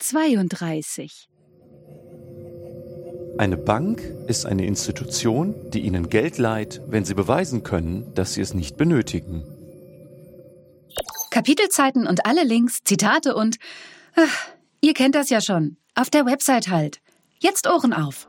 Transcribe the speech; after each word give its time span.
32. 0.00 1.28
Eine 3.38 3.56
Bank 3.56 4.02
ist 4.26 4.46
eine 4.46 4.66
Institution, 4.66 5.54
die 5.70 5.80
Ihnen 5.80 6.08
Geld 6.08 6.38
leiht, 6.38 6.80
wenn 6.86 7.04
Sie 7.04 7.14
beweisen 7.14 7.62
können, 7.62 8.12
dass 8.14 8.34
Sie 8.34 8.40
es 8.40 8.54
nicht 8.54 8.76
benötigen. 8.76 9.44
Kapitelzeiten 11.30 12.06
und 12.06 12.26
alle 12.26 12.44
Links, 12.44 12.80
Zitate 12.84 13.34
und... 13.34 13.56
Ach, 14.16 14.48
ihr 14.80 14.94
kennt 14.94 15.14
das 15.14 15.30
ja 15.30 15.40
schon. 15.40 15.76
Auf 15.94 16.10
der 16.10 16.26
Website 16.26 16.68
halt. 16.68 17.00
Jetzt 17.38 17.68
Ohren 17.68 17.92
auf. 17.92 18.26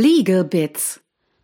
Legal 0.00 0.44
Bits. 0.44 1.00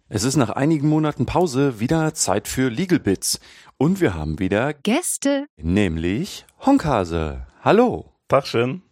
Es 0.08 0.22
ist 0.22 0.36
nach 0.36 0.50
einigen 0.50 0.88
Monaten 0.88 1.26
Pause 1.26 1.80
wieder 1.80 2.14
Zeit 2.14 2.46
für 2.46 2.68
Legal 2.68 3.00
Bits. 3.00 3.40
Und 3.78 4.00
wir 4.00 4.14
haben 4.14 4.38
wieder 4.38 4.72
Gäste. 4.72 5.46
nämlich 5.56 6.46
Honkhase. 6.64 7.48
Hallo. 7.62 8.12
Tagchen. 8.28 8.84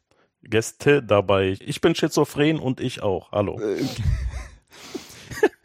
Gäste 0.43 1.01
dabei. 1.01 1.57
Ich 1.61 1.81
bin 1.81 1.95
schizophren 1.95 2.59
und 2.59 2.81
ich 2.81 3.05
auch. 3.05 3.31
Hallo. 3.31 3.61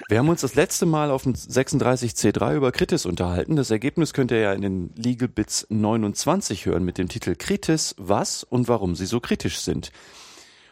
Wir 0.09 0.19
haben 0.19 0.29
uns 0.29 0.41
das 0.41 0.53
letzte 0.53 0.85
Mal 0.85 1.09
auf 1.09 1.23
dem 1.23 1.33
36C3 1.33 2.55
über 2.55 2.71
Kritis 2.71 3.07
unterhalten. 3.07 3.55
Das 3.55 3.71
Ergebnis 3.71 4.13
könnt 4.13 4.29
ihr 4.29 4.41
ja 4.41 4.53
in 4.53 4.61
den 4.61 4.93
Legal 4.95 5.27
Bits 5.27 5.65
29 5.71 6.67
hören 6.67 6.83
mit 6.83 6.99
dem 6.99 7.09
Titel 7.09 7.33
Kritis, 7.35 7.95
was 7.97 8.43
und 8.43 8.67
warum 8.67 8.95
sie 8.95 9.07
so 9.07 9.19
kritisch 9.19 9.59
sind. 9.59 9.91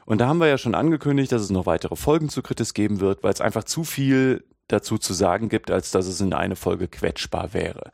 Und 0.05 0.22
da 0.22 0.27
haben 0.27 0.40
wir 0.40 0.48
ja 0.48 0.58
schon 0.58 0.76
angekündigt, 0.76 1.32
dass 1.32 1.41
es 1.41 1.50
noch 1.50 1.66
weitere 1.66 1.95
Folgen 1.95 2.30
zu 2.30 2.41
Kritis 2.41 2.73
geben 2.73 3.00
wird, 3.00 3.23
weil 3.23 3.34
es 3.34 3.42
einfach 3.42 3.64
zu 3.64 3.84
viel 3.84 4.45
dazu 4.67 4.97
zu 4.97 5.14
sagen 5.14 5.50
gibt, 5.50 5.72
als 5.72 5.92
dass 5.92 6.08
es 6.08 6.22
in 6.22 6.34
eine 6.34 6.56
Folge 6.56 6.88
quetschbar 6.88 7.53
wäre. 7.53 7.92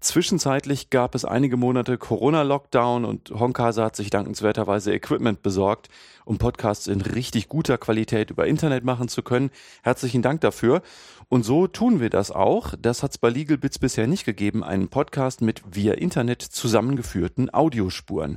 Zwischenzeitlich 0.00 0.90
gab 0.90 1.14
es 1.14 1.24
einige 1.24 1.56
Monate 1.56 1.96
Corona-Lockdown 1.96 3.04
und 3.04 3.30
Honkase 3.30 3.82
hat 3.82 3.96
sich 3.96 4.10
dankenswerterweise 4.10 4.92
Equipment 4.92 5.42
besorgt, 5.42 5.88
um 6.26 6.36
Podcasts 6.36 6.86
in 6.86 7.00
richtig 7.00 7.48
guter 7.48 7.78
Qualität 7.78 8.30
über 8.30 8.46
Internet 8.46 8.84
machen 8.84 9.08
zu 9.08 9.22
können. 9.22 9.50
Herzlichen 9.82 10.20
Dank 10.20 10.42
dafür. 10.42 10.82
Und 11.28 11.44
so 11.44 11.66
tun 11.66 11.98
wir 11.98 12.10
das 12.10 12.30
auch. 12.30 12.74
Das 12.78 13.02
hat 13.02 13.12
es 13.12 13.18
bei 13.18 13.30
Legal 13.30 13.56
Bits 13.56 13.78
bisher 13.78 14.06
nicht 14.06 14.24
gegeben, 14.24 14.62
einen 14.62 14.88
Podcast 14.88 15.40
mit 15.40 15.62
via 15.74 15.94
Internet 15.94 16.42
zusammengeführten 16.42 17.52
Audiospuren. 17.52 18.36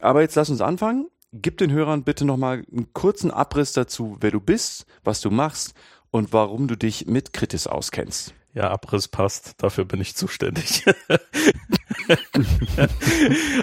Aber 0.00 0.20
jetzt 0.20 0.34
lass 0.34 0.50
uns 0.50 0.60
anfangen. 0.60 1.06
Gib 1.32 1.56
den 1.58 1.72
Hörern 1.72 2.04
bitte 2.04 2.24
nochmal 2.26 2.64
einen 2.70 2.92
kurzen 2.92 3.30
Abriss 3.30 3.72
dazu, 3.72 4.16
wer 4.20 4.30
du 4.30 4.40
bist, 4.40 4.84
was 5.02 5.20
du 5.22 5.30
machst 5.30 5.74
und 6.10 6.32
warum 6.34 6.68
du 6.68 6.76
dich 6.76 7.06
mit 7.06 7.32
Kritis 7.32 7.66
auskennst. 7.66 8.34
Ja, 8.54 8.70
Abriss 8.70 9.08
passt. 9.08 9.54
Dafür 9.62 9.86
bin 9.86 9.98
ich 10.02 10.14
zuständig. 10.14 10.84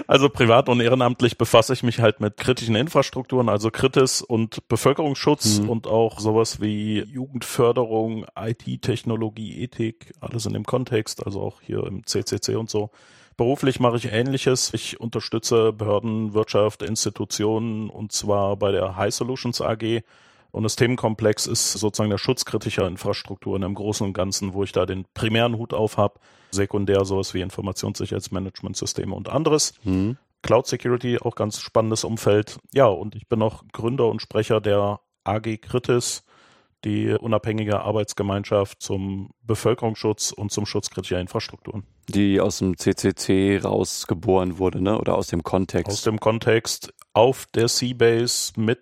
also 0.08 0.28
privat 0.28 0.68
und 0.68 0.80
ehrenamtlich 0.80 1.38
befasse 1.38 1.72
ich 1.72 1.84
mich 1.84 2.00
halt 2.00 2.20
mit 2.20 2.36
kritischen 2.36 2.74
Infrastrukturen, 2.74 3.48
also 3.48 3.70
Kritis 3.70 4.20
und 4.20 4.66
Bevölkerungsschutz 4.66 5.60
Mhm. 5.60 5.68
und 5.68 5.86
auch 5.86 6.18
sowas 6.18 6.60
wie 6.60 7.04
Jugendförderung, 7.04 8.26
IT-Technologie, 8.36 9.62
Ethik, 9.62 10.12
alles 10.20 10.44
in 10.46 10.54
dem 10.54 10.64
Kontext, 10.64 11.24
also 11.24 11.40
auch 11.40 11.60
hier 11.60 11.84
im 11.86 12.04
CCC 12.04 12.56
und 12.56 12.68
so. 12.68 12.90
Beruflich 13.40 13.80
mache 13.80 13.96
ich 13.96 14.12
Ähnliches. 14.12 14.74
Ich 14.74 15.00
unterstütze 15.00 15.72
Behörden, 15.72 16.34
Wirtschaft, 16.34 16.82
Institutionen 16.82 17.88
und 17.88 18.12
zwar 18.12 18.54
bei 18.58 18.70
der 18.70 18.96
High 18.96 19.14
Solutions 19.14 19.62
AG. 19.62 20.02
Und 20.50 20.62
das 20.62 20.76
Themenkomplex 20.76 21.46
ist 21.46 21.72
sozusagen 21.72 22.10
der 22.10 22.18
Schutz 22.18 22.44
kritischer 22.44 22.86
Infrastrukturen 22.86 23.62
im 23.62 23.74
Großen 23.74 24.06
und 24.06 24.12
Ganzen, 24.12 24.52
wo 24.52 24.62
ich 24.62 24.72
da 24.72 24.84
den 24.84 25.06
primären 25.14 25.56
Hut 25.56 25.72
auf 25.72 25.96
habe. 25.96 26.20
Sekundär 26.50 27.06
sowas 27.06 27.32
wie 27.32 27.40
Informationssicherheitsmanagementsysteme 27.40 29.14
und 29.14 29.30
anderes. 29.30 29.72
Mhm. 29.84 30.18
Cloud 30.42 30.66
Security, 30.66 31.18
auch 31.18 31.34
ganz 31.34 31.60
spannendes 31.60 32.04
Umfeld. 32.04 32.58
Ja, 32.74 32.88
und 32.88 33.14
ich 33.14 33.26
bin 33.26 33.40
auch 33.40 33.62
Gründer 33.72 34.08
und 34.08 34.20
Sprecher 34.20 34.60
der 34.60 35.00
AG 35.24 35.56
Kritis, 35.62 36.24
die 36.84 37.10
unabhängige 37.10 37.80
Arbeitsgemeinschaft 37.82 38.80
zum 38.82 39.30
Bevölkerungsschutz 39.42 40.32
und 40.32 40.50
zum 40.52 40.66
Schutz 40.66 40.90
kritischer 40.90 41.20
Infrastrukturen. 41.20 41.84
Die 42.08 42.40
aus 42.40 42.58
dem 42.58 42.76
CCC 42.76 43.58
rausgeboren 43.62 44.58
wurde, 44.58 44.80
ne? 44.82 44.98
Oder 44.98 45.16
aus 45.16 45.28
dem 45.28 45.42
Kontext. 45.42 45.90
Aus 45.92 46.02
dem 46.02 46.18
Kontext 46.20 46.92
auf 47.12 47.46
der 47.54 47.68
Seabase 47.68 48.52
mit 48.56 48.80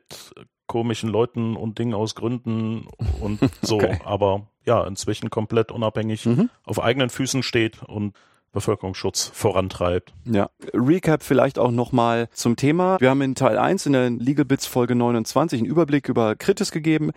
komischen 0.66 1.08
Leuten 1.08 1.56
und 1.56 1.78
Dingen 1.78 1.94
aus 1.94 2.14
Gründen 2.14 2.86
und 3.20 3.40
so, 3.62 3.76
Okay. 3.76 3.98
aber 4.04 4.46
ja, 4.66 4.86
inzwischen 4.86 5.30
komplett 5.30 5.72
unabhängig 5.72 6.26
Mhm. 6.26 6.50
auf 6.64 6.80
eigenen 6.82 7.08
Füßen 7.10 7.42
steht 7.42 7.82
und 7.82 8.14
Bevölkerungsschutz 8.52 9.30
vorantreibt. 9.34 10.12
Ja, 10.24 10.48
Recap 10.72 11.22
vielleicht 11.22 11.58
auch 11.58 11.70
nochmal 11.70 12.28
zum 12.32 12.56
Thema. 12.56 12.98
Wir 13.00 13.10
haben 13.10 13.20
in 13.22 13.34
Teil 13.34 13.58
1 13.58 13.86
in 13.86 13.92
der 13.92 14.10
Legal 14.10 14.44
Bits 14.46 14.66
Folge 14.66 14.94
29 14.94 15.60
einen 15.60 15.68
Überblick 15.70 16.08
über 16.08 16.34
Kritis 16.34 16.70
gegeben. 16.70 17.12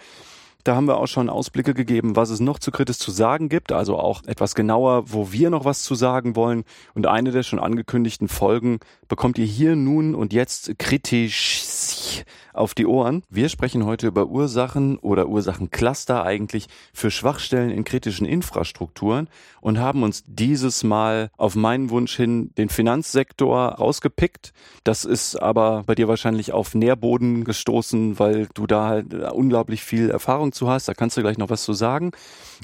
Da 0.64 0.76
haben 0.76 0.88
wir 0.88 0.98
auch 0.98 1.08
schon 1.08 1.30
Ausblicke 1.30 1.74
gegeben, 1.74 2.16
was 2.16 2.30
es 2.30 2.40
noch 2.40 2.60
zu 2.60 2.72
Kritis 2.72 3.00
zu 3.00 3.12
sagen 3.12 3.50
gibt, 3.50 3.72
also 3.72 3.98
auch 3.98 4.24
etwas 4.26 4.56
genauer, 4.56 5.12
wo 5.12 5.32
wir 5.32 5.50
noch 5.50 5.66
was 5.66 5.84
zu 5.84 5.96
sagen 5.96 6.36
wollen. 6.36 6.64
Und 6.94 7.08
eine 7.08 7.32
der 7.32 7.44
schon 7.44 7.60
angekündigten 7.60 8.28
Folgen 8.28 8.80
bekommt 9.08 9.38
ihr 9.38 9.46
hier 9.46 9.76
nun 9.76 10.16
und 10.16 10.34
jetzt 10.34 10.78
kritisch 10.78 12.24
auf 12.54 12.74
die 12.74 12.86
Ohren. 12.86 13.24
Wir 13.30 13.50
sprechen 13.50 13.86
heute 13.86 14.08
über 14.08 14.28
Ursachen 14.28 14.98
oder 14.98 15.28
Ursachencluster 15.28 16.24
eigentlich 16.24 16.68
für 16.94 17.12
Schwachstellen 17.12 17.70
in 17.70 17.84
kritischen 17.84 18.26
Infrastrukturen 18.26 19.30
und 19.62 19.80
haben 19.80 20.04
uns 20.04 20.24
dieses 20.28 20.84
Mal 20.84 21.30
auf 21.38 21.56
meinen 21.56 21.90
Wunsch 21.90 22.16
hin 22.16 22.52
den 22.58 22.70
Finanzsektor 22.70 23.60
rausgepickt. 23.76 24.54
Das 24.84 25.06
ist 25.06 25.36
aber 25.36 25.84
bei 25.86 25.96
dir 25.96 26.08
wahrscheinlich 26.08 26.52
auf 26.54 26.76
Nährboden 26.76 27.44
gestoßen, 27.44 28.20
weil 28.20 28.48
du 28.54 28.68
da 28.68 28.88
halt 28.88 29.14
unglaublich 29.14 29.84
viel 29.84 30.10
Erfahrung 30.10 30.51
zu 30.54 30.70
hast. 30.70 30.88
Da 30.88 30.94
kannst 30.94 31.18
du 31.18 31.22
gleich 31.22 31.38
noch 31.38 31.50
was 31.50 31.64
zu 31.64 31.74
sagen. 31.74 32.12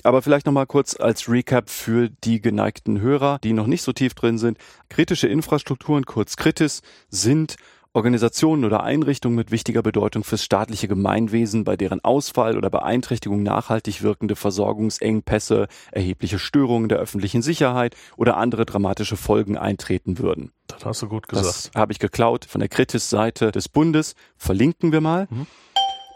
Aber 0.03 0.21
vielleicht 0.21 0.45
noch 0.45 0.53
mal 0.53 0.65
kurz 0.65 0.99
als 0.99 1.29
Recap 1.29 1.69
für 1.69 2.09
die 2.09 2.41
geneigten 2.41 3.01
Hörer, 3.01 3.39
die 3.43 3.53
noch 3.53 3.67
nicht 3.67 3.83
so 3.83 3.93
tief 3.93 4.13
drin 4.13 4.37
sind. 4.37 4.57
Kritische 4.89 5.27
Infrastrukturen, 5.27 6.05
kurz 6.05 6.35
Kritis, 6.35 6.81
sind 7.09 7.57
Organisationen 7.97 8.63
oder 8.63 8.83
Einrichtungen 8.83 9.35
mit 9.35 9.49
wichtiger 9.49 9.81
Bedeutung 9.81 10.23
fürs 10.23 10.43
staatliche 10.43 10.87
Gemeinwesen, 10.87 11.63
bei 11.63 11.75
deren 11.75 12.03
Ausfall 12.03 12.55
oder 12.55 12.69
Beeinträchtigung 12.69 13.41
nachhaltig 13.41 14.03
wirkende 14.03 14.35
Versorgungsengpässe, 14.35 15.67
erhebliche 15.91 16.37
Störungen 16.37 16.89
der 16.89 16.99
öffentlichen 16.99 17.41
Sicherheit 17.41 17.95
oder 18.15 18.37
andere 18.37 18.67
dramatische 18.67 19.17
Folgen 19.17 19.57
eintreten 19.57 20.19
würden. 20.19 20.51
Das 20.67 20.85
hast 20.85 21.01
du 21.01 21.09
gut 21.09 21.27
gesagt. 21.27 21.47
Das 21.47 21.71
habe 21.73 21.91
ich 21.91 21.97
geklaut 21.97 22.45
von 22.45 22.59
der 22.59 22.69
Kritis-Seite 22.69 23.51
des 23.51 23.67
Bundes. 23.67 24.13
Verlinken 24.35 24.91
wir 24.91 25.01
mal. 25.01 25.27
Mhm. 25.31 25.47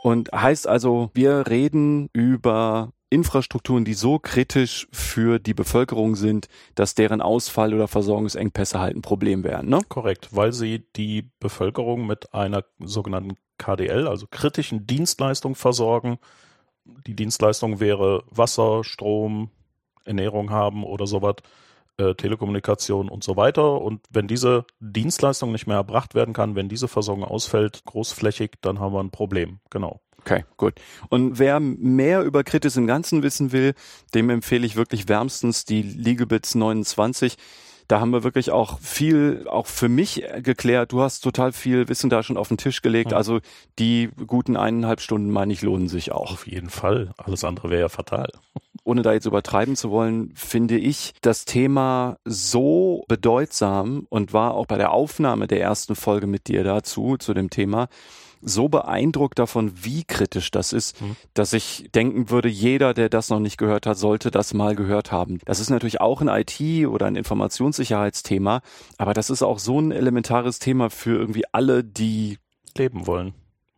Und 0.02 0.32
heißt 0.32 0.68
also, 0.68 1.12
wir 1.14 1.48
reden 1.48 2.10
über 2.12 2.92
Infrastrukturen, 3.12 3.86
die 3.86 3.94
so 3.94 4.18
kritisch 4.20 4.88
für 4.92 5.38
die 5.38 5.54
Bevölkerung 5.54 6.16
sind, 6.16 6.48
dass 6.76 6.96
deren 6.96 7.22
Ausfall 7.22 7.74
oder 7.74 7.88
Versorgungsengpässe 7.88 8.80
halt 8.80 8.96
ein 8.96 9.02
Problem 9.02 9.44
wären. 9.44 9.68
Ne? 9.68 9.82
Korrekt, 9.90 10.30
weil 10.32 10.54
sie 10.54 10.86
die 10.96 11.30
Bevölkerung 11.40 12.08
mit 12.08 12.34
einer 12.34 12.64
sogenannten 12.80 13.36
KDL, 13.58 14.08
also 14.08 14.26
kritischen 14.32 14.88
Dienstleistung 14.88 15.56
versorgen. 15.56 16.18
Die 17.06 17.16
Dienstleistung 17.16 17.80
wäre 17.80 18.24
Wasser, 18.32 18.84
Strom, 18.84 19.52
Ernährung 20.06 20.50
haben 20.50 20.84
oder 20.84 21.06
sowas, 21.06 21.36
äh, 22.02 22.16
Telekommunikation 22.16 23.10
und 23.10 23.24
so 23.24 23.36
weiter. 23.36 23.82
Und 23.82 24.02
wenn 24.10 24.28
diese 24.28 24.66
Dienstleistung 24.80 25.52
nicht 25.52 25.68
mehr 25.68 25.78
erbracht 25.78 26.16
werden 26.16 26.34
kann, 26.34 26.56
wenn 26.56 26.70
diese 26.70 26.88
Versorgung 26.88 27.24
ausfällt, 27.24 27.84
großflächig, 27.86 28.54
dann 28.62 28.80
haben 28.80 28.94
wir 28.94 29.02
ein 29.02 29.12
Problem. 29.12 29.60
Genau. 29.70 30.02
Okay, 30.20 30.46
gut. 30.58 30.76
Und 31.10 31.40
wer 31.40 31.60
mehr 31.60 32.22
über 32.22 32.44
Kritis 32.44 32.78
im 32.78 32.86
Ganzen 32.86 33.24
wissen 33.24 33.52
will, 33.52 33.74
dem 34.14 34.30
empfehle 34.30 34.66
ich 34.66 34.76
wirklich 34.76 35.10
wärmstens 35.10 35.66
die 35.66 35.82
Legalbits 35.82 36.54
29. 36.56 37.38
Da 37.88 38.00
haben 38.00 38.12
wir 38.12 38.24
wirklich 38.24 38.52
auch 38.52 38.80
viel, 38.80 39.46
auch 39.50 39.66
für 39.66 39.90
mich 39.90 40.24
geklärt. 40.38 40.92
Du 40.92 41.02
hast 41.02 41.22
total 41.22 41.52
viel 41.52 41.90
Wissen 41.90 42.10
da 42.10 42.24
schon 42.24 42.38
auf 42.38 42.48
den 42.48 42.58
Tisch 42.58 42.82
gelegt. 42.82 43.14
Also 43.14 43.42
die 43.80 44.10
guten 44.28 44.56
eineinhalb 44.56 45.02
Stunden, 45.02 45.30
meine 45.32 45.52
ich, 45.52 45.62
lohnen 45.62 45.90
sich 45.90 46.12
auch. 46.12 46.32
Auf 46.32 46.48
jeden 46.48 46.70
Fall. 46.70 47.12
Alles 47.18 47.44
andere 47.44 47.70
wäre 47.70 47.82
ja 47.82 47.90
fatal. 47.90 48.30
Ohne 48.84 49.02
da 49.02 49.14
jetzt 49.14 49.26
übertreiben 49.26 49.76
zu 49.76 49.92
wollen, 49.92 50.32
finde 50.36 50.78
ich 50.78 51.14
das 51.22 51.46
Thema 51.46 52.18
so 52.26 53.04
bedeutsam 53.08 54.06
und 54.10 54.34
war 54.34 54.54
auch 54.56 54.66
bei 54.66 54.78
der 54.78 54.92
Aufnahme 54.92 55.48
der 55.48 55.62
ersten 55.62 55.96
Folge 55.96 56.28
mit 56.28 56.48
dir 56.48 56.64
dazu, 56.64 57.18
zu 57.18 57.34
dem 57.34 57.50
Thema, 57.50 57.88
so 58.44 58.70
beeindruckt 58.70 59.38
davon, 59.38 59.72
wie 59.84 60.04
kritisch 60.04 60.50
das 60.50 60.74
ist, 60.74 61.00
Mhm. 61.00 61.16
dass 61.36 61.54
ich 61.54 61.90
denken 61.94 62.32
würde, 62.32 62.50
jeder, 62.50 62.96
der 62.96 63.08
das 63.08 63.30
noch 63.30 63.40
nicht 63.40 63.58
gehört 63.60 63.86
hat, 63.86 64.00
sollte 64.00 64.32
das 64.32 64.56
mal 64.56 64.76
gehört 64.76 65.12
haben. 65.12 65.38
Das 65.46 65.60
ist 65.60 65.70
natürlich 65.70 66.02
auch 66.02 66.22
ein 66.22 66.28
IT- 66.28 66.88
oder 66.88 67.06
ein 67.06 67.16
Informationssicherheitsthema, 67.16 68.62
aber 68.98 69.14
das 69.14 69.30
ist 69.30 69.44
auch 69.44 69.60
so 69.60 69.80
ein 69.80 69.92
elementares 69.92 70.58
Thema 70.60 70.90
für 70.90 71.18
irgendwie 71.20 71.44
alle, 71.52 71.84
die 71.84 72.40
Leben 72.76 73.06
wollen. 73.06 73.34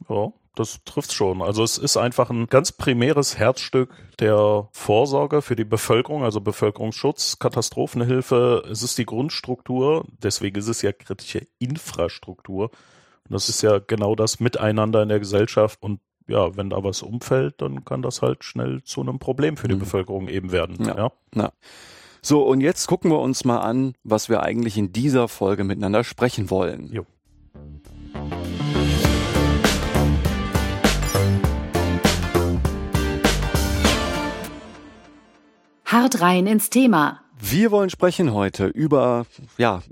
Ja, 0.09 0.31
das 0.55 0.83
trifft 0.85 1.13
schon. 1.13 1.41
Also 1.41 1.63
es 1.63 1.77
ist 1.77 1.97
einfach 1.97 2.29
ein 2.29 2.47
ganz 2.47 2.71
primäres 2.71 3.37
Herzstück 3.37 3.89
der 4.19 4.67
Vorsorge 4.71 5.41
für 5.41 5.55
die 5.55 5.65
Bevölkerung, 5.65 6.23
also 6.23 6.41
Bevölkerungsschutz, 6.41 7.39
Katastrophenhilfe. 7.39 8.63
Es 8.69 8.83
ist 8.83 8.97
die 8.97 9.05
Grundstruktur, 9.05 10.05
deswegen 10.21 10.57
ist 10.57 10.67
es 10.67 10.81
ja 10.81 10.91
kritische 10.91 11.47
Infrastruktur. 11.59 12.71
Und 13.27 13.31
das 13.31 13.49
ist 13.49 13.61
ja 13.61 13.79
genau 13.79 14.15
das 14.15 14.39
Miteinander 14.39 15.01
in 15.01 15.09
der 15.09 15.19
Gesellschaft. 15.19 15.81
Und 15.81 15.99
ja, 16.27 16.55
wenn 16.55 16.69
da 16.69 16.83
was 16.83 17.01
umfällt, 17.01 17.61
dann 17.61 17.83
kann 17.83 18.01
das 18.01 18.21
halt 18.21 18.43
schnell 18.43 18.83
zu 18.83 19.01
einem 19.01 19.19
Problem 19.19 19.57
für 19.57 19.67
die 19.67 19.75
mhm. 19.75 19.79
Bevölkerung 19.79 20.27
eben 20.27 20.51
werden. 20.51 20.85
Ja. 20.85 20.95
ja. 20.95 21.11
ja. 21.35 21.51
So, 22.21 22.43
und 22.43 22.61
jetzt 22.61 22.87
gucken 22.87 23.11
wir 23.11 23.19
uns 23.19 23.43
mal 23.43 23.59
an, 23.59 23.95
was 24.03 24.29
wir 24.29 24.43
eigentlich 24.43 24.77
in 24.77 24.93
dieser 24.93 25.27
Folge 25.27 25.65
miteinander 25.65 26.03
sprechen 26.05 26.49
wollen. 26.49 26.89
Jo. 26.93 27.05
Hart 35.85 36.19
rein 36.21 36.47
ins 36.47 36.69
Thema. 36.69 37.22
Wir 37.45 37.71
wollen 37.71 37.89
sprechen 37.89 38.33
heute 38.33 38.67
über 38.67 39.25
ja, 39.57 39.83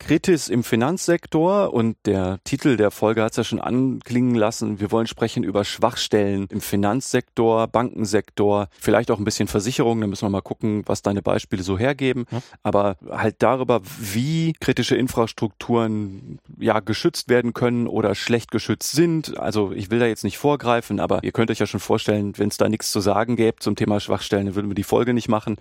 Kritis 0.00 0.48
im 0.48 0.64
Finanzsektor 0.64 1.72
und 1.72 1.96
der 2.04 2.40
Titel 2.42 2.76
der 2.76 2.90
Folge 2.90 3.22
hat 3.22 3.30
es 3.30 3.36
ja 3.36 3.44
schon 3.44 3.60
anklingen 3.60 4.34
lassen. 4.34 4.80
Wir 4.80 4.90
wollen 4.90 5.06
sprechen 5.06 5.44
über 5.44 5.64
Schwachstellen 5.64 6.48
im 6.50 6.60
Finanzsektor, 6.60 7.68
Bankensektor, 7.68 8.66
vielleicht 8.80 9.12
auch 9.12 9.18
ein 9.18 9.24
bisschen 9.24 9.46
Versicherungen. 9.46 10.00
Da 10.00 10.08
müssen 10.08 10.24
wir 10.24 10.30
mal 10.30 10.40
gucken, 10.40 10.82
was 10.86 11.00
deine 11.00 11.22
Beispiele 11.22 11.62
so 11.62 11.78
hergeben. 11.78 12.26
Ja. 12.32 12.42
Aber 12.64 12.96
halt 13.08 13.36
darüber, 13.38 13.82
wie 14.00 14.54
kritische 14.54 14.96
Infrastrukturen 14.96 16.40
ja 16.58 16.80
geschützt 16.80 17.28
werden 17.28 17.54
können 17.54 17.86
oder 17.86 18.16
schlecht 18.16 18.50
geschützt 18.50 18.90
sind. 18.90 19.38
Also 19.38 19.70
ich 19.70 19.92
will 19.92 20.00
da 20.00 20.06
jetzt 20.06 20.24
nicht 20.24 20.38
vorgreifen, 20.38 20.98
aber 20.98 21.22
ihr 21.22 21.30
könnt 21.30 21.52
euch 21.52 21.60
ja 21.60 21.66
schon 21.66 21.78
vorstellen, 21.78 22.36
wenn 22.36 22.48
es 22.48 22.56
da 22.56 22.68
nichts 22.68 22.90
zu 22.90 22.98
sagen 22.98 23.36
gäbe 23.36 23.60
zum 23.60 23.76
Thema 23.76 24.00
Schwachstellen, 24.00 24.46
dann 24.46 24.54
würden 24.56 24.70
wir 24.70 24.74
die 24.74 24.82
Folge 24.82 25.14
nicht 25.14 25.28
machen. 25.28 25.56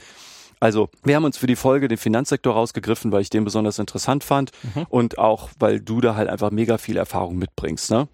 Also, 0.60 0.90
wir 1.04 1.16
haben 1.16 1.26
uns 1.26 1.38
für 1.38 1.48
die 1.48 1.56
Folge 1.56 1.88
den 1.88 1.98
Finanzsektor 1.98 2.54
rausgegriffen, 2.54 3.12
weil 3.12 3.22
ich 3.22 3.30
den 3.30 3.44
besonders 3.44 3.80
interessant 3.80 4.24
fand 4.24 4.52
mhm. 4.76 4.86
und 4.90 5.18
auch, 5.18 5.50
weil 5.60 5.80
du 5.80 6.02
da 6.02 6.16
halt 6.16 6.30
einfach 6.30 6.52
mega 6.52 6.78
viel 6.78 6.98
Erfahrung 6.98 7.38
mitbringst, 7.38 7.92
ne? 7.92 8.08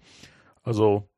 Also, 0.62 1.08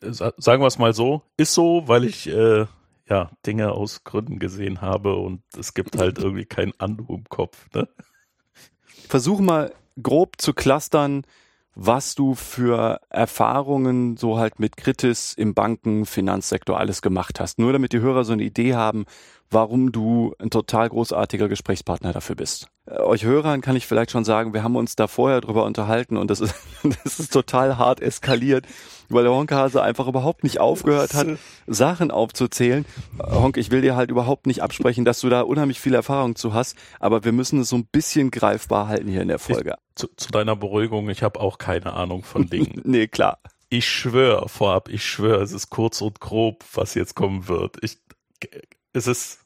sagen 0.00 0.62
wir 0.62 0.66
es 0.66 0.78
mal 0.78 0.94
so, 0.94 1.22
ist 1.36 1.54
so, 1.54 1.84
weil 1.86 2.04
ich 2.04 2.28
äh, 2.28 2.66
ja 3.08 3.30
Dinge 3.46 3.72
aus 3.72 4.04
Gründen 4.04 4.38
gesehen 4.38 4.80
habe 4.80 5.16
und 5.16 5.42
es 5.58 5.74
gibt 5.74 5.98
halt 5.98 6.18
irgendwie 6.18 6.44
kein 6.44 6.72
Andu 6.78 7.06
im 7.14 7.24
Kopf, 7.24 7.68
ne? 7.74 7.88
Versuch 9.08 9.40
mal 9.40 9.72
grob 10.02 10.40
zu 10.40 10.54
clustern, 10.54 11.24
was 11.74 12.14
du 12.14 12.34
für 12.34 13.00
Erfahrungen 13.08 14.16
so 14.16 14.38
halt 14.38 14.60
mit 14.60 14.76
Kritis 14.76 15.32
im 15.32 15.54
Banken, 15.54 16.04
Finanzsektor 16.06 16.78
alles 16.78 17.02
gemacht 17.02 17.40
hast. 17.40 17.58
Nur 17.58 17.72
damit 17.72 17.92
die 17.92 18.00
Hörer 18.00 18.24
so 18.24 18.32
eine 18.32 18.42
Idee 18.42 18.74
haben, 18.74 19.06
warum 19.50 19.92
du 19.92 20.34
ein 20.38 20.50
total 20.50 20.88
großartiger 20.88 21.48
Gesprächspartner 21.48 22.12
dafür 22.12 22.36
bist. 22.36 22.68
Äh, 22.86 23.00
euch 23.00 23.24
Hörern 23.24 23.60
kann 23.60 23.76
ich 23.76 23.86
vielleicht 23.86 24.10
schon 24.10 24.24
sagen, 24.24 24.54
wir 24.54 24.62
haben 24.62 24.76
uns 24.76 24.96
da 24.96 25.06
vorher 25.06 25.40
drüber 25.40 25.64
unterhalten 25.64 26.16
und 26.16 26.30
das 26.30 26.40
ist, 26.40 26.54
das 27.04 27.20
ist 27.20 27.32
total 27.32 27.78
hart 27.78 28.00
eskaliert, 28.00 28.66
weil 29.12 29.24
der 29.24 29.32
Honkhase 29.32 29.82
einfach 29.82 30.06
überhaupt 30.06 30.44
nicht 30.44 30.60
aufgehört 30.60 31.14
hat, 31.14 31.26
Sachen 31.66 32.10
aufzuzählen. 32.10 32.84
Honk, 33.20 33.56
ich 33.56 33.70
will 33.70 33.80
dir 33.80 33.96
halt 33.96 34.10
überhaupt 34.10 34.46
nicht 34.46 34.62
absprechen, 34.62 35.04
dass 35.04 35.20
du 35.20 35.28
da 35.28 35.42
unheimlich 35.42 35.80
viel 35.80 35.94
Erfahrung 35.94 36.36
zu 36.36 36.54
hast, 36.54 36.76
aber 37.00 37.24
wir 37.24 37.32
müssen 37.32 37.60
es 37.60 37.68
so 37.68 37.76
ein 37.76 37.86
bisschen 37.86 38.30
greifbar 38.30 38.88
halten 38.88 39.08
hier 39.08 39.22
in 39.22 39.28
der 39.28 39.38
Folge. 39.38 39.76
Ich, 39.90 39.94
zu, 39.96 40.08
zu 40.16 40.30
deiner 40.30 40.56
Beruhigung, 40.56 41.08
ich 41.10 41.22
habe 41.22 41.40
auch 41.40 41.58
keine 41.58 41.92
Ahnung 41.92 42.24
von 42.24 42.48
Dingen. 42.48 42.80
nee, 42.84 43.08
klar. 43.08 43.38
Ich 43.68 43.88
schwöre 43.88 44.48
vorab, 44.48 44.88
ich 44.90 45.04
schwöre, 45.04 45.42
es 45.42 45.52
ist 45.52 45.70
kurz 45.70 46.02
und 46.02 46.20
grob, 46.20 46.64
was 46.74 46.94
jetzt 46.94 47.14
kommen 47.14 47.48
wird. 47.48 47.76
Ich, 47.82 47.98
es 48.92 49.06
ist 49.06 49.41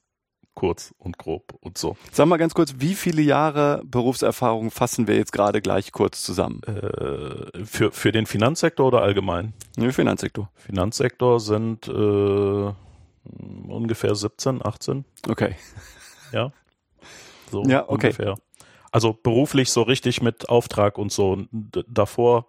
kurz 0.56 0.92
und 0.98 1.18
grob 1.18 1.54
und 1.60 1.78
so. 1.78 1.96
Sag 2.10 2.26
mal 2.26 2.38
ganz 2.38 2.54
kurz, 2.54 2.74
wie 2.78 2.94
viele 2.94 3.22
Jahre 3.22 3.82
Berufserfahrung 3.84 4.72
fassen 4.72 5.06
wir 5.06 5.14
jetzt 5.14 5.30
gerade 5.30 5.62
gleich 5.62 5.92
kurz 5.92 6.24
zusammen? 6.24 6.62
Äh, 6.64 7.64
für, 7.64 7.92
für 7.92 8.10
den 8.10 8.26
Finanzsektor 8.26 8.88
oder 8.88 9.02
allgemein? 9.02 9.52
Nee, 9.76 9.92
Finanzsektor. 9.92 10.50
Finanzsektor 10.54 11.38
sind 11.38 11.86
äh, 11.86 12.72
ungefähr 13.68 14.14
17, 14.16 14.66
18. 14.66 15.04
Okay. 15.28 15.54
Ja. 16.32 16.52
So 17.52 17.62
ja, 17.64 17.84
okay. 17.84 18.08
ungefähr. 18.08 18.34
Also 18.90 19.12
beruflich 19.12 19.70
so 19.70 19.82
richtig 19.82 20.22
mit 20.22 20.48
Auftrag 20.48 20.98
und 20.98 21.12
so. 21.12 21.44
Davor 21.52 22.48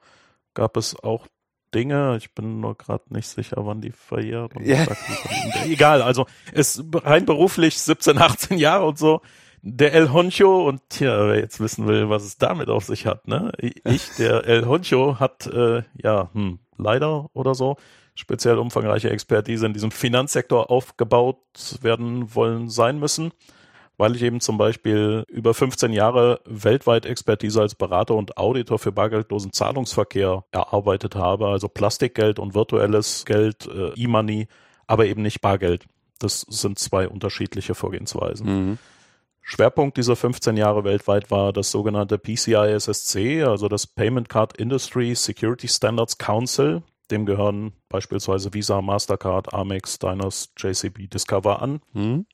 gab 0.54 0.78
es 0.78 0.98
auch 1.04 1.28
Dinge. 1.74 2.18
Ich 2.18 2.34
bin 2.34 2.60
nur 2.60 2.76
gerade 2.76 3.04
nicht 3.10 3.28
sicher, 3.28 3.58
wann 3.60 3.82
die 3.82 3.92
verjährt. 3.92 4.54
Ja. 4.62 4.86
Egal, 5.66 6.02
also 6.02 6.26
ist 6.54 6.84
rein 6.94 7.26
beruflich 7.26 7.80
17, 7.80 8.18
18 8.18 8.58
Jahre 8.58 8.86
und 8.86 8.98
so. 8.98 9.22
Der 9.62 9.94
El 9.94 10.14
Honcho 10.14 10.68
und 10.68 10.82
tja, 10.90 11.28
wer 11.28 11.40
jetzt 11.40 11.60
wissen 11.60 11.88
will, 11.88 12.10
was 12.10 12.24
es 12.24 12.38
damit 12.38 12.70
auf 12.70 12.86
sich 12.86 13.06
hat, 13.06 13.28
ne? 13.28 13.52
Ich, 13.58 13.82
der 14.18 14.46
El 14.46 14.66
Honcho, 14.66 15.20
hat 15.20 15.48
äh, 15.48 15.84
ja 15.96 16.30
hm, 16.34 16.60
leider 16.78 17.30
oder 17.34 17.56
so 17.56 17.78
speziell 18.16 18.58
umfangreiche 18.58 19.10
Expertise 19.10 19.66
in 19.66 19.74
diesem 19.74 19.92
Finanzsektor 19.92 20.72
aufgebaut 20.72 21.38
werden 21.82 22.34
wollen 22.34 22.70
sein 22.70 23.00
müssen 23.00 23.32
weil 23.98 24.16
ich 24.16 24.22
eben 24.22 24.40
zum 24.40 24.58
Beispiel 24.58 25.26
über 25.28 25.54
15 25.54 25.92
Jahre 25.92 26.40
weltweit 26.46 27.06
Expertise 27.06 27.60
als 27.62 27.76
Berater 27.76 28.16
und 28.16 28.38
Auditor 28.38 28.80
für 28.80 28.92
bargeldlosen 28.92 29.52
Zahlungsverkehr 29.52 30.46
erarbeitet 30.52 31.16
habe, 31.16 31.48
also 31.48 31.68
Plastikgeld 31.68 32.40
und 32.40 32.54
virtuelles 32.54 33.26
Geld, 33.26 33.68
äh, 33.68 33.90
E-Money, 33.96 34.48
aber 34.86 35.06
eben 35.08 35.24
nicht 35.24 35.42
Bargeld. 35.42 35.86
Das 36.20 36.42
sind 36.42 36.80
zwei 36.80 37.08
unterschiedliche 37.08 37.76
Vorgehensweisen. 37.76 38.48
Mhm. 38.48 38.78
Schwerpunkt 39.42 39.96
dieser 39.96 40.18
15 40.18 40.58
Jahre 40.58 40.84
weltweit 40.84 41.32
war 41.32 41.54
das 41.54 41.72
sogenannte 41.72 42.18
PCI 42.18 42.74
SSC, 42.74 43.44
also 43.44 43.70
das 43.70 43.88
Payment 43.88 44.28
Card 44.28 44.58
Industry 44.58 45.16
Security 45.16 45.68
Standards 45.70 46.18
Council. 46.18 46.84
Dem 47.10 47.26
gehören 47.26 47.72
beispielsweise 47.88 48.54
Visa, 48.54 48.82
Mastercard, 48.82 49.54
Amex, 49.54 50.00
Diners, 50.00 50.52
JCB, 50.58 51.08
Discover 51.08 51.62
an. 51.62 51.80
Mhm. 51.94 52.26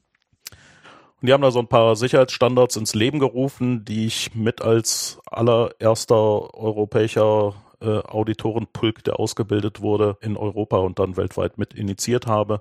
Und 1.24 1.28
die 1.28 1.34
haben 1.34 1.42
da 1.42 1.52
so 1.52 1.60
ein 1.60 1.68
paar 1.68 1.96
Sicherheitsstandards 1.96 2.76
ins 2.76 2.96
Leben 2.96 3.18
gerufen, 3.18 3.86
die 3.86 4.08
ich 4.08 4.36
mit 4.36 4.62
als 4.62 5.22
allererster 5.26 6.54
europäischer 6.54 7.54
äh, 7.80 8.00
Auditorenpulk, 8.00 9.06
der 9.06 9.22
ausgebildet 9.22 9.80
wurde, 9.80 10.18
in 10.20 10.36
Europa 10.36 10.80
und 10.80 11.00
dann 11.00 11.16
weltweit 11.16 11.58
mit 11.58 11.76
initiiert 11.76 12.28
habe. 12.28 12.60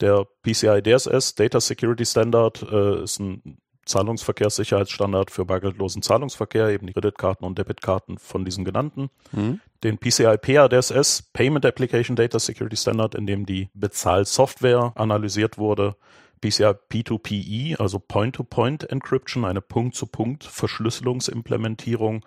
Der 0.00 0.26
PCI 0.42 0.80
DSS, 0.82 1.34
Data 1.34 1.60
Security 1.60 2.06
Standard, 2.06 2.62
äh, 2.72 3.02
ist 3.02 3.20
ein 3.20 3.58
Zahlungsverkehrssicherheitsstandard 3.84 5.30
für 5.30 5.44
bargeldlosen 5.44 6.00
Zahlungsverkehr, 6.00 6.70
eben 6.70 6.86
die 6.86 6.94
Kreditkarten 6.94 7.46
und 7.46 7.58
Debitkarten 7.58 8.16
von 8.16 8.42
diesen 8.42 8.64
genannten. 8.64 9.10
Mhm. 9.32 9.60
Den 9.84 9.98
PCI 9.98 10.38
PADSS, 10.38 11.24
Payment 11.34 11.66
Application 11.66 12.16
Data 12.16 12.38
Security 12.38 12.76
Standard, 12.76 13.14
in 13.14 13.26
dem 13.26 13.44
die 13.44 13.68
Bezahlsoftware 13.74 14.92
analysiert 14.94 15.58
wurde 15.58 15.94
PCI 16.40 16.72
P2PE, 16.90 17.76
also 17.76 17.98
Point-to-Point 17.98 18.90
Encryption, 18.90 19.44
eine 19.44 19.60
Punkt-zu-Punkt-Verschlüsselungsimplementierung 19.60 22.24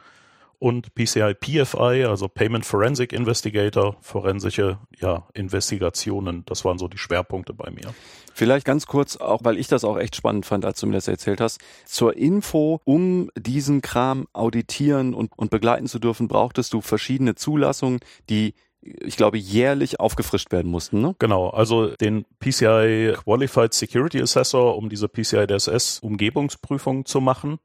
und 0.61 0.93
PCI 0.93 1.33
PFI, 1.33 2.05
also 2.07 2.27
Payment 2.27 2.67
Forensic 2.67 3.13
Investigator, 3.13 3.97
forensische 3.99 4.77
ja, 4.99 5.27
Investigationen. 5.33 6.43
Das 6.45 6.63
waren 6.63 6.77
so 6.77 6.87
die 6.87 6.99
Schwerpunkte 6.99 7.51
bei 7.51 7.71
mir. 7.71 7.95
Vielleicht 8.35 8.63
ganz 8.63 8.85
kurz, 8.85 9.17
auch 9.17 9.39
weil 9.43 9.57
ich 9.57 9.67
das 9.67 9.83
auch 9.83 9.97
echt 9.97 10.15
spannend 10.15 10.45
fand, 10.45 10.63
als 10.63 10.79
du 10.79 10.85
mir 10.85 10.93
das 10.93 11.07
erzählt 11.07 11.41
hast. 11.41 11.59
Zur 11.85 12.15
Info, 12.15 12.79
um 12.83 13.31
diesen 13.35 13.81
Kram 13.81 14.27
auditieren 14.33 15.15
und, 15.15 15.31
und 15.35 15.49
begleiten 15.49 15.87
zu 15.87 15.97
dürfen, 15.97 16.27
brauchtest 16.27 16.73
du 16.73 16.81
verschiedene 16.81 17.33
Zulassungen, 17.33 17.99
die 18.29 18.53
ich 18.81 19.15
glaube, 19.15 19.38
jährlich 19.38 20.00
aufgefrischt 20.00 20.51
werden 20.51 20.71
mussten. 20.71 21.01
Ne? 21.01 21.15
Genau, 21.19 21.50
also 21.50 21.88
den 21.95 22.25
PCI 22.39 23.13
Qualified 23.23 23.73
Security 23.73 24.21
Assessor, 24.21 24.75
um 24.77 24.89
diese 24.89 25.07
PCI 25.07 25.45
DSS 25.47 26.00
Umgebungsprüfung 26.00 27.05
zu 27.05 27.21
machen 27.21 27.59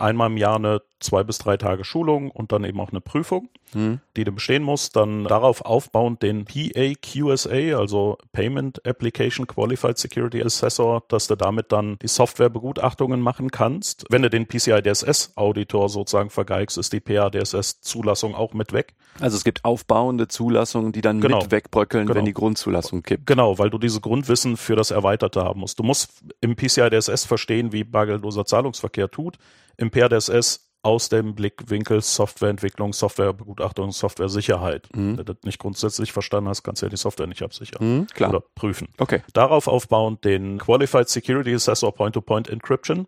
einmal 0.00 0.30
im 0.30 0.36
Jahr 0.36 0.56
eine 0.56 0.82
zwei 1.00 1.24
bis 1.24 1.38
drei 1.38 1.56
Tage 1.56 1.84
Schulung 1.84 2.30
und 2.30 2.52
dann 2.52 2.62
eben 2.64 2.78
auch 2.78 2.90
eine 2.90 3.00
Prüfung, 3.00 3.48
mhm. 3.72 4.00
die 4.16 4.24
du 4.24 4.32
bestehen 4.32 4.62
musst. 4.62 4.96
Dann 4.96 5.24
darauf 5.24 5.62
aufbauend 5.64 6.22
den 6.22 6.44
PAQSA, 6.44 7.78
also 7.78 8.18
Payment 8.32 8.86
Application 8.86 9.46
Qualified 9.46 9.98
Security 9.98 10.42
Assessor, 10.42 11.02
dass 11.08 11.26
du 11.26 11.36
damit 11.36 11.72
dann 11.72 11.96
die 12.00 12.08
Softwarebegutachtungen 12.08 13.20
machen 13.20 13.50
kannst. 13.50 14.04
Wenn 14.10 14.22
du 14.22 14.30
den 14.30 14.46
PCI 14.46 14.82
DSS 14.82 15.32
Auditor 15.36 15.88
sozusagen 15.88 16.30
vergeigst, 16.30 16.78
ist 16.78 16.92
die 16.92 17.00
PADSS 17.00 17.80
Zulassung 17.80 18.34
auch 18.34 18.52
mit 18.52 18.72
weg. 18.72 18.94
Also 19.18 19.36
es 19.36 19.44
gibt 19.44 19.64
aufbauende 19.64 20.28
Zulassungen, 20.28 20.92
die 20.92 21.00
dann 21.00 21.20
genau. 21.20 21.40
mit 21.40 21.50
wegbröckeln, 21.50 22.06
genau. 22.06 22.18
wenn 22.18 22.24
die 22.26 22.34
Grundzulassung 22.34 23.02
kippt. 23.02 23.26
Genau, 23.26 23.58
weil 23.58 23.70
du 23.70 23.78
dieses 23.78 24.00
Grundwissen 24.00 24.56
für 24.56 24.76
das 24.76 24.90
Erweiterte 24.90 25.42
haben 25.42 25.60
musst. 25.60 25.78
Du 25.78 25.82
musst 25.82 26.22
im 26.40 26.56
PCI 26.56 26.90
DSS 26.90 27.24
verstehen, 27.24 27.72
wie 27.72 27.84
bargeldloser 27.84 28.44
Zahlungsverkehr 28.44 29.10
tut 29.10 29.38
im 29.76 29.90
PRDSS 29.90 30.66
aus 30.82 31.10
dem 31.10 31.34
Blickwinkel 31.34 32.00
Softwareentwicklung, 32.00 32.94
Softwarebegutachtung, 32.94 33.92
Software-Sicherheit. 33.92 34.88
Mhm. 34.94 35.18
Wenn 35.18 35.24
du 35.26 35.34
das 35.34 35.44
nicht 35.44 35.58
grundsätzlich 35.58 36.12
verstanden 36.12 36.48
hast, 36.48 36.62
kannst 36.62 36.80
du 36.80 36.86
ja 36.86 36.90
die 36.90 36.96
Software 36.96 37.26
nicht 37.26 37.42
absichern 37.42 37.98
mhm, 37.98 38.06
klar. 38.06 38.30
oder 38.30 38.40
prüfen. 38.54 38.88
Okay. 38.98 39.22
Darauf 39.34 39.66
aufbauend 39.68 40.24
den 40.24 40.58
Qualified 40.58 41.08
Security 41.08 41.54
Assessor 41.54 41.94
Point-to-Point 41.94 42.48
Encryption. 42.48 43.06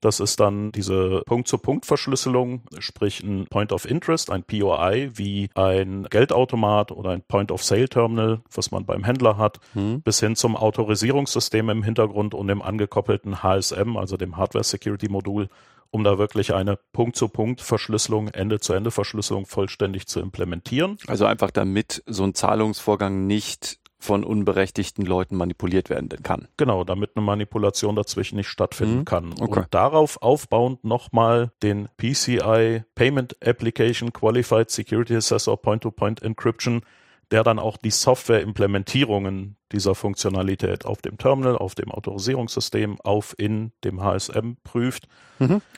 Das 0.00 0.20
ist 0.20 0.38
dann 0.38 0.70
diese 0.70 1.22
Punkt-zu-Punkt-Verschlüsselung, 1.26 2.62
sprich 2.78 3.20
ein 3.24 3.46
Point 3.48 3.72
of 3.72 3.84
Interest, 3.84 4.30
ein 4.30 4.44
POI, 4.44 5.10
wie 5.14 5.50
ein 5.56 6.06
Geldautomat 6.08 6.92
oder 6.92 7.10
ein 7.10 7.22
Point 7.22 7.50
of 7.50 7.64
Sale 7.64 7.88
Terminal, 7.88 8.40
was 8.54 8.70
man 8.70 8.86
beim 8.86 9.02
Händler 9.02 9.36
hat, 9.38 9.58
Mhm. 9.74 10.02
bis 10.02 10.20
hin 10.20 10.36
zum 10.36 10.54
Autorisierungssystem 10.56 11.68
im 11.68 11.82
Hintergrund 11.82 12.34
und 12.34 12.46
dem 12.46 12.62
angekoppelten 12.62 13.42
HSM, 13.42 13.96
also 13.96 14.16
dem 14.16 14.36
Hardware 14.36 14.62
Security 14.62 15.08
Modul, 15.08 15.48
um 15.90 16.04
da 16.04 16.18
wirklich 16.18 16.54
eine 16.54 16.78
Punkt-zu-Punkt-Verschlüsselung, 16.92 18.28
Ende-zu-Ende-Verschlüsselung 18.28 19.46
vollständig 19.46 20.06
zu 20.06 20.20
implementieren. 20.20 20.98
Also 21.06 21.24
einfach 21.26 21.50
damit 21.50 22.02
so 22.06 22.24
ein 22.24 22.34
Zahlungsvorgang 22.34 23.26
nicht 23.26 23.78
von 24.00 24.22
unberechtigten 24.22 25.04
Leuten 25.04 25.36
manipuliert 25.36 25.90
werden 25.90 26.08
kann. 26.22 26.46
Genau, 26.56 26.84
damit 26.84 27.16
eine 27.16 27.24
Manipulation 27.24 27.96
dazwischen 27.96 28.36
nicht 28.36 28.46
stattfinden 28.48 28.98
Mhm. 29.00 29.04
kann. 29.04 29.32
Okay. 29.40 29.60
Und 29.60 29.74
darauf 29.74 30.22
aufbauend 30.22 30.84
nochmal 30.84 31.50
den 31.64 31.88
PCI 31.96 32.84
Payment 32.94 33.36
Application 33.44 34.12
Qualified 34.12 34.70
Security 34.70 35.16
Assessor 35.16 35.60
Point-to-Point 35.60 36.22
Encryption, 36.22 36.82
der 37.30 37.44
dann 37.44 37.58
auch 37.58 37.76
die 37.76 37.90
Software-Implementierungen 37.90 39.56
dieser 39.72 39.94
Funktionalität 39.94 40.86
auf 40.86 41.02
dem 41.02 41.18
Terminal, 41.18 41.56
auf 41.56 41.74
dem 41.74 41.90
Autorisierungssystem, 41.90 43.00
auf 43.02 43.34
in 43.38 43.72
dem 43.84 44.02
HSM 44.02 44.54
prüft. 44.64 45.08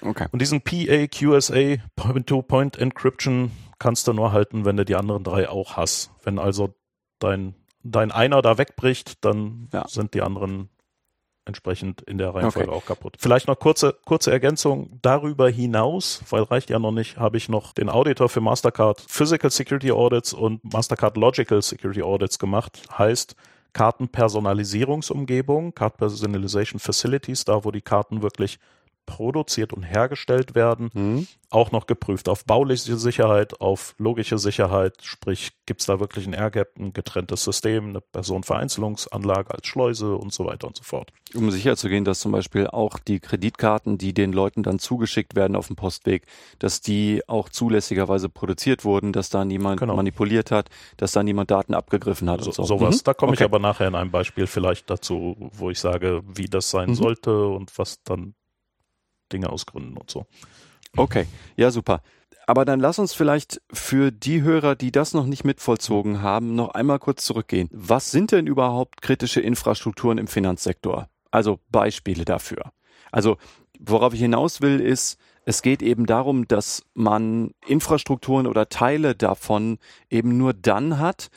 Okay. 0.00 0.26
Und 0.30 0.40
diesen 0.40 0.62
PAQSA 0.62 1.76
Point-to-Point 1.96 2.78
Encryption 2.78 3.50
kannst 3.78 4.06
du 4.06 4.12
nur 4.12 4.32
halten, 4.32 4.64
wenn 4.64 4.76
du 4.76 4.84
die 4.84 4.94
anderen 4.94 5.24
drei 5.24 5.48
auch 5.48 5.76
hast. 5.76 6.10
Wenn 6.22 6.38
also 6.38 6.74
dein, 7.18 7.54
dein 7.82 8.12
einer 8.12 8.42
da 8.42 8.58
wegbricht, 8.58 9.24
dann 9.24 9.68
Ja. 9.72 9.88
sind 9.88 10.14
die 10.14 10.22
anderen 10.22 10.68
entsprechend 11.44 12.02
in 12.02 12.18
der 12.18 12.34
Reihenfolge 12.34 12.68
Okay. 12.68 12.78
auch 12.78 12.84
kaputt. 12.84 13.16
Vielleicht 13.18 13.48
noch 13.48 13.58
kurze, 13.58 13.96
kurze 14.04 14.30
Ergänzung 14.30 14.98
darüber 15.02 15.48
hinaus, 15.48 16.22
weil 16.30 16.42
reicht 16.44 16.70
ja 16.70 16.78
noch 16.78 16.92
nicht, 16.92 17.18
habe 17.18 17.36
ich 17.36 17.48
noch 17.48 17.72
den 17.72 17.88
Auditor 17.88 18.28
für 18.28 18.40
Mastercard 18.40 19.00
Physical 19.08 19.50
Security 19.50 19.90
Audits 19.90 20.32
und 20.32 20.62
Mastercard 20.64 21.16
Logical 21.16 21.60
Security 21.62 22.02
Audits 22.02 22.38
gemacht. 22.38 22.82
Heißt, 22.96 23.34
Kartenpersonalisierungsumgebung, 23.72 25.74
Card 25.74 25.96
Personalization 25.96 26.80
Facilities, 26.80 27.44
da 27.44 27.64
wo 27.64 27.70
die 27.70 27.82
Karten 27.82 28.22
wirklich 28.22 28.58
produziert 29.10 29.72
und 29.72 29.82
hergestellt 29.82 30.54
werden, 30.54 30.90
Mhm. 30.94 31.26
auch 31.50 31.72
noch 31.72 31.86
geprüft 31.86 32.28
auf 32.28 32.44
bauliche 32.44 32.96
Sicherheit, 32.96 33.60
auf 33.60 33.94
logische 33.98 34.38
Sicherheit, 34.38 34.98
sprich 35.02 35.50
gibt 35.66 35.80
es 35.80 35.86
da 35.86 35.98
wirklich 35.98 36.26
ein 36.26 36.32
Airgap, 36.32 36.68
ein 36.78 36.92
getrenntes 36.92 37.42
System, 37.42 37.88
eine 37.90 38.00
Personenvereinzelungsanlage 38.00 39.52
als 39.52 39.66
Schleuse 39.66 40.16
und 40.16 40.32
so 40.32 40.46
weiter 40.46 40.66
und 40.66 40.76
so 40.76 40.82
fort. 40.84 41.12
Um 41.34 41.50
sicher 41.50 41.76
zu 41.76 41.88
gehen, 41.88 42.04
dass 42.04 42.20
zum 42.20 42.32
Beispiel 42.32 42.66
auch 42.66 42.98
die 42.98 43.20
Kreditkarten, 43.20 43.98
die 43.98 44.12
den 44.14 44.32
Leuten 44.32 44.62
dann 44.62 44.78
zugeschickt 44.78 45.34
werden 45.36 45.56
auf 45.56 45.66
dem 45.68 45.76
Postweg, 45.76 46.26
dass 46.58 46.80
die 46.80 47.22
auch 47.28 47.48
zulässigerweise 47.48 48.28
produziert 48.28 48.84
wurden, 48.84 49.12
dass 49.12 49.30
da 49.30 49.44
niemand 49.44 49.80
Genau. 49.80 49.96
manipuliert 49.96 50.50
hat, 50.50 50.68
dass 50.96 51.12
da 51.12 51.22
niemand 51.22 51.50
Daten 51.50 51.74
abgegriffen 51.74 52.28
hat 52.30 52.40
So, 52.42 52.50
und 52.50 52.54
so. 52.54 52.64
sowas. 52.64 52.98
Mhm. 52.98 53.04
Da 53.04 53.14
komme 53.14 53.32
ich 53.34 53.38
Okay. 53.40 53.44
aber 53.44 53.58
nachher 53.58 53.88
in 53.88 53.94
einem 53.94 54.10
Beispiel 54.10 54.46
vielleicht 54.46 54.90
dazu, 54.90 55.36
wo 55.52 55.70
ich 55.70 55.78
sage, 55.80 56.22
wie 56.26 56.46
das 56.46 56.70
sein 56.70 56.90
Mhm. 56.90 56.94
sollte 56.94 57.46
und 57.48 57.76
was 57.78 58.02
dann 58.02 58.34
Dinge 59.32 59.50
ausgründen 59.50 59.96
und 59.96 60.10
so. 60.10 60.26
Okay, 60.96 61.26
ja 61.56 61.70
super. 61.70 62.02
Aber 62.46 62.64
dann 62.64 62.80
lass 62.80 62.98
uns 62.98 63.14
vielleicht 63.14 63.60
für 63.72 64.10
die 64.10 64.42
Hörer, 64.42 64.74
die 64.74 64.90
das 64.90 65.14
noch 65.14 65.26
nicht 65.26 65.44
mitvollzogen 65.44 66.20
haben, 66.20 66.56
noch 66.56 66.70
einmal 66.70 66.98
kurz 66.98 67.24
zurückgehen. 67.24 67.68
Was 67.72 68.10
sind 68.10 68.32
denn 68.32 68.48
überhaupt 68.48 69.02
kritische 69.02 69.40
Infrastrukturen 69.40 70.18
im 70.18 70.26
Finanzsektor? 70.26 71.08
Also 71.30 71.60
Beispiele 71.68 72.24
dafür. 72.24 72.72
Also 73.12 73.36
worauf 73.78 74.14
ich 74.14 74.20
hinaus 74.20 74.60
will, 74.60 74.80
ist, 74.80 75.18
es 75.44 75.62
geht 75.62 75.82
eben 75.82 76.06
darum, 76.06 76.46
dass 76.48 76.84
man 76.94 77.52
Infrastrukturen 77.66 78.46
oder 78.46 78.68
Teile 78.68 79.14
davon 79.14 79.78
eben 80.10 80.36
nur 80.36 80.52
dann 80.52 80.98
hat, 80.98 81.30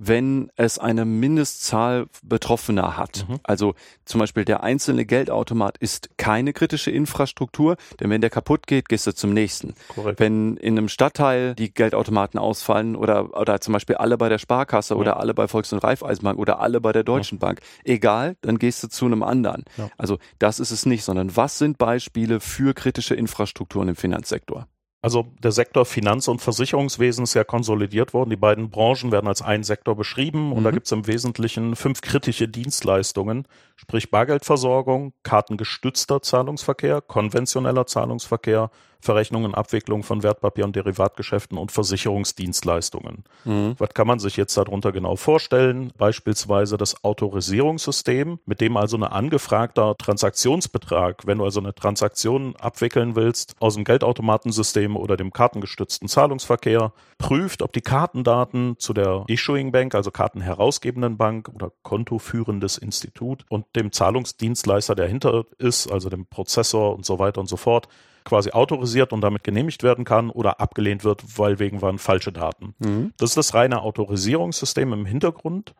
wenn 0.00 0.50
es 0.56 0.78
eine 0.78 1.04
Mindestzahl 1.04 2.06
Betroffener 2.22 2.96
hat. 2.96 3.26
Mhm. 3.28 3.40
Also 3.42 3.74
zum 4.04 4.20
Beispiel 4.20 4.44
der 4.44 4.62
einzelne 4.62 5.04
Geldautomat 5.04 5.76
ist 5.78 6.10
keine 6.16 6.52
kritische 6.52 6.90
Infrastruktur, 6.90 7.76
denn 7.98 8.08
wenn 8.10 8.20
der 8.20 8.30
kaputt 8.30 8.66
geht, 8.66 8.88
gehst 8.88 9.06
du 9.06 9.12
zum 9.14 9.34
nächsten. 9.34 9.74
Korrekt. 9.88 10.20
Wenn 10.20 10.56
in 10.56 10.78
einem 10.78 10.88
Stadtteil 10.88 11.54
die 11.56 11.72
Geldautomaten 11.72 12.38
ausfallen 12.38 12.94
oder, 12.94 13.36
oder 13.38 13.60
zum 13.60 13.72
Beispiel 13.72 13.96
alle 13.96 14.16
bei 14.16 14.28
der 14.28 14.38
Sparkasse 14.38 14.94
Ja. 14.94 15.00
oder 15.00 15.18
alle 15.18 15.34
bei 15.34 15.48
Volks- 15.48 15.72
und 15.72 15.80
Raiffeisenbank 15.80 16.38
oder 16.38 16.60
alle 16.60 16.80
bei 16.80 16.92
der 16.92 17.02
Deutschen 17.02 17.38
Bank, 17.38 17.60
egal, 17.84 18.36
dann 18.40 18.58
gehst 18.58 18.82
du 18.84 18.88
zu 18.88 19.04
einem 19.06 19.22
anderen. 19.24 19.64
Ja. 19.76 19.90
Also 19.98 20.18
das 20.38 20.60
ist 20.60 20.70
es 20.70 20.86
nicht, 20.86 21.04
sondern 21.04 21.36
was 21.36 21.58
sind 21.58 21.76
Beispiele 21.78 22.38
für 22.40 22.72
kritische 22.74 23.14
Infrastrukturen 23.16 23.88
im 23.88 23.96
Finanzsektor? 23.96 24.68
Also 25.00 25.28
der 25.38 25.52
Sektor 25.52 25.84
Finanz- 25.84 26.26
und 26.26 26.40
Versicherungswesen 26.40 27.22
ist 27.22 27.34
ja 27.34 27.44
konsolidiert 27.44 28.14
worden. 28.14 28.30
Die 28.30 28.36
beiden 28.36 28.68
Branchen 28.68 29.12
werden 29.12 29.28
als 29.28 29.42
ein 29.42 29.62
Sektor 29.62 29.94
beschrieben 29.94 30.52
und 30.52 30.60
Mhm. 30.60 30.64
da 30.64 30.70
gibt 30.72 30.86
es 30.86 30.92
im 30.92 31.06
Wesentlichen 31.06 31.76
fünf 31.76 32.00
kritische 32.00 32.48
Dienstleistungen, 32.48 33.46
sprich 33.76 34.10
Bargeldversorgung, 34.10 35.12
kartengestützter 35.22 36.20
Zahlungsverkehr, 36.20 37.00
konventioneller 37.00 37.86
Zahlungsverkehr, 37.86 38.70
Verrechnungen, 39.00 39.54
Abwicklung 39.54 40.02
von 40.02 40.22
Wertpapier- 40.22 40.64
und 40.64 40.74
Derivatgeschäften 40.74 41.56
und 41.56 41.72
Versicherungsdienstleistungen. 41.72 43.24
Was 43.44 43.90
kann 43.94 44.06
man 44.06 44.18
sich 44.18 44.36
jetzt 44.36 44.56
darunter 44.56 44.92
genau 44.92 45.16
vorstellen? 45.16 45.92
Beispielsweise 45.96 46.76
das 46.76 47.04
Autorisierungssystem, 47.04 48.38
mit 48.44 48.60
dem 48.60 48.76
also 48.76 48.96
ein 48.96 49.04
angefragter 49.04 49.96
Transaktionsbetrag, 49.96 51.26
wenn 51.26 51.38
du 51.38 51.44
also 51.44 51.60
eine 51.60 51.74
Transaktion 51.74 52.56
abwickeln 52.56 53.16
willst, 53.16 53.54
aus 53.60 53.74
dem 53.74 53.84
Geldautomatensystem 53.84 54.96
oder 54.96 55.16
dem 55.16 55.32
kartengestützten 55.32 56.08
Zahlungsverkehr, 56.08 56.92
prüft, 57.18 57.62
ob 57.62 57.72
die 57.72 57.80
Kartendaten 57.80 58.76
zu 58.78 58.92
der 58.92 59.24
Issuing 59.28 59.72
Bank, 59.72 59.94
also 59.94 60.10
kartenherausgebenden 60.10 61.16
Bank 61.16 61.50
oder 61.54 61.72
kontoführendes 61.82 62.78
Institut 62.78 63.44
und 63.48 63.64
dem 63.76 63.92
Zahlungsdienstleister, 63.92 64.94
der 64.94 65.06
hinter 65.06 65.44
ist, 65.58 65.90
also 65.90 66.08
dem 66.08 66.26
Prozessor 66.26 66.94
und 66.94 67.04
so 67.04 67.18
weiter 67.18 67.40
und 67.40 67.48
so 67.48 67.56
fort, 67.56 67.88
quasi 68.28 68.50
autorisiert 68.50 69.12
und 69.12 69.22
damit 69.22 69.42
genehmigt 69.42 69.82
werden 69.82 70.04
kann 70.04 70.28
oder 70.28 70.60
abgelehnt 70.60 71.02
wird, 71.02 71.38
weil 71.38 71.58
wegen 71.58 71.80
waren 71.80 71.98
falsche 71.98 72.30
Daten. 72.30 72.74
Das 73.16 73.30
ist 73.30 73.36
das 73.38 73.54
reine 73.54 73.80
Autorisierungssystem 73.80 74.92
im 74.92 75.06
Hintergrund. 75.06 75.74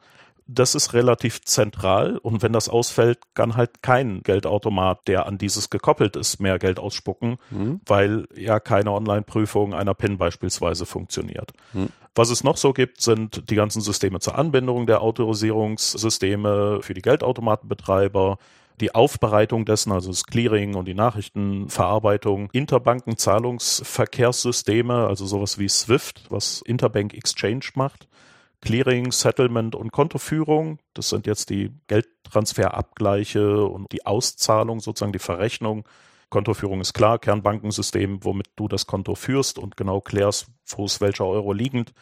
Das 0.50 0.74
ist 0.74 0.94
relativ 0.94 1.42
zentral 1.44 2.16
und 2.16 2.40
wenn 2.42 2.54
das 2.54 2.70
ausfällt, 2.70 3.18
kann 3.34 3.54
halt 3.54 3.82
kein 3.82 4.22
Geldautomat, 4.22 5.06
der 5.06 5.26
an 5.26 5.36
dieses 5.36 5.68
gekoppelt 5.68 6.16
ist, 6.16 6.40
mehr 6.40 6.58
Geld 6.58 6.78
ausspucken, 6.78 7.36
weil 7.84 8.26
ja 8.34 8.58
keine 8.58 8.92
Online-Prüfung 8.92 9.74
einer 9.74 9.92
PIN 9.92 10.16
beispielsweise 10.16 10.86
funktioniert. 10.86 11.52
Was 12.14 12.30
es 12.30 12.42
noch 12.44 12.56
so 12.56 12.72
gibt, 12.72 13.02
sind 13.02 13.50
die 13.50 13.56
ganzen 13.56 13.82
Systeme 13.82 14.20
zur 14.20 14.38
Anbindung 14.38 14.86
der 14.86 15.02
Autorisierungssysteme 15.02 16.78
für 16.80 16.94
die 16.94 17.02
Geldautomatenbetreiber, 17.02 18.38
die 18.80 18.94
Aufbereitung 18.94 19.64
dessen, 19.64 19.92
also 19.92 20.10
das 20.10 20.24
Clearing 20.24 20.74
und 20.74 20.86
die 20.86 20.94
Nachrichtenverarbeitung, 20.94 22.50
Interbanken-Zahlungsverkehrssysteme, 22.52 25.06
also 25.06 25.26
sowas 25.26 25.58
wie 25.58 25.68
SWIFT, 25.68 26.26
was 26.30 26.62
Interbank 26.62 27.14
Exchange 27.14 27.66
macht, 27.74 28.08
Clearing, 28.60 29.12
Settlement 29.12 29.74
und 29.74 29.92
Kontoführung. 29.92 30.78
Das 30.94 31.10
sind 31.10 31.26
jetzt 31.26 31.50
die 31.50 31.70
Geldtransferabgleiche 31.86 33.64
und 33.64 33.92
die 33.92 34.06
Auszahlung, 34.06 34.80
sozusagen 34.80 35.12
die 35.12 35.18
Verrechnung. 35.18 35.84
Kontoführung 36.30 36.80
ist 36.80 36.92
klar, 36.92 37.18
Kernbankensystem, 37.18 38.24
womit 38.24 38.48
du 38.56 38.68
das 38.68 38.86
Konto 38.86 39.14
führst 39.14 39.58
und 39.58 39.76
genau 39.76 40.00
klärst, 40.00 40.48
wo 40.66 40.84
ist 40.84 41.00
welcher 41.00 41.26
Euro 41.26 41.52
liegend. 41.52 41.92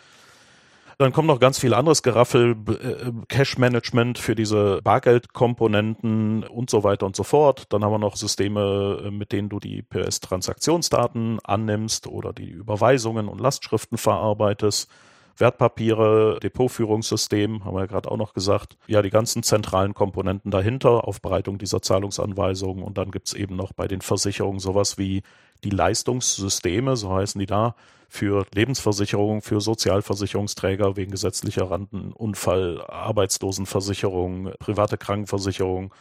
Dann 0.98 1.12
kommt 1.12 1.28
noch 1.28 1.40
ganz 1.40 1.58
viel 1.58 1.74
anderes 1.74 2.02
Geraffel, 2.02 2.56
äh, 2.68 3.12
Cash-Management 3.28 4.16
für 4.16 4.34
diese 4.34 4.80
Bargeldkomponenten 4.82 6.44
und 6.44 6.70
so 6.70 6.84
weiter 6.84 7.04
und 7.04 7.14
so 7.14 7.22
fort. 7.22 7.64
Dann 7.68 7.84
haben 7.84 7.92
wir 7.92 7.98
noch 7.98 8.16
Systeme, 8.16 9.02
äh, 9.04 9.10
mit 9.10 9.30
denen 9.32 9.50
du 9.50 9.60
die 9.60 9.82
POS-Transaktionsdaten 9.82 11.38
annimmst 11.44 12.06
oder 12.06 12.32
die 12.32 12.48
Überweisungen 12.48 13.28
und 13.28 13.42
Lastschriften 13.42 13.98
verarbeitest. 13.98 14.88
Wertpapiere, 15.36 16.40
Depotführungssystem, 16.42 17.66
haben 17.66 17.74
wir 17.76 17.80
ja 17.80 17.86
gerade 17.86 18.10
auch 18.10 18.16
noch 18.16 18.32
gesagt. 18.32 18.78
Ja, 18.86 19.02
die 19.02 19.10
ganzen 19.10 19.42
zentralen 19.42 19.92
Komponenten 19.92 20.50
dahinter, 20.50 21.06
Aufbereitung 21.06 21.58
dieser 21.58 21.82
Zahlungsanweisungen. 21.82 22.82
Und 22.82 22.96
dann 22.96 23.10
gibt's 23.10 23.34
eben 23.34 23.54
noch 23.54 23.74
bei 23.74 23.86
den 23.86 24.00
Versicherungen 24.00 24.60
sowas 24.60 24.96
wie 24.96 25.22
die 25.62 25.68
Leistungssysteme, 25.68 26.96
so 26.96 27.12
heißen 27.12 27.38
die 27.38 27.44
da, 27.44 27.74
für 28.08 28.46
Lebensversicherung, 28.54 29.42
für 29.42 29.60
Sozialversicherungsträger 29.60 30.96
wegen 30.96 31.10
gesetzlicher 31.10 31.70
Renten, 31.70 32.12
Unfall, 32.12 32.84
Arbeitslosenversicherung, 32.86 34.52
private 34.58 34.98
Krankenversicherung, 34.98 35.92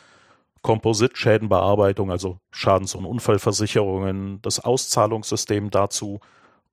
Kompositschädenbearbeitung, 0.62 2.10
also 2.12 2.40
Schadens- 2.52 2.96
und 2.96 3.06
Unfallversicherungen, 3.06 4.42
das 4.42 4.60
Auszahlungssystem 4.60 5.70
dazu 5.70 6.20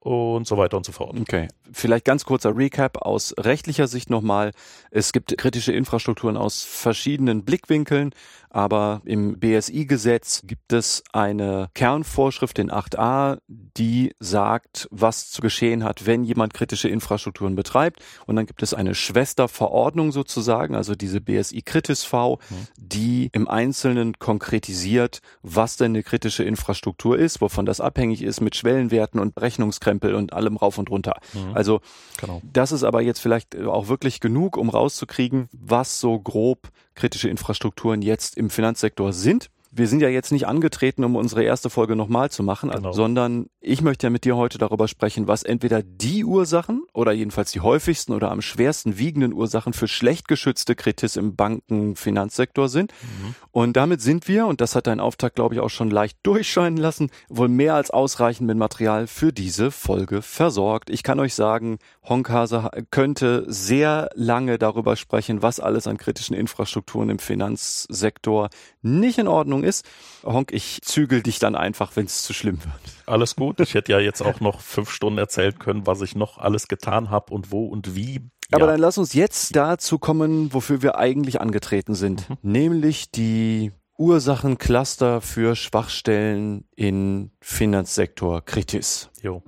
und 0.00 0.48
so 0.48 0.56
weiter 0.56 0.76
und 0.76 0.84
so 0.84 0.90
fort. 0.90 1.16
Okay, 1.20 1.48
vielleicht 1.70 2.04
ganz 2.04 2.24
kurzer 2.24 2.56
Recap 2.56 3.02
aus 3.02 3.34
rechtlicher 3.38 3.86
Sicht 3.86 4.10
nochmal. 4.10 4.50
Es 4.90 5.12
gibt 5.12 5.36
kritische 5.38 5.72
Infrastrukturen 5.72 6.36
aus 6.36 6.64
verschiedenen 6.64 7.44
Blickwinkeln, 7.44 8.12
aber 8.52 9.00
im 9.06 9.38
BSI-Gesetz 9.38 10.42
gibt 10.44 10.74
es 10.74 11.02
eine 11.12 11.70
Kernvorschrift 11.74 12.58
in 12.58 12.70
8a, 12.70 13.38
die 13.48 14.14
sagt, 14.20 14.88
was 14.90 15.30
zu 15.30 15.40
geschehen 15.40 15.84
hat, 15.84 16.04
wenn 16.04 16.22
jemand 16.22 16.52
kritische 16.52 16.90
Infrastrukturen 16.90 17.56
betreibt. 17.56 18.00
Und 18.26 18.36
dann 18.36 18.44
gibt 18.44 18.62
es 18.62 18.74
eine 18.74 18.94
Schwesterverordnung 18.94 20.12
sozusagen, 20.12 20.74
also 20.74 20.94
diese 20.94 21.22
BSI 21.22 21.62
Kritis 21.62 22.04
V, 22.04 22.40
mhm. 22.50 22.54
die 22.76 23.30
im 23.32 23.48
Einzelnen 23.48 24.18
konkretisiert, 24.18 25.20
was 25.42 25.78
denn 25.78 25.92
eine 25.92 26.02
kritische 26.02 26.44
Infrastruktur 26.44 27.18
ist, 27.18 27.40
wovon 27.40 27.64
das 27.64 27.80
abhängig 27.80 28.22
ist 28.22 28.42
mit 28.42 28.54
Schwellenwerten 28.54 29.18
und 29.18 29.40
Rechnungskrempel 29.40 30.14
und 30.14 30.34
allem 30.34 30.58
rauf 30.58 30.76
und 30.76 30.90
runter. 30.90 31.14
Mhm. 31.32 31.54
Also 31.54 31.80
genau. 32.18 32.42
das 32.44 32.70
ist 32.70 32.84
aber 32.84 33.00
jetzt 33.00 33.20
vielleicht 33.20 33.58
auch 33.58 33.88
wirklich 33.88 34.20
genug, 34.20 34.58
um 34.58 34.68
rauszukriegen, 34.68 35.48
was 35.52 36.00
so 36.00 36.20
grob 36.20 36.68
kritische 36.94 37.28
Infrastrukturen 37.28 38.02
jetzt 38.02 38.36
im 38.36 38.50
Finanzsektor 38.50 39.12
sind 39.12 39.50
wir 39.72 39.88
sind 39.88 40.02
ja 40.02 40.08
jetzt 40.08 40.32
nicht 40.32 40.46
angetreten, 40.46 41.02
um 41.02 41.16
unsere 41.16 41.42
erste 41.42 41.70
Folge 41.70 41.96
nochmal 41.96 42.30
zu 42.30 42.42
machen, 42.42 42.70
genau. 42.70 42.92
sondern 42.92 43.46
ich 43.64 43.80
möchte 43.80 44.06
ja 44.06 44.10
mit 44.10 44.24
dir 44.24 44.36
heute 44.36 44.58
darüber 44.58 44.88
sprechen, 44.88 45.28
was 45.28 45.44
entweder 45.44 45.82
die 45.82 46.24
Ursachen 46.24 46.84
oder 46.92 47.12
jedenfalls 47.12 47.52
die 47.52 47.60
häufigsten 47.60 48.12
oder 48.12 48.32
am 48.32 48.42
schwersten 48.42 48.98
wiegenden 48.98 49.32
Ursachen 49.32 49.72
für 49.72 49.86
schlecht 49.86 50.26
geschützte 50.26 50.74
Kritis 50.74 51.16
im 51.16 51.36
Banken-Finanzsektor 51.36 52.68
sind. 52.68 52.92
Mhm. 53.02 53.34
Und 53.52 53.76
damit 53.76 54.00
sind 54.00 54.26
wir, 54.26 54.46
und 54.46 54.60
das 54.60 54.74
hat 54.74 54.88
dein 54.88 54.98
Auftakt, 54.98 55.36
glaube 55.36 55.54
ich, 55.54 55.60
auch 55.60 55.70
schon 55.70 55.90
leicht 55.90 56.18
durchscheinen 56.24 56.76
lassen, 56.76 57.10
wohl 57.28 57.48
mehr 57.48 57.74
als 57.74 57.90
ausreichend 57.90 58.48
mit 58.48 58.56
Material 58.56 59.06
für 59.06 59.32
diese 59.32 59.70
Folge 59.70 60.22
versorgt. 60.22 60.90
Ich 60.90 61.04
kann 61.04 61.20
euch 61.20 61.34
sagen, 61.34 61.78
Honkhase 62.02 62.68
könnte 62.90 63.44
sehr 63.46 64.10
lange 64.14 64.58
darüber 64.58 64.96
sprechen, 64.96 65.40
was 65.42 65.60
alles 65.60 65.86
an 65.86 65.98
kritischen 65.98 66.34
Infrastrukturen 66.34 67.10
im 67.10 67.20
Finanzsektor 67.20 68.50
nicht 68.82 69.18
in 69.18 69.28
Ordnung 69.28 69.62
ist. 69.62 69.84
Honk, 70.24 70.50
ich 70.52 70.80
zügel 70.82 71.22
dich 71.22 71.38
dann 71.38 71.54
einfach, 71.54 71.94
wenn 71.94 72.06
es 72.06 72.22
zu 72.22 72.32
schlimm 72.32 72.58
wird. 72.64 73.01
Alles 73.06 73.36
gut. 73.36 73.60
Ich 73.60 73.74
hätte 73.74 73.92
ja 73.92 73.98
jetzt 73.98 74.22
auch 74.22 74.40
noch 74.40 74.60
fünf 74.60 74.90
Stunden 74.90 75.18
erzählen 75.18 75.58
können, 75.58 75.86
was 75.86 76.00
ich 76.02 76.14
noch 76.14 76.38
alles 76.38 76.68
getan 76.68 77.10
habe 77.10 77.32
und 77.32 77.50
wo 77.50 77.66
und 77.66 77.94
wie. 77.94 78.20
Aber 78.50 78.66
ja. 78.66 78.72
dann 78.72 78.80
lass 78.80 78.98
uns 78.98 79.14
jetzt 79.14 79.56
dazu 79.56 79.98
kommen, 79.98 80.52
wofür 80.52 80.82
wir 80.82 80.96
eigentlich 80.96 81.40
angetreten 81.40 81.94
sind, 81.94 82.28
mhm. 82.28 82.36
nämlich 82.42 83.10
die 83.10 83.72
Ursachencluster 83.98 85.20
für 85.20 85.56
Schwachstellen 85.56 86.64
in 86.74 87.30
Finanzsektor 87.40 88.44
Kritis. 88.44 89.10
Jo. 89.22 89.42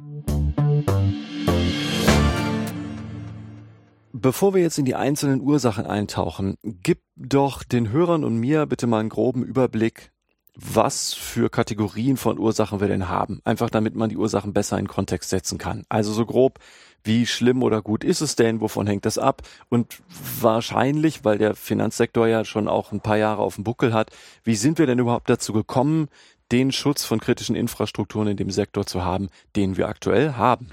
Bevor 4.12 4.54
wir 4.54 4.62
jetzt 4.62 4.78
in 4.78 4.84
die 4.84 4.94
einzelnen 4.94 5.40
Ursachen 5.40 5.86
eintauchen, 5.86 6.56
gib 6.62 7.02
doch 7.16 7.62
den 7.62 7.90
Hörern 7.90 8.24
und 8.24 8.36
mir 8.36 8.64
bitte 8.66 8.86
mal 8.86 9.00
einen 9.00 9.08
groben 9.08 9.42
Überblick, 9.42 10.12
was 10.54 11.14
für 11.14 11.50
Kategorien 11.50 12.16
von 12.16 12.38
Ursachen 12.38 12.80
wir 12.80 12.88
denn 12.88 13.08
haben. 13.08 13.40
Einfach 13.44 13.70
damit 13.70 13.96
man 13.96 14.08
die 14.08 14.16
Ursachen 14.16 14.52
besser 14.52 14.78
in 14.78 14.88
Kontext 14.88 15.30
setzen 15.30 15.58
kann. 15.58 15.84
Also 15.88 16.12
so 16.12 16.24
grob, 16.24 16.60
wie 17.02 17.26
schlimm 17.26 17.62
oder 17.62 17.82
gut 17.82 18.02
ist 18.02 18.20
es 18.20 18.36
denn? 18.36 18.60
Wovon 18.60 18.86
hängt 18.86 19.04
das 19.04 19.18
ab? 19.18 19.42
Und 19.68 20.00
wahrscheinlich, 20.40 21.24
weil 21.24 21.38
der 21.38 21.54
Finanzsektor 21.54 22.26
ja 22.26 22.44
schon 22.44 22.68
auch 22.68 22.92
ein 22.92 23.00
paar 23.00 23.18
Jahre 23.18 23.42
auf 23.42 23.56
dem 23.56 23.64
Buckel 23.64 23.92
hat, 23.92 24.10
wie 24.42 24.54
sind 24.54 24.78
wir 24.78 24.86
denn 24.86 24.98
überhaupt 24.98 25.28
dazu 25.28 25.52
gekommen, 25.52 26.08
den 26.52 26.72
Schutz 26.72 27.04
von 27.04 27.20
kritischen 27.20 27.56
Infrastrukturen 27.56 28.28
in 28.28 28.36
dem 28.36 28.50
Sektor 28.50 28.86
zu 28.86 29.04
haben, 29.04 29.28
den 29.56 29.76
wir 29.76 29.88
aktuell 29.88 30.34
haben? 30.34 30.68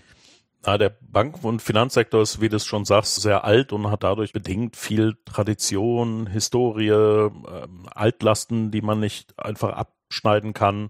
Na, 0.63 0.77
der 0.77 0.95
Banken- 1.01 1.45
und 1.45 1.61
Finanzsektor 1.61 2.21
ist, 2.21 2.39
wie 2.39 2.49
du 2.49 2.57
es 2.57 2.65
schon 2.65 2.85
sagst, 2.85 3.15
sehr 3.15 3.43
alt 3.43 3.73
und 3.73 3.89
hat 3.89 4.03
dadurch 4.03 4.31
bedingt 4.31 4.75
viel 4.75 5.15
Tradition, 5.25 6.27
Historie, 6.27 6.89
äh, 6.89 7.31
Altlasten, 7.95 8.69
die 8.69 8.81
man 8.81 8.99
nicht 8.99 9.37
einfach 9.39 9.73
abschneiden 9.73 10.53
kann. 10.53 10.89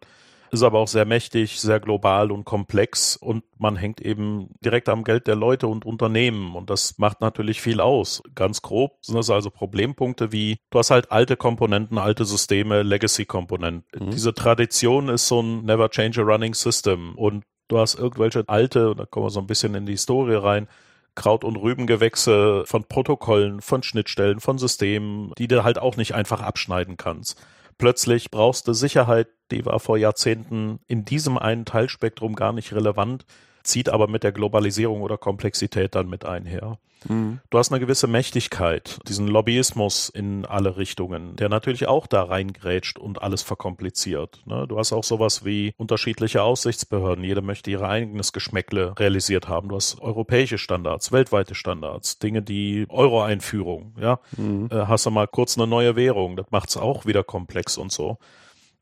Ist 0.51 0.63
aber 0.63 0.79
auch 0.79 0.89
sehr 0.89 1.05
mächtig, 1.05 1.61
sehr 1.61 1.79
global 1.79 2.29
und 2.29 2.43
komplex 2.43 3.15
und 3.15 3.45
man 3.57 3.77
hängt 3.77 4.01
eben 4.01 4.49
direkt 4.59 4.89
am 4.89 5.05
Geld 5.05 5.27
der 5.27 5.37
Leute 5.37 5.67
und 5.67 5.85
Unternehmen 5.85 6.55
und 6.57 6.69
das 6.69 6.97
macht 6.97 7.21
natürlich 7.21 7.61
viel 7.61 7.79
aus. 7.79 8.21
Ganz 8.35 8.61
grob 8.61 8.97
sind 9.01 9.15
das 9.15 9.29
also 9.29 9.49
Problempunkte 9.49 10.33
wie, 10.33 10.57
du 10.69 10.79
hast 10.79 10.91
halt 10.91 11.09
alte 11.09 11.37
Komponenten, 11.37 11.97
alte 11.97 12.25
Systeme, 12.25 12.83
Legacy-Komponenten. 12.83 14.07
Mhm. 14.07 14.11
Diese 14.11 14.33
Tradition 14.33 15.07
ist 15.07 15.29
so 15.29 15.41
ein 15.41 15.63
Never 15.63 15.89
Change 15.89 16.19
a 16.19 16.25
Running 16.25 16.53
System 16.53 17.15
und 17.15 17.45
Du 17.71 17.79
hast 17.79 17.95
irgendwelche 17.95 18.43
alte, 18.47 18.89
und 18.89 18.99
da 18.99 19.05
kommen 19.05 19.27
wir 19.27 19.29
so 19.29 19.39
ein 19.39 19.47
bisschen 19.47 19.75
in 19.75 19.85
die 19.85 19.93
Historie 19.93 20.35
rein, 20.35 20.67
Kraut- 21.15 21.45
und 21.45 21.55
Rübengewächse 21.55 22.65
von 22.65 22.83
Protokollen, 22.83 23.61
von 23.61 23.81
Schnittstellen, 23.81 24.41
von 24.41 24.57
Systemen, 24.57 25.31
die 25.37 25.47
du 25.47 25.63
halt 25.63 25.79
auch 25.79 25.95
nicht 25.95 26.13
einfach 26.13 26.41
abschneiden 26.41 26.97
kannst. 26.97 27.41
Plötzlich 27.77 28.29
brauchst 28.29 28.67
du 28.67 28.73
Sicherheit, 28.73 29.29
die 29.51 29.65
war 29.65 29.79
vor 29.79 29.97
Jahrzehnten 29.97 30.81
in 30.87 31.05
diesem 31.05 31.37
einen 31.37 31.63
Teilspektrum 31.63 32.35
gar 32.35 32.51
nicht 32.51 32.73
relevant 32.73 33.25
zieht 33.63 33.89
aber 33.89 34.07
mit 34.07 34.23
der 34.23 34.31
Globalisierung 34.31 35.01
oder 35.01 35.17
Komplexität 35.17 35.95
dann 35.95 36.09
mit 36.09 36.25
einher. 36.25 36.77
Mhm. 37.07 37.39
Du 37.49 37.57
hast 37.57 37.71
eine 37.71 37.79
gewisse 37.79 38.07
Mächtigkeit, 38.07 38.99
diesen 39.07 39.27
Lobbyismus 39.27 40.09
in 40.09 40.45
alle 40.45 40.77
Richtungen, 40.77 41.35
der 41.35 41.49
natürlich 41.49 41.87
auch 41.87 42.07
da 42.07 42.23
reingrätscht 42.23 42.99
und 42.99 43.21
alles 43.21 43.41
verkompliziert. 43.41 44.41
Ne? 44.45 44.67
Du 44.67 44.77
hast 44.77 44.93
auch 44.93 45.03
sowas 45.03 45.45
wie 45.45 45.73
unterschiedliche 45.77 46.43
Aussichtsbehörden. 46.43 47.23
Jeder 47.23 47.41
möchte 47.41 47.71
ihr 47.71 47.81
eigenes 47.81 48.33
Geschmäckle 48.33 48.97
realisiert 48.99 49.47
haben. 49.47 49.69
Du 49.69 49.75
hast 49.75 49.99
europäische 50.01 50.57
Standards, 50.57 51.11
weltweite 51.11 51.55
Standards, 51.55 52.19
Dinge, 52.19 52.41
die 52.41 52.85
Euro-Einführung, 52.89 53.95
ja. 53.99 54.19
Mhm. 54.37 54.69
Äh, 54.71 54.85
hast 54.85 55.05
du 55.05 55.11
mal 55.11 55.27
kurz 55.27 55.57
eine 55.57 55.67
neue 55.67 55.95
Währung, 55.95 56.35
das 56.35 56.47
macht 56.51 56.69
es 56.69 56.77
auch 56.77 57.05
wieder 57.05 57.23
komplex 57.23 57.77
und 57.77 57.91
so. 57.91 58.17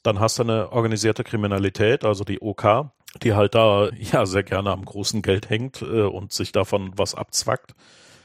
Dann 0.03 0.19
hast 0.19 0.39
du 0.39 0.43
eine 0.43 0.71
organisierte 0.71 1.23
Kriminalität, 1.25 2.05
also 2.05 2.23
die 2.23 2.41
OK, 2.41 2.89
die 3.23 3.33
halt 3.33 3.55
da 3.55 3.89
ja 3.97 4.25
sehr 4.25 4.43
gerne 4.43 4.71
am 4.71 4.85
großen 4.85 5.21
Geld 5.21 5.49
hängt 5.49 5.81
äh, 5.81 6.03
und 6.03 6.31
sich 6.31 6.51
davon 6.51 6.91
was 6.95 7.15
abzwackt. 7.15 7.73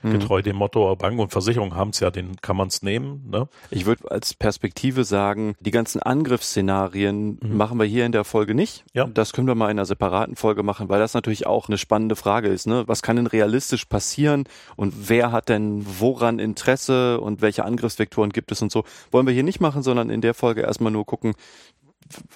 Mhm. 0.04 0.12
Getreu 0.12 0.42
dem 0.42 0.56
Motto, 0.56 0.94
Bank 0.96 1.18
und 1.18 1.32
Versicherung 1.32 1.74
haben 1.74 1.90
es 1.90 2.00
ja, 2.00 2.10
den 2.10 2.36
kann 2.42 2.56
man 2.58 2.68
es 2.68 2.82
nehmen. 2.82 3.26
Ne? 3.30 3.48
Ich 3.70 3.86
würde 3.86 4.10
als 4.10 4.34
Perspektive 4.34 5.04
sagen, 5.04 5.54
die 5.60 5.70
ganzen 5.70 6.02
Angriffsszenarien 6.02 7.38
mhm. 7.40 7.56
machen 7.56 7.78
wir 7.78 7.86
hier 7.86 8.04
in 8.04 8.12
der 8.12 8.24
Folge 8.24 8.54
nicht. 8.54 8.84
Ja. 8.92 9.06
Das 9.06 9.32
können 9.32 9.46
wir 9.46 9.54
mal 9.54 9.66
in 9.70 9.78
einer 9.78 9.86
separaten 9.86 10.36
Folge 10.36 10.62
machen, 10.62 10.90
weil 10.90 11.00
das 11.00 11.14
natürlich 11.14 11.46
auch 11.46 11.68
eine 11.68 11.78
spannende 11.78 12.16
Frage 12.16 12.48
ist. 12.48 12.66
Ne? 12.66 12.84
Was 12.86 13.00
kann 13.00 13.16
denn 13.16 13.26
realistisch 13.26 13.86
passieren 13.86 14.44
und 14.76 15.08
wer 15.08 15.32
hat 15.32 15.48
denn 15.48 15.86
woran 15.98 16.38
Interesse 16.38 17.18
und 17.18 17.40
welche 17.40 17.64
Angriffsvektoren 17.64 18.30
gibt 18.30 18.52
es 18.52 18.60
und 18.60 18.70
so. 18.70 18.84
Wollen 19.10 19.26
wir 19.26 19.32
hier 19.32 19.42
nicht 19.42 19.60
machen, 19.60 19.82
sondern 19.82 20.10
in 20.10 20.20
der 20.20 20.34
Folge 20.34 20.60
erstmal 20.60 20.92
nur 20.92 21.06
gucken, 21.06 21.32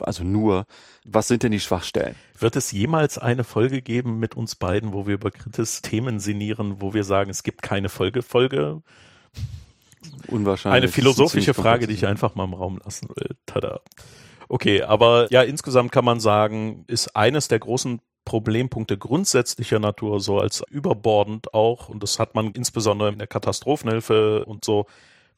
also 0.00 0.24
nur, 0.24 0.66
was 1.04 1.28
sind 1.28 1.42
denn 1.42 1.52
die 1.52 1.60
Schwachstellen? 1.60 2.14
Wird 2.38 2.56
es 2.56 2.72
jemals 2.72 3.18
eine 3.18 3.44
Folge 3.44 3.82
geben 3.82 4.18
mit 4.18 4.36
uns 4.36 4.54
beiden, 4.54 4.92
wo 4.92 5.06
wir 5.06 5.14
über 5.14 5.30
Kritis 5.30 5.82
Themen 5.82 6.20
sinnieren, 6.20 6.80
wo 6.80 6.94
wir 6.94 7.04
sagen, 7.04 7.30
es 7.30 7.42
gibt 7.42 7.62
keine 7.62 7.88
Folge? 7.88 8.22
Folge? 8.22 8.82
Unwahrscheinlich. 10.28 10.82
Eine 10.82 10.88
philosophische 10.88 11.54
Frage, 11.54 11.86
die 11.86 11.94
ich 11.94 12.06
einfach 12.06 12.34
mal 12.34 12.44
im 12.44 12.54
Raum 12.54 12.80
lassen 12.84 13.08
will. 13.14 13.36
Tada. 13.46 13.80
Okay, 14.48 14.82
aber 14.82 15.26
ja, 15.30 15.42
insgesamt 15.42 15.92
kann 15.92 16.04
man 16.04 16.20
sagen, 16.20 16.84
ist 16.86 17.14
eines 17.16 17.48
der 17.48 17.58
großen 17.58 18.00
Problempunkte 18.24 18.98
grundsätzlicher 18.98 19.78
Natur 19.78 20.20
so 20.20 20.38
als 20.38 20.62
überbordend 20.70 21.54
auch, 21.54 21.88
und 21.88 22.02
das 22.02 22.18
hat 22.18 22.34
man 22.34 22.52
insbesondere 22.52 23.10
in 23.10 23.18
der 23.18 23.26
Katastrophenhilfe 23.26 24.44
und 24.44 24.64
so, 24.64 24.86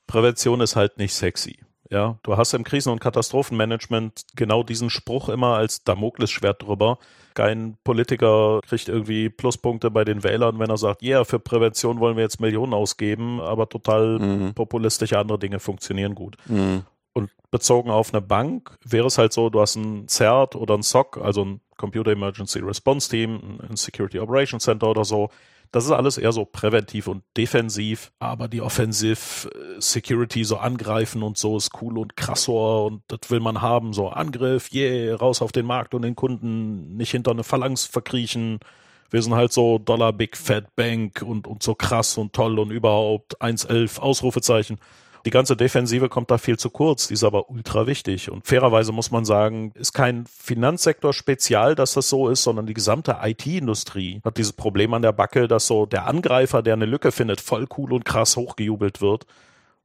Prävention 0.07 0.61
ist 0.61 0.77
halt 0.77 0.99
nicht 0.99 1.15
sexy. 1.15 1.61
Ja, 1.91 2.19
du 2.23 2.37
hast 2.37 2.55
im 2.55 2.63
Krisen- 2.63 2.93
und 2.93 3.01
Katastrophenmanagement 3.01 4.23
genau 4.37 4.63
diesen 4.63 4.91
Spruch 4.91 5.29
immer 5.29 5.57
als 5.57 5.83
Damoklesschwert 5.83 6.63
drüber. 6.63 6.99
Kein 7.35 7.77
Politiker 7.83 8.61
kriegt 8.67 8.89
irgendwie 8.89 9.29
Pluspunkte 9.29 9.91
bei 9.91 10.05
den 10.05 10.23
Wählern, 10.23 10.61
wenn 10.61 10.71
er 10.71 10.77
sagt, 10.77 11.03
ja, 11.03 11.17
yeah, 11.17 11.25
für 11.25 11.41
Prävention 11.41 11.99
wollen 11.99 12.17
wir 12.17 12.23
jetzt 12.23 12.41
Millionen 12.41 12.75
ausgeben, 12.75 13.41
aber 13.41 13.69
total 13.69 14.19
mhm. 14.21 14.55
populistische 14.55 15.19
andere 15.19 15.39
Dinge 15.39 15.59
funktionieren 15.59 16.15
gut. 16.15 16.37
Mhm. 16.47 16.85
Und 17.13 17.31
bezogen 17.51 17.91
auf 17.91 18.15
eine 18.15 18.23
Bank 18.23 18.79
wäre 18.85 19.09
es 19.09 19.19
halt 19.19 19.33
so, 19.33 19.51
du 19.51 19.61
hast 19.61 19.75
ein 19.75 20.07
CERT 20.07 20.55
oder 20.55 20.75
ein 20.77 20.83
SOC, 20.83 21.19
also 21.19 21.45
ein 21.45 21.61
Computer 21.77 22.13
Emergency 22.13 22.61
Response 22.61 23.11
Team, 23.11 23.59
ein 23.69 23.77
Security 23.77 24.21
Operations 24.21 24.63
Center 24.63 24.89
oder 24.89 25.05
so, 25.05 25.31
das 25.73 25.85
ist 25.85 25.93
alles 25.93 26.19
eher 26.19 26.33
so 26.33 26.45
präventiv 26.45 27.07
und 27.07 27.23
defensiv, 27.37 28.13
aber 28.19 28.49
die 28.49 28.61
Offensive 28.61 29.49
äh, 29.49 29.81
Security 29.81 30.45
so 30.45 30.57
angreifen 30.57 31.23
und 31.23 31.39
so 31.39 31.57
ist 31.57 31.71
cool 31.81 31.99
und 31.99 32.17
krassor 32.17 32.87
und 32.87 33.03
das 33.09 33.31
will 33.31 33.41
man 33.41 33.61
haben, 33.61 33.93
so 33.93 34.09
Angriff, 34.09 34.73
yeah, 34.73 35.15
raus 35.15 35.43
auf 35.43 35.53
den 35.53 35.67
Markt 35.67 35.95
und 35.95 36.03
den 36.03 36.17
Kunden, 36.17 36.97
nicht 36.97 37.13
hinter 37.13 37.31
eine 37.31 37.45
Phalanx 37.45 37.85
verkriechen. 37.85 38.59
Wir 39.11 39.23
sind 39.23 39.35
halt 39.35 39.53
so 39.53 39.79
Dollar 39.79 40.13
Big 40.13 40.37
Fat 40.37 40.75
Bank 40.77 41.23
und, 41.23 41.47
und 41.47 41.63
so 41.63 41.75
krass 41.75 42.19
und 42.19 42.33
toll 42.33 42.59
und 42.59 42.71
überhaupt 42.71 43.41
1,11 43.41 43.99
Ausrufezeichen. 44.01 44.79
Die 45.27 45.31
ganze 45.31 45.57
Defensive 45.57 46.09
kommt 46.09 46.31
da 46.31 46.39
viel 46.39 46.59
zu 46.59 46.71
kurz, 46.71 47.09
die 47.09 47.15
ist 47.15 47.25
aber 47.25 47.51
ultra 47.51 47.87
wichtig. 47.87 48.31
Und 48.31 48.47
fairerweise 48.47 48.93
muss 48.93 49.11
man 49.11 49.25
sagen, 49.25 49.73
ist 49.75 49.93
kein 49.93 50.25
Finanzsektor 50.27 51.13
spezial, 51.13 51.75
dass 51.75 51.95
das 51.95 52.09
so 52.09 52.29
ist, 52.29 52.43
sondern 52.43 52.67
die 52.67 52.75
gesamte 52.75 53.19
IT-Industrie 53.23 54.21
hat 54.25 54.39
dieses 54.39 54.53
Problem 54.53 54.95
an 54.95 55.03
der 55.03 55.13
Backe, 55.13 55.49
dass 55.49 55.67
so 55.67 55.87
der 55.87 56.07
Angreifer, 56.07 56.63
der 56.63 56.75
eine 56.75 56.87
Lücke 56.87 57.13
findet, 57.13 57.41
voll 57.41 57.67
cool 57.77 57.93
und 57.93 58.05
krass 58.05 58.37
hochgejubelt 58.37 59.01
wird 59.01 59.27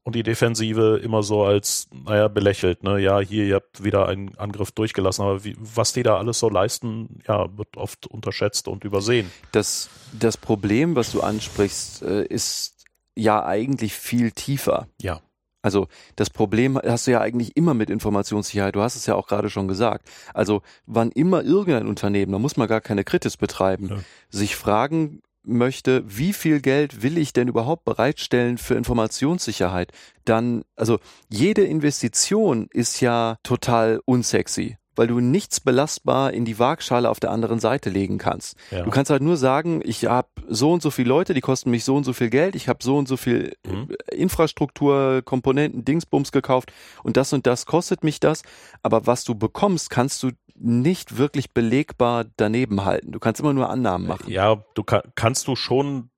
und 0.05 0.13
die 0.13 0.23
Defensive 0.23 1.01
immer 1.03 1.23
so 1.23 1.43
als, 1.43 1.87
naja, 1.91 2.27
belächelt, 2.27 2.83
ne? 2.83 2.99
Ja, 2.99 3.19
hier, 3.19 3.45
ihr 3.45 3.55
habt 3.55 3.83
wieder 3.83 4.07
einen 4.07 4.37
Angriff 4.37 4.71
durchgelassen, 4.71 5.25
aber 5.25 5.43
wie, 5.43 5.55
was 5.57 5.93
die 5.93 6.03
da 6.03 6.17
alles 6.17 6.37
so 6.37 6.47
leisten, 6.47 7.21
ja, 7.27 7.47
wird 7.57 7.75
oft 7.75 8.05
unterschätzt 8.05 8.67
und 8.67 8.83
übersehen. 8.83 9.31
Das, 9.51 9.89
das 10.13 10.37
Problem, 10.37 10.95
was 10.95 11.11
du 11.11 11.21
ansprichst, 11.21 12.03
äh, 12.03 12.23
ist 12.23 12.85
ja 13.15 13.43
eigentlich 13.43 13.93
viel 13.93 14.31
tiefer. 14.31 14.87
Ja. 15.01 15.21
Also 15.65 15.87
das 16.15 16.29
Problem 16.29 16.77
hast 16.77 17.07
du 17.07 17.11
ja 17.11 17.21
eigentlich 17.21 17.57
immer 17.57 17.73
mit 17.73 17.89
Informationssicherheit. 17.89 18.75
Du 18.75 18.81
hast 18.81 18.95
es 18.95 19.07
ja 19.07 19.15
auch 19.15 19.25
gerade 19.25 19.49
schon 19.49 19.67
gesagt. 19.67 20.07
Also 20.31 20.61
wann 20.85 21.09
immer 21.09 21.43
irgendein 21.43 21.87
Unternehmen, 21.87 22.31
da 22.31 22.37
muss 22.37 22.55
man 22.55 22.67
gar 22.67 22.81
keine 22.81 23.03
Kritis 23.03 23.35
betreiben, 23.35 23.87
ja. 23.89 23.97
sich 24.29 24.55
fragen 24.55 25.23
möchte, 25.41 26.03
wie 26.05 26.33
viel 26.33 26.61
Geld 26.61 27.01
will 27.01 27.17
ich 27.17 27.33
denn 27.33 27.47
überhaupt 27.47 27.83
bereitstellen 27.83 28.59
für 28.59 28.75
Informationssicherheit, 28.75 29.91
dann, 30.23 30.63
also 30.75 30.99
jede 31.29 31.63
Investition 31.63 32.67
ist 32.71 33.01
ja 33.01 33.37
total 33.41 34.01
unsexy 34.05 34.77
weil 34.95 35.07
du 35.07 35.19
nichts 35.19 35.59
belastbar 35.59 36.33
in 36.33 36.45
die 36.45 36.59
Waagschale 36.59 37.09
auf 37.09 37.19
der 37.19 37.31
anderen 37.31 37.59
Seite 37.59 37.89
legen 37.89 38.17
kannst. 38.17 38.57
Ja. 38.71 38.83
Du 38.83 38.91
kannst 38.91 39.09
halt 39.11 39.21
nur 39.21 39.37
sagen, 39.37 39.81
ich 39.83 40.05
habe 40.05 40.27
so 40.47 40.71
und 40.71 40.81
so 40.81 40.91
viele 40.91 41.09
Leute, 41.09 41.33
die 41.33 41.41
kosten 41.41 41.71
mich 41.71 41.83
so 41.83 41.95
und 41.95 42.03
so 42.03 42.13
viel 42.13 42.29
Geld, 42.29 42.55
ich 42.55 42.67
habe 42.67 42.79
so 42.83 42.97
und 42.97 43.07
so 43.07 43.17
viel 43.17 43.55
mhm. 43.65 43.89
Infrastruktur, 44.11 45.21
Komponenten, 45.23 45.85
Dingsbums 45.85 46.31
gekauft 46.31 46.71
und 47.03 47.17
das 47.17 47.33
und 47.33 47.47
das 47.47 47.65
kostet 47.65 48.03
mich 48.03 48.19
das. 48.19 48.43
Aber 48.83 49.07
was 49.07 49.23
du 49.23 49.35
bekommst, 49.35 49.89
kannst 49.89 50.23
du 50.23 50.31
nicht 50.57 51.17
wirklich 51.17 51.53
belegbar 51.53 52.25
daneben 52.37 52.85
halten. 52.85 53.11
Du 53.11 53.19
kannst 53.19 53.41
immer 53.41 53.53
nur 53.53 53.69
Annahmen 53.69 54.07
machen. 54.07 54.31
Ja, 54.31 54.63
du 54.73 54.83
kann, 54.83 55.01
kannst 55.15 55.47
du 55.47 55.55
schon 55.55 56.09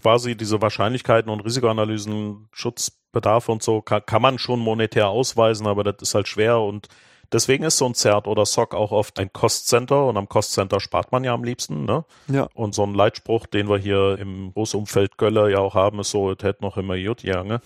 quasi 0.00 0.36
diese 0.36 0.62
Wahrscheinlichkeiten 0.62 1.30
und 1.30 1.40
Risikoanalysen, 1.40 2.48
Schutzbedarf 2.52 3.48
und 3.48 3.62
so, 3.62 3.82
kann, 3.82 4.02
kann 4.06 4.22
man 4.22 4.38
schon 4.38 4.60
monetär 4.60 5.08
ausweisen, 5.08 5.66
aber 5.66 5.84
das 5.84 5.96
ist 6.00 6.14
halt 6.14 6.28
schwer 6.28 6.60
und 6.60 6.88
Deswegen 7.32 7.64
ist 7.64 7.78
so 7.78 7.86
ein 7.86 7.94
CERT 7.94 8.26
oder 8.26 8.44
SOC 8.44 8.74
auch 8.74 8.90
oft 8.90 9.18
ein 9.20 9.32
Cost-Center 9.32 10.06
und 10.06 10.16
am 10.16 10.28
Cost-Center 10.28 10.80
spart 10.80 11.12
man 11.12 11.22
ja 11.22 11.32
am 11.32 11.44
liebsten. 11.44 11.84
Ne? 11.84 12.04
Ja. 12.28 12.48
Und 12.54 12.74
so 12.74 12.82
ein 12.82 12.94
Leitspruch, 12.94 13.46
den 13.46 13.68
wir 13.68 13.78
hier 13.78 14.18
im 14.18 14.52
Großumfeld 14.52 15.16
Göller 15.16 15.48
ja 15.48 15.58
auch 15.58 15.74
haben, 15.74 16.00
ist 16.00 16.10
so, 16.10 16.32
es 16.32 16.42
hätte 16.42 16.62
noch 16.62 16.76
immer 16.76 16.98
gut 16.98 17.22
jange. 17.22 17.60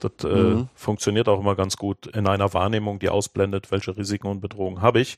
Das 0.00 0.12
äh, 0.24 0.28
mhm. 0.28 0.68
funktioniert 0.74 1.28
auch 1.28 1.40
immer 1.40 1.54
ganz 1.54 1.78
gut 1.78 2.06
in 2.08 2.26
einer 2.26 2.52
Wahrnehmung, 2.52 2.98
die 2.98 3.08
ausblendet, 3.08 3.70
welche 3.70 3.96
Risiken 3.96 4.26
und 4.26 4.40
Bedrohungen 4.40 4.82
habe 4.82 5.00
ich. 5.00 5.16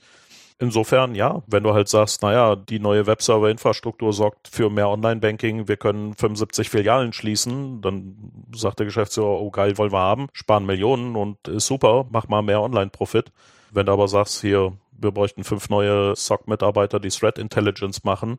Insofern, 0.61 1.15
ja, 1.15 1.43
wenn 1.47 1.63
du 1.63 1.73
halt 1.73 1.89
sagst, 1.89 2.23
naja, 2.23 2.57
die 2.57 2.81
neue 2.81 3.07
Webserver-Infrastruktur 3.07 4.13
sorgt 4.13 4.49
für 4.49 4.71
mehr 4.71 4.89
Online-Banking, 4.89 5.69
wir 5.69 5.77
können 5.77 6.15
75 6.15 6.69
Filialen 6.69 7.13
schließen, 7.13 7.81
dann 7.81 8.17
sagt 8.53 8.81
der 8.81 8.87
Geschäftsführer, 8.87 9.41
oh 9.41 9.53
geil, 9.53 9.79
wollen 9.79 9.93
wir 9.93 10.01
haben, 10.01 10.27
sparen 10.33 10.67
Millionen 10.67 11.15
und 11.15 11.47
ist 11.47 11.67
super, 11.67 12.07
mach 12.11 12.27
mal 12.27 12.43
mehr 12.43 12.61
Online-Profit. 12.61 13.31
Wenn 13.73 13.87
du 13.87 13.93
aber 13.93 14.09
sagst, 14.09 14.41
hier, 14.41 14.73
wir 14.93 15.11
bräuchten 15.11 15.45
fünf 15.45 15.69
neue 15.69 16.15
SOC-Mitarbeiter, 16.17 17.01
die 17.01 17.09
Threat 17.09 17.39
Intelligence 17.39 18.05
machen, 18.05 18.39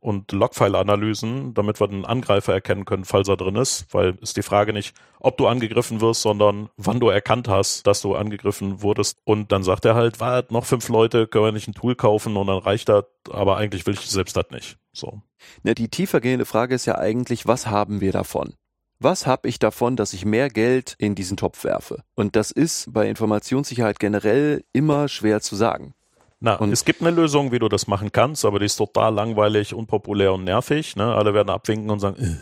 und 0.00 0.32
Logfile-Analysen, 0.32 1.52
damit 1.52 1.78
wir 1.78 1.86
den 1.86 2.06
Angreifer 2.06 2.54
erkennen 2.54 2.86
können, 2.86 3.04
falls 3.04 3.28
er 3.28 3.36
drin 3.36 3.56
ist, 3.56 3.86
weil 3.92 4.16
ist 4.22 4.36
die 4.36 4.42
Frage 4.42 4.72
nicht, 4.72 4.94
ob 5.20 5.36
du 5.36 5.46
angegriffen 5.46 6.00
wirst, 6.00 6.22
sondern 6.22 6.70
wann 6.78 7.00
du 7.00 7.10
erkannt 7.10 7.48
hast, 7.48 7.86
dass 7.86 8.00
du 8.00 8.14
angegriffen 8.14 8.82
wurdest. 8.82 9.18
Und 9.24 9.52
dann 9.52 9.62
sagt 9.62 9.84
er 9.84 9.94
halt, 9.94 10.18
wart, 10.18 10.50
noch 10.50 10.64
fünf 10.64 10.88
Leute, 10.88 11.26
können 11.26 11.44
wir 11.44 11.52
nicht 11.52 11.68
ein 11.68 11.74
Tool 11.74 11.94
kaufen 11.94 12.36
und 12.36 12.46
dann 12.46 12.58
reicht 12.58 12.88
das, 12.88 13.04
aber 13.30 13.58
eigentlich 13.58 13.86
will 13.86 13.94
ich 13.94 14.00
selbst 14.00 14.36
das 14.36 14.46
nicht. 14.50 14.78
So. 14.92 15.20
Ja, 15.64 15.74
die 15.74 15.88
tiefergehende 15.88 16.46
Frage 16.46 16.74
ist 16.74 16.86
ja 16.86 16.96
eigentlich, 16.96 17.46
was 17.46 17.66
haben 17.66 18.00
wir 18.00 18.12
davon? 18.12 18.54
Was 19.02 19.26
habe 19.26 19.48
ich 19.48 19.58
davon, 19.58 19.96
dass 19.96 20.12
ich 20.12 20.26
mehr 20.26 20.50
Geld 20.50 20.94
in 20.98 21.14
diesen 21.14 21.38
Topf 21.38 21.64
werfe? 21.64 22.04
Und 22.16 22.36
das 22.36 22.50
ist 22.50 22.92
bei 22.92 23.08
Informationssicherheit 23.08 23.98
generell 23.98 24.62
immer 24.74 25.08
schwer 25.08 25.40
zu 25.40 25.56
sagen. 25.56 25.94
Na, 26.38 26.56
und 26.56 26.70
es 26.70 26.84
gibt 26.84 27.00
eine 27.00 27.10
Lösung, 27.10 27.50
wie 27.50 27.58
du 27.58 27.68
das 27.68 27.86
machen 27.86 28.12
kannst, 28.12 28.44
aber 28.44 28.58
die 28.58 28.66
ist 28.66 28.76
total 28.76 29.14
langweilig, 29.14 29.72
unpopulär 29.72 30.34
und 30.34 30.44
nervig. 30.44 30.96
Ne? 30.96 31.14
Alle 31.14 31.32
werden 31.32 31.48
abwinken 31.48 31.88
und 31.88 32.00
sagen, 32.00 32.22
äh, 32.22 32.36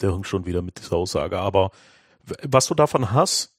der 0.00 0.12
hängt 0.12 0.26
schon 0.26 0.46
wieder 0.46 0.62
mit 0.62 0.80
dieser 0.80 0.96
Aussage. 0.96 1.38
Aber 1.38 1.70
was 2.42 2.66
du 2.66 2.74
davon 2.74 3.12
hast, 3.12 3.54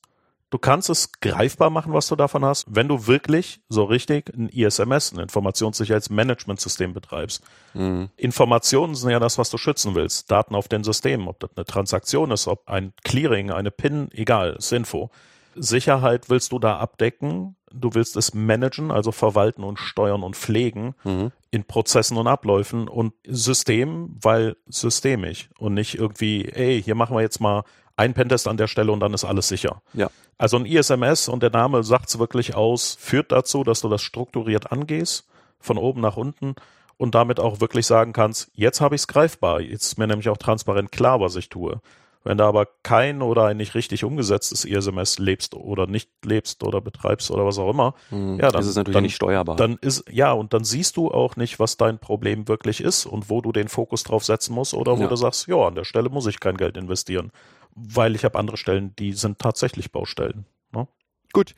du 0.52 0.60
kannst 0.60 0.90
es 0.90 1.12
greifbar 1.14 1.72
machen, 1.72 1.94
was 1.94 2.08
du 2.08 2.16
davon 2.16 2.46
hast, 2.46 2.66
wenn 2.70 2.88
du 2.88 3.08
wirklich 3.08 3.62
so 3.70 3.86
richtig 3.86 4.32
ein 4.36 4.50
ISMS, 4.50 5.14
ein 5.14 5.20
Informationssicherheitsmanagementsystem 5.20 6.94
betreibst. 6.94 7.44
Mhm. 7.74 8.10
Informationen 8.18 8.94
sind 8.94 9.10
ja 9.10 9.20
das, 9.20 9.40
was 9.40 9.50
du 9.50 9.58
schützen 9.58 9.96
willst. 9.96 10.30
Daten 10.30 10.54
auf 10.54 10.68
den 10.68 10.84
Systemen, 10.84 11.28
ob 11.28 11.40
das 11.40 11.52
eine 11.56 11.66
Transaktion 11.66 12.30
ist, 12.32 12.48
ob 12.48 12.70
ein 12.70 12.94
Clearing, 13.04 13.50
eine 13.50 13.72
PIN, 13.72 14.10
egal, 14.12 14.58
ist 14.60 14.72
Info. 14.72 15.10
Sicherheit 15.56 16.30
willst 16.30 16.52
du 16.52 16.60
da 16.60 16.78
abdecken. 16.78 17.56
Du 17.74 17.94
willst 17.94 18.18
es 18.18 18.34
managen, 18.34 18.92
also 18.92 19.12
verwalten 19.12 19.64
und 19.64 19.80
steuern 19.80 20.24
und 20.24 20.36
pflegen 20.36 20.96
mhm. 21.04 21.32
in 21.52 21.64
Prozessen 21.64 22.18
und 22.18 22.28
Abläufen 22.28 22.90
und 22.90 23.14
System, 23.26 24.18
weil 24.22 24.58
systemisch 24.68 25.50
und 25.58 25.74
nicht 25.74 25.96
irgendwie, 25.96 26.46
ey, 26.46 26.82
hier 26.84 26.96
machen 26.96 27.16
wir 27.16 27.22
jetzt 27.22 27.40
mal 27.40 27.64
ein 27.96 28.14
Pentest 28.14 28.48
an 28.48 28.58
der 28.58 28.68
Stelle 28.68 28.92
und 28.92 29.00
dann 29.00 29.14
ist 29.14 29.24
alles 29.24 29.48
sicher. 29.48 29.82
Ja. 29.94 30.10
Also 30.42 30.58
ein 30.58 30.66
ISMS 30.66 31.30
und 31.30 31.44
der 31.44 31.52
Name 31.52 31.84
sagt 31.84 32.10
es 32.10 32.18
wirklich 32.18 32.56
aus, 32.56 32.98
führt 33.00 33.32
dazu, 33.32 33.64
dass 33.64 33.82
du 33.82 33.90
das 33.90 34.02
strukturiert 34.02 34.72
angehst, 34.72 35.28
von 35.60 35.78
oben 35.78 36.02
nach 36.02 36.18
unten 36.18 36.56
und 36.98 37.14
damit 37.14 37.40
auch 37.40 37.62
wirklich 37.62 37.86
sagen 37.86 38.12
kannst, 38.12 38.50
jetzt 38.56 38.82
habe 38.82 38.96
ich 38.96 39.02
es 39.02 39.08
greifbar, 39.08 39.62
jetzt 39.62 39.84
ist 39.84 39.98
mir 40.00 40.08
nämlich 40.08 40.30
auch 40.30 40.38
transparent 40.38 40.92
klar, 40.92 41.20
was 41.20 41.36
ich 41.36 41.50
tue. 41.50 41.80
Wenn 42.24 42.38
du 42.38 42.44
aber 42.44 42.68
kein 42.84 43.22
oder 43.22 43.46
ein 43.46 43.58
nicht 43.58 43.74
richtig 43.74 44.04
umgesetztes 44.04 44.64
ISMS 44.64 45.18
lebst 45.18 45.56
oder 45.56 45.88
nicht 45.88 46.10
lebst 46.24 46.64
oder 46.64 46.80
betreibst 46.80 47.32
oder 47.32 47.46
was 47.46 47.58
auch 47.58 47.70
immer, 47.70 47.96
hm, 48.10 48.40
ja, 48.40 48.52
dann 48.52 48.62
ist 48.62 48.68
es 48.68 48.76
natürlich 48.76 48.94
dann, 48.94 49.04
nicht 49.04 49.16
steuerbar. 49.16 49.56
Dann 49.56 49.78
ist 49.82 50.06
ja 50.12 50.32
und 50.32 50.54
dann 50.54 50.64
siehst 50.64 50.98
du 50.98 51.10
auch 51.10 51.36
nicht, 51.36 51.60
was 51.60 51.78
dein 51.78 51.98
Problem 51.98 52.48
wirklich 52.48 52.82
ist 52.82 53.08
und 53.08 53.30
wo 53.30 53.42
du 53.42 53.52
den 53.52 53.70
Fokus 53.70 54.04
drauf 54.04 54.24
setzen 54.24 54.54
musst 54.54 54.76
oder 54.76 54.98
wo 54.98 55.04
ja. 55.04 55.08
du 55.08 55.16
sagst, 55.16 55.48
ja, 55.48 55.56
an 55.68 55.74
der 55.74 55.84
Stelle 55.84 56.10
muss 56.10 56.28
ich 56.28 56.40
kein 56.40 56.58
Geld 56.58 56.78
investieren, 56.78 57.32
weil 57.74 58.16
ich 58.16 58.24
habe 58.24 58.38
andere 58.38 58.58
Stellen, 58.58 58.96
die 58.98 59.14
sind 59.14 59.40
tatsächlich 59.40 59.92
Baustellen. 59.92 60.46
Ne? 60.72 60.88
Gut. 61.34 61.56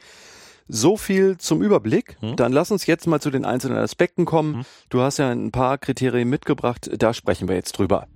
So 0.69 0.95
viel 0.95 1.37
zum 1.37 1.61
Überblick. 1.61 2.15
Hm? 2.21 2.37
Dann 2.37 2.53
lass 2.53 2.71
uns 2.71 2.85
jetzt 2.85 3.05
mal 3.05 3.19
zu 3.19 3.31
den 3.31 3.43
einzelnen 3.43 3.77
Aspekten 3.77 4.23
kommen. 4.23 4.55
Hm? 4.55 4.65
Du 4.89 5.01
hast 5.01 5.17
ja 5.17 5.29
ein 5.29 5.51
paar 5.51 5.77
Kriterien 5.77 6.29
mitgebracht, 6.29 6.89
da 6.97 7.13
sprechen 7.13 7.49
wir 7.49 7.55
jetzt 7.55 7.73
drüber. 7.73 8.07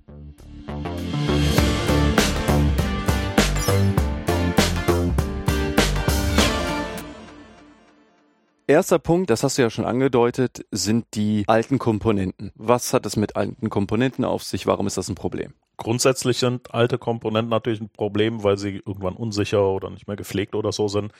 Erster 8.68 8.98
Punkt, 8.98 9.30
das 9.30 9.42
hast 9.42 9.56
du 9.56 9.62
ja 9.62 9.70
schon 9.70 9.86
angedeutet, 9.86 10.66
sind 10.70 11.06
die 11.14 11.44
alten 11.46 11.78
Komponenten. 11.78 12.52
Was 12.54 12.92
hat 12.92 13.06
es 13.06 13.16
mit 13.16 13.34
alten 13.34 13.70
Komponenten 13.70 14.26
auf 14.26 14.44
sich? 14.44 14.66
Warum 14.66 14.86
ist 14.86 14.98
das 14.98 15.08
ein 15.08 15.14
Problem? 15.14 15.54
Grundsätzlich 15.78 16.36
sind 16.36 16.74
alte 16.74 16.98
Komponenten 16.98 17.48
natürlich 17.48 17.80
ein 17.80 17.88
Problem, 17.88 18.44
weil 18.44 18.58
sie 18.58 18.82
irgendwann 18.84 19.16
unsicher 19.16 19.66
oder 19.66 19.88
nicht 19.88 20.06
mehr 20.06 20.18
gepflegt 20.18 20.54
oder 20.54 20.70
so 20.70 20.86
sind. 20.86 21.12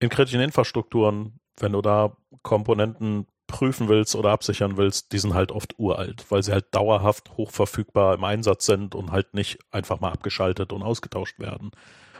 In 0.00 0.10
kritischen 0.10 0.42
Infrastrukturen, 0.42 1.40
wenn 1.58 1.72
du 1.72 1.80
da 1.80 2.14
Komponenten 2.42 3.26
prüfen 3.46 3.88
willst 3.88 4.14
oder 4.14 4.32
absichern 4.32 4.76
willst, 4.76 5.12
die 5.12 5.18
sind 5.18 5.32
halt 5.32 5.52
oft 5.52 5.78
uralt, 5.78 6.26
weil 6.28 6.42
sie 6.42 6.52
halt 6.52 6.66
dauerhaft 6.72 7.38
hochverfügbar 7.38 8.16
im 8.16 8.24
Einsatz 8.24 8.66
sind 8.66 8.94
und 8.94 9.12
halt 9.12 9.32
nicht 9.32 9.58
einfach 9.70 10.00
mal 10.00 10.12
abgeschaltet 10.12 10.74
und 10.74 10.82
ausgetauscht 10.82 11.38
werden. 11.38 11.70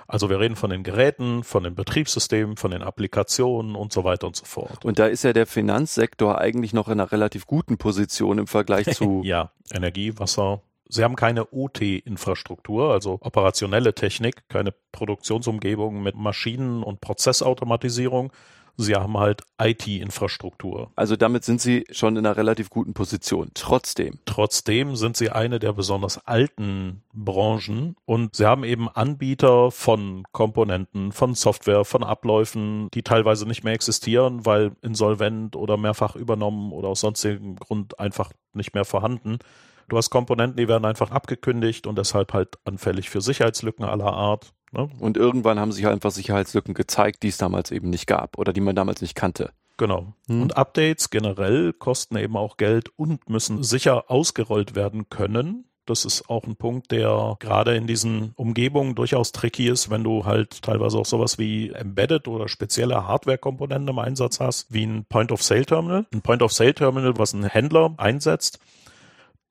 Also 0.09 0.31
wir 0.31 0.38
reden 0.38 0.57
von 0.57 0.71
den 0.71 0.83
Geräten, 0.83 1.42
von 1.42 1.64
den 1.64 1.75
Betriebssystemen, 1.75 2.57
von 2.57 2.71
den 2.71 2.83
Applikationen 2.83 3.75
und 3.75 3.92
so 3.92 4.05
weiter 4.05 4.27
und 4.27 4.37
so 4.37 4.45
fort. 4.45 4.85
Und 4.85 4.99
da 4.99 5.07
ist 5.07 5.25
ja 5.25 5.33
der 5.33 5.47
Finanzsektor 5.47 6.38
eigentlich 6.38 6.73
noch 6.73 6.88
in 6.88 6.92
einer 6.92 7.11
relativ 7.11 7.47
guten 7.47 7.77
Position 7.77 8.38
im 8.38 8.47
Vergleich 8.47 8.95
zu. 8.95 9.23
ja, 9.25 9.51
Energie, 9.73 10.19
Wasser. 10.19 10.61
Sie 10.88 11.03
haben 11.03 11.16
keine 11.16 11.53
OT-Infrastruktur, 11.53 12.92
also 12.92 13.19
operationelle 13.21 13.95
Technik, 13.95 14.49
keine 14.49 14.73
Produktionsumgebung 14.92 16.01
mit 16.01 16.14
Maschinen 16.14 16.85
und 16.85 17.01
Prozessautomatisierung, 17.01 18.33
Sie 18.77 18.95
haben 18.95 19.17
halt 19.17 19.43
IT-Infrastruktur. 19.59 20.91
Also 20.97 21.17
damit 21.17 21.45
sind 21.45 21.61
Sie 21.61 21.85
schon 21.91 22.17
in 22.17 22.27
einer 22.27 22.37
relativ 22.37 22.71
guten 22.71 22.95
Position. 22.95 23.51
Trotzdem. 23.55 24.19
Trotzdem 24.27 24.97
sind 24.97 25.17
Sie 25.17 25.31
eine 25.31 25.59
der 25.59 25.73
besonders 25.73 26.27
alten 26.27 27.03
Branchen 27.12 27.97
und 28.05 28.37
Sie 28.37 28.47
haben 28.47 28.65
eben 28.65 28.89
Anbieter 28.89 29.71
von 29.71 30.25
Komponenten, 30.33 31.12
von 31.12 31.35
Software, 31.35 31.85
von 31.85 32.05
Abläufen, 32.05 32.89
die 32.93 33.03
teilweise 33.03 33.47
nicht 33.47 33.65
mehr 33.65 33.75
existieren, 33.75 34.45
weil 34.45 34.73
insolvent 34.83 35.57
oder 35.57 35.77
mehrfach 35.77 36.17
übernommen 36.17 36.73
oder 36.73 36.89
aus 36.89 37.01
sonstigem 37.01 37.57
Grund 37.57 37.99
einfach 37.99 38.33
nicht 38.53 38.75
mehr 38.75 38.85
vorhanden. 38.85 39.39
Du 39.88 39.96
hast 39.96 40.11
Komponenten, 40.11 40.57
die 40.57 40.68
werden 40.68 40.85
einfach 40.85 41.11
abgekündigt 41.11 41.87
und 41.87 41.96
deshalb 41.96 42.33
halt 42.33 42.59
anfällig 42.64 43.09
für 43.11 43.20
Sicherheitslücken 43.20 43.85
aller 43.85 44.12
Art. 44.12 44.53
Ne? 44.72 44.88
Und 44.99 45.16
irgendwann 45.16 45.61
haben 45.61 45.72
sich 45.72 45.87
einfach 45.87 46.11
Sicherheitslücken 46.11 46.75
gezeigt, 46.75 47.22
die 47.22 47.29
es 47.29 47.38
damals 47.38 47.70
eben 47.70 47.90
nicht 47.90 48.07
gab 48.07 48.38
oder 48.38 48.53
die 48.53 48.61
man 48.61 48.75
damals 48.75 49.01
nicht 49.01 49.14
kannte. 49.14 49.53
Genau. 49.77 50.14
Hm. 50.29 50.42
Und 50.42 50.57
Updates 50.57 51.11
generell 51.11 51.72
kosten 51.72 52.16
eben 52.16 52.37
auch 52.37 52.57
Geld 52.57 52.88
und 52.96 53.29
müssen 53.29 53.62
sicher 53.62 54.11
ausgerollt 54.11 54.75
werden 54.75 55.09
können. 55.09 55.66
Das 55.85 56.05
ist 56.05 56.29
auch 56.29 56.44
ein 56.44 56.57
Punkt, 56.57 56.90
der 56.90 57.37
gerade 57.38 57.77
in 57.77 57.87
diesen 57.87 58.33
Umgebungen 58.35 58.96
durchaus 58.96 59.31
tricky 59.31 59.68
ist, 59.68 59.88
wenn 59.88 60.03
du 60.03 60.25
halt 60.25 60.62
teilweise 60.62 60.99
auch 60.99 61.07
sowas 61.07 61.38
wie 61.38 61.70
Embedded 61.70 62.27
oder 62.27 62.49
spezielle 62.49 63.07
Hardware-Komponenten 63.07 63.88
im 63.88 63.99
Einsatz 64.01 64.40
hast, 64.40 64.72
wie 64.72 64.85
ein 64.85 65.05
Point-of-Sale-Terminal. 65.05 66.07
Ein 66.12 66.22
Point-of-Sale-Terminal, 66.22 67.18
was 67.18 67.35
ein 67.35 67.44
Händler 67.44 67.94
einsetzt, 67.99 68.59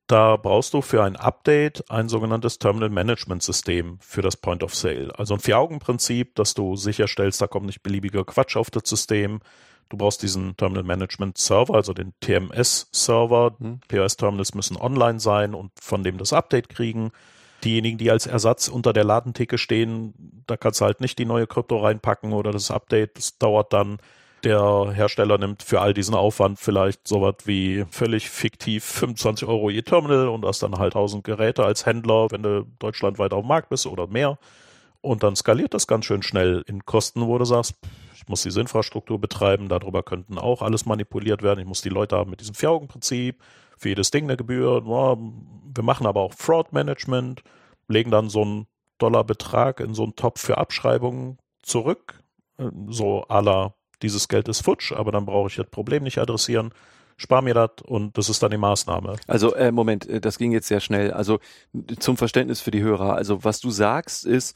da 0.07 0.37
brauchst 0.37 0.73
du 0.73 0.81
für 0.81 1.03
ein 1.03 1.15
Update 1.15 1.89
ein 1.89 2.09
sogenanntes 2.09 2.59
Terminal 2.59 2.89
Management 2.89 3.41
System 3.41 3.97
für 4.01 4.21
das 4.21 4.37
Point 4.37 4.63
of 4.63 4.75
Sale. 4.75 5.11
Also 5.17 5.33
ein 5.33 5.39
Vier-Augen-Prinzip, 5.39 6.35
dass 6.35 6.53
du 6.53 6.75
sicherstellst, 6.75 7.41
da 7.41 7.47
kommt 7.47 7.65
nicht 7.65 7.81
beliebiger 7.81 8.23
Quatsch 8.23 8.55
auf 8.55 8.69
das 8.69 8.83
System. 8.85 9.39
Du 9.89 9.97
brauchst 9.97 10.21
diesen 10.21 10.55
Terminal 10.57 10.83
Management 10.83 11.37
Server, 11.37 11.75
also 11.75 11.93
den 11.93 12.13
TMS-Server. 12.19 13.55
Hm. 13.59 13.79
POS-Terminals 13.87 14.53
müssen 14.53 14.77
online 14.77 15.19
sein 15.19 15.55
und 15.55 15.71
von 15.79 16.03
dem 16.03 16.17
das 16.17 16.33
Update 16.33 16.69
kriegen. 16.69 17.11
Diejenigen, 17.63 17.97
die 17.97 18.11
als 18.11 18.27
Ersatz 18.27 18.67
unter 18.67 18.93
der 18.93 19.05
Ladentheke 19.05 19.57
stehen, 19.57 20.43
da 20.45 20.55
kannst 20.57 20.81
du 20.81 20.85
halt 20.85 21.01
nicht 21.01 21.17
die 21.17 21.25
neue 21.25 21.47
Krypto 21.47 21.77
reinpacken 21.77 22.33
oder 22.33 22.51
das 22.51 22.69
Update. 22.69 23.17
Das 23.17 23.37
dauert 23.39 23.73
dann 23.73 23.97
der 24.45 24.91
Hersteller 24.93 25.37
nimmt 25.37 25.63
für 25.63 25.81
all 25.81 25.93
diesen 25.93 26.15
Aufwand 26.15 26.59
vielleicht 26.59 27.07
sowas 27.07 27.35
wie 27.45 27.85
völlig 27.89 28.29
fiktiv 28.29 28.83
25 28.85 29.47
Euro 29.47 29.69
je 29.69 29.81
Terminal 29.81 30.29
und 30.29 30.45
hast 30.45 30.63
dann 30.63 30.77
halt 30.77 30.95
1000 30.95 31.23
Geräte 31.23 31.65
als 31.65 31.85
Händler, 31.85 32.31
wenn 32.31 32.43
du 32.43 32.65
deutschlandweit 32.79 33.33
auf 33.33 33.41
dem 33.41 33.47
Markt 33.47 33.69
bist 33.69 33.87
oder 33.87 34.07
mehr. 34.07 34.37
Und 35.01 35.23
dann 35.23 35.35
skaliert 35.35 35.73
das 35.73 35.87
ganz 35.87 36.05
schön 36.05 36.21
schnell 36.23 36.63
in 36.67 36.85
Kosten, 36.85 37.27
wo 37.27 37.37
du 37.37 37.45
sagst, 37.45 37.75
ich 38.15 38.27
muss 38.27 38.43
diese 38.43 38.61
Infrastruktur 38.61 39.19
betreiben, 39.19 39.67
darüber 39.67 40.03
könnten 40.03 40.37
auch 40.37 40.61
alles 40.61 40.85
manipuliert 40.85 41.43
werden. 41.43 41.59
Ich 41.59 41.67
muss 41.67 41.81
die 41.81 41.89
Leute 41.89 42.15
haben 42.15 42.29
mit 42.29 42.39
diesem 42.39 42.55
Vier-Augen-Prinzip, 42.55 43.41
für 43.77 43.89
jedes 43.89 44.09
Ding 44.11 44.23
eine 44.23 44.37
Gebühr. 44.37 44.85
Wir 44.85 45.83
machen 45.83 46.07
aber 46.07 46.21
auch 46.21 46.33
Fraud-Management, 46.33 47.43
legen 47.87 48.11
dann 48.11 48.29
so 48.29 48.41
einen 48.41 48.67
Dollarbetrag 48.99 49.79
in 49.79 49.93
so 49.93 50.03
einen 50.03 50.15
Topf 50.15 50.41
für 50.41 50.57
Abschreibungen 50.57 51.37
zurück, 51.61 52.23
so 52.87 53.25
à 53.27 53.41
la 53.41 53.73
dieses 54.01 54.27
Geld 54.27 54.47
ist 54.47 54.61
futsch, 54.61 54.91
aber 54.91 55.11
dann 55.11 55.25
brauche 55.25 55.49
ich 55.49 55.55
das 55.55 55.67
Problem 55.67 56.03
nicht 56.03 56.17
adressieren. 56.17 56.71
Spar 57.17 57.41
mir 57.41 57.53
das 57.53 57.69
und 57.83 58.17
das 58.17 58.29
ist 58.29 58.43
dann 58.43 58.51
die 58.51 58.57
Maßnahme. 58.57 59.15
Also 59.27 59.53
äh, 59.55 59.71
Moment, 59.71 60.07
äh, 60.07 60.19
das 60.19 60.37
ging 60.37 60.51
jetzt 60.51 60.67
sehr 60.67 60.81
schnell. 60.81 61.11
Also 61.11 61.39
zum 61.99 62.17
Verständnis 62.17 62.59
für 62.59 62.71
die 62.71 62.81
Hörer. 62.81 63.15
Also 63.15 63.43
was 63.43 63.61
du 63.61 63.69
sagst 63.69 64.25
ist, 64.25 64.55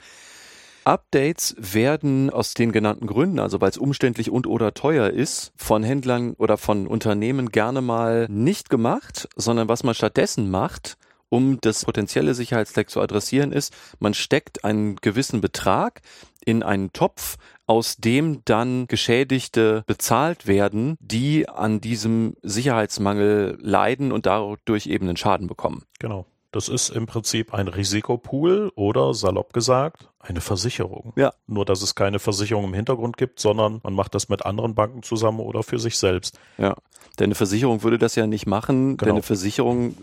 Updates 0.83 1.55
werden 1.57 2.29
aus 2.29 2.53
den 2.53 2.71
genannten 2.71 3.07
Gründen, 3.07 3.39
also 3.39 3.61
weil 3.61 3.69
es 3.69 3.77
umständlich 3.77 4.31
und 4.31 4.47
oder 4.47 4.73
teuer 4.73 5.09
ist, 5.09 5.51
von 5.55 5.83
Händlern 5.83 6.33
oder 6.33 6.57
von 6.57 6.87
Unternehmen 6.87 7.49
gerne 7.49 7.81
mal 7.81 8.27
nicht 8.29 8.69
gemacht, 8.69 9.29
sondern 9.35 9.69
was 9.69 9.83
man 9.83 9.93
stattdessen 9.93 10.49
macht, 10.49 10.97
um 11.29 11.59
das 11.61 11.85
potenzielle 11.85 12.33
Sicherheitsleck 12.33 12.89
zu 12.89 13.01
adressieren, 13.01 13.51
ist, 13.51 13.73
man 13.99 14.15
steckt 14.15 14.63
einen 14.63 14.95
gewissen 14.95 15.41
Betrag 15.41 16.01
in 16.49 16.63
einen 16.63 16.91
Topf, 16.91 17.37
aus 17.67 17.97
dem 17.97 18.41
dann 18.45 18.87
Geschädigte 18.87 19.83
bezahlt 19.85 20.47
werden, 20.47 20.97
die 20.99 21.47
an 21.47 21.81
diesem 21.81 22.35
Sicherheitsmangel 22.41 23.57
leiden 23.61 24.11
und 24.11 24.25
dadurch 24.25 24.87
eben 24.87 25.07
einen 25.07 25.17
Schaden 25.17 25.47
bekommen. 25.47 25.83
Genau. 25.99 26.25
Das 26.51 26.67
ist 26.67 26.89
im 26.89 27.05
Prinzip 27.05 27.53
ein 27.53 27.67
Risikopool 27.67 28.71
oder 28.75 29.13
salopp 29.13 29.53
gesagt 29.53 30.08
eine 30.19 30.41
Versicherung. 30.41 31.13
Ja. 31.15 31.33
Nur, 31.47 31.65
dass 31.65 31.81
es 31.81 31.95
keine 31.95 32.19
Versicherung 32.19 32.65
im 32.65 32.73
Hintergrund 32.73 33.17
gibt, 33.17 33.39
sondern 33.39 33.79
man 33.83 33.93
macht 33.93 34.13
das 34.15 34.27
mit 34.29 34.45
anderen 34.45 34.75
Banken 34.75 35.01
zusammen 35.01 35.39
oder 35.39 35.63
für 35.63 35.79
sich 35.79 35.97
selbst. 35.97 36.37
Ja. 36.57 36.75
Denn 37.17 37.25
eine 37.25 37.35
Versicherung 37.35 37.83
würde 37.83 37.97
das 37.97 38.15
ja 38.15 38.27
nicht 38.27 38.45
machen, 38.45 38.95
Genau. 38.97 39.05
denn 39.05 39.11
eine 39.15 39.23
Versicherung 39.23 39.95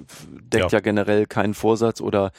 deckt 0.42 0.72
ja, 0.72 0.78
Ja. 0.78 0.80
generell 0.80 1.26
keinen 1.26 1.54
Vorsatz 1.54 2.00
oder, 2.00 2.32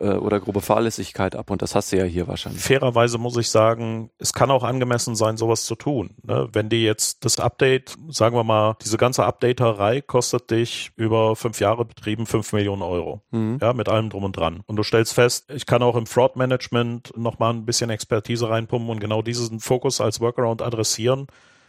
äh, 0.00 0.08
oder 0.10 0.40
grobe 0.40 0.60
Fahrlässigkeit 0.60 1.36
ab 1.36 1.50
und 1.50 1.62
das 1.62 1.74
hast 1.74 1.92
du 1.92 1.98
ja 1.98 2.04
hier 2.04 2.26
wahrscheinlich. 2.26 2.62
Fairerweise 2.62 3.18
muss 3.18 3.36
ich 3.36 3.48
sagen, 3.50 4.10
es 4.18 4.32
kann 4.32 4.50
auch 4.50 4.64
angemessen 4.64 5.14
sein, 5.14 5.36
sowas 5.36 5.64
zu 5.66 5.74
tun. 5.76 6.16
Ne? 6.22 6.48
Wenn 6.52 6.68
dir 6.68 6.80
jetzt 6.80 7.24
das 7.24 7.38
Update, 7.38 7.94
sagen 8.08 8.34
wir 8.36 8.44
mal, 8.44 8.76
diese 8.82 8.96
ganze 8.96 9.24
Updaterei 9.24 10.00
kostet 10.00 10.50
dich 10.50 10.90
über 10.96 11.36
fünf 11.36 11.60
Jahre 11.60 11.84
betrieben 11.84 12.26
fünf 12.26 12.52
Millionen 12.52 12.82
Euro. 12.82 13.22
Mhm. 13.30 13.58
Ja, 13.60 13.72
mit 13.72 13.88
allem 13.88 14.10
drum 14.10 14.24
und 14.24 14.36
dran. 14.36 14.62
Und 14.66 14.76
du 14.76 14.82
stellst 14.82 15.14
fest, 15.14 15.50
ich 15.52 15.66
kann 15.66 15.82
auch 15.82 15.94
im 15.96 16.06
Fraud 16.06 16.34
Management 16.36 17.12
nochmal 17.24 17.52
ein 17.52 17.66
bisschen 17.66 17.90
Expertise 17.90 18.48
reinpumpen 18.48 18.90
und 18.90 19.00
genau 19.00 19.22
diesen 19.22 19.58
Fokus 19.58 20.00
als 20.00 20.20
Workaround 20.20 20.62
adressieren, 20.62 21.26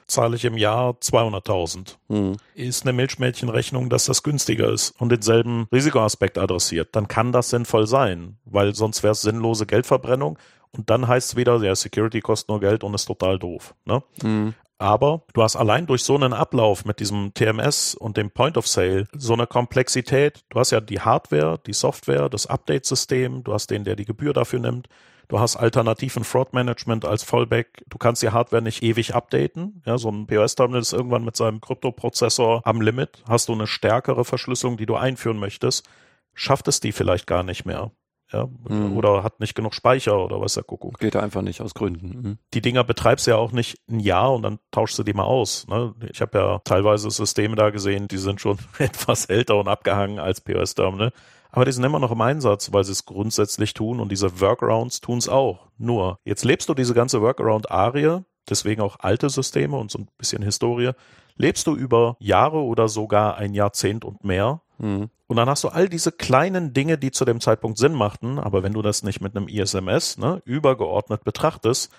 zahle 0.07 0.35
ich 0.35 0.45
im 0.45 0.57
Jahr 0.57 0.91
200.000. 0.91 1.95
Mhm. 2.09 2.37
Ist 2.53 2.83
eine 2.83 2.93
Milchmädchenrechnung, 2.93 3.89
dass 3.89 4.05
das 4.05 4.21
günstiger 4.21 4.69
ist 4.69 4.91
und 4.99 5.09
denselben 5.09 5.67
Risikoaspekt 5.71 6.37
adressiert, 6.37 6.89
dann 6.91 7.07
kann 7.07 7.31
das 7.31 7.49
sinnvoll 7.49 7.87
sein, 7.87 8.37
weil 8.45 8.75
sonst 8.75 9.01
wäre 9.01 9.13
es 9.13 9.21
sinnlose 9.21 9.65
Geldverbrennung 9.65 10.37
und 10.71 10.89
dann 10.89 11.07
heißt 11.07 11.29
es 11.29 11.35
wieder, 11.35 11.61
ja, 11.63 11.75
Security 11.75 12.21
kostet 12.21 12.49
nur 12.49 12.59
Geld 12.59 12.83
und 12.83 12.93
ist 12.93 13.05
total 13.05 13.39
doof. 13.39 13.73
Ne? 13.85 14.03
Mhm. 14.21 14.53
Aber 14.77 15.23
du 15.33 15.41
hast 15.41 15.55
allein 15.55 15.87
durch 15.87 16.03
so 16.03 16.15
einen 16.15 16.33
Ablauf 16.33 16.83
mit 16.83 16.99
diesem 16.99 17.33
TMS 17.33 17.95
und 17.95 18.17
dem 18.17 18.29
Point 18.29 18.57
of 18.57 18.67
Sale 18.67 19.05
so 19.15 19.33
eine 19.33 19.47
Komplexität. 19.47 20.43
Du 20.49 20.59
hast 20.59 20.71
ja 20.71 20.81
die 20.81 20.99
Hardware, 20.99 21.59
die 21.65 21.73
Software, 21.73 22.27
das 22.27 22.45
Update-System, 22.47 23.43
du 23.45 23.53
hast 23.53 23.71
den, 23.71 23.85
der 23.85 23.95
die 23.95 24.03
Gebühr 24.03 24.33
dafür 24.33 24.59
nimmt. 24.59 24.89
Du 25.27 25.39
hast 25.39 25.55
alternativen 25.55 26.23
Fraud 26.23 26.53
Management 26.53 27.05
als 27.05 27.23
Fallback. 27.23 27.83
Du 27.87 27.97
kannst 27.97 28.21
die 28.21 28.29
Hardware 28.29 28.61
nicht 28.61 28.83
ewig 28.83 29.15
updaten. 29.15 29.81
Ja, 29.85 29.97
so 29.97 30.09
ein 30.09 30.27
POS-Terminal 30.27 30.81
ist 30.81 30.93
irgendwann 30.93 31.25
mit 31.25 31.35
seinem 31.35 31.61
Kryptoprozessor 31.61 32.61
am 32.65 32.81
Limit. 32.81 33.23
Hast 33.27 33.49
du 33.49 33.53
eine 33.53 33.67
stärkere 33.67 34.25
Verschlüsselung, 34.25 34.77
die 34.77 34.85
du 34.85 34.95
einführen 34.95 35.37
möchtest, 35.39 35.87
schafft 36.33 36.67
es 36.67 36.79
die 36.79 36.91
vielleicht 36.91 37.27
gar 37.27 37.43
nicht 37.43 37.65
mehr. 37.65 37.91
Ja, 38.33 38.47
Mhm. 38.67 38.97
oder 38.97 39.23
hat 39.23 39.39
nicht 39.39 39.53
genug 39.53 39.75
Speicher 39.75 40.17
oder 40.17 40.41
was 40.41 40.55
der 40.55 40.63
Kuckuck 40.63 40.97
Geht 40.99 41.15
einfach 41.15 41.43
nicht 41.43 41.61
aus 41.61 41.75
Gründen. 41.75 42.07
Mhm. 42.07 42.37
die 42.55 42.61
Dinger 42.61 42.83
betreibst 42.83 43.27
du 43.27 43.31
ja 43.31 43.37
auch 43.37 43.51
nicht 43.51 43.77
ein 43.87 43.99
Jahr 43.99 44.33
und 44.33 44.41
dann 44.41 44.57
tauschst 44.71 44.97
du 44.97 45.03
die 45.03 45.13
mal 45.13 45.25
aus. 45.25 45.67
Ne? 45.67 45.93
Ich 46.11 46.21
habe 46.21 46.37
ja 46.39 46.59
teilweise 46.65 47.11
Systeme 47.11 47.55
da 47.55 47.69
gesehen, 47.69 48.07
die 48.07 48.17
sind 48.17 48.41
schon 48.41 48.57
etwas 48.79 49.25
älter 49.25 49.57
und 49.57 49.67
abgehangen 49.67 50.17
als 50.17 50.41
POS-Terminal. 50.41 51.11
Aber 51.55 51.65
die 51.65 51.71
sind 51.71 51.85
immer 51.85 51.99
noch 51.99 52.11
im 52.11 52.19
Einsatz, 52.21 52.73
weil 52.73 52.83
sie 52.83 52.91
es 52.91 53.05
grundsätzlich 53.05 53.73
tun 53.73 54.01
und 54.01 54.11
diese 54.11 54.41
Workarounds 54.41 54.99
tun 54.99 55.17
es 55.17 55.29
auch. 55.29 55.67
Nur, 55.77 56.19
jetzt 56.25 56.43
lebst 56.43 56.67
du 56.67 56.73
diese 56.73 56.93
ganze 56.93 57.21
Workaround-Arie, 57.21 58.19
deswegen 58.49 58.81
auch 58.81 58.97
alte 58.99 59.29
Systeme 59.29 59.77
und 59.77 59.89
so 59.89 59.99
ein 59.99 60.09
bisschen 60.17 60.43
Historie, 60.43 60.91
lebst 61.37 61.65
du 61.67 61.75
über 61.75 62.17
Jahre 62.19 62.57
oder 62.57 62.89
sogar 62.89 63.37
ein 63.37 63.53
Jahrzehnt 63.53 64.05
und 64.05 64.23
mehr 64.23 64.61
Mhm. 64.77 65.09
und 65.27 65.37
dann 65.37 65.47
hast 65.47 65.63
du 65.63 65.69
all 65.69 65.87
diese 65.87 66.11
kleinen 66.11 66.73
Dinge, 66.73 66.97
die 66.97 67.11
zu 67.11 67.23
dem 67.23 67.39
Zeitpunkt 67.39 67.77
Sinn 67.77 67.93
machten, 67.93 68.37
aber 68.37 68.61
wenn 68.61 68.73
du 68.73 68.81
das 68.81 69.03
nicht 69.03 69.21
mit 69.21 69.33
einem 69.33 69.47
ISMS 69.47 70.17
ne, 70.17 70.41
übergeordnet 70.43 71.23
betrachtest, 71.23 71.93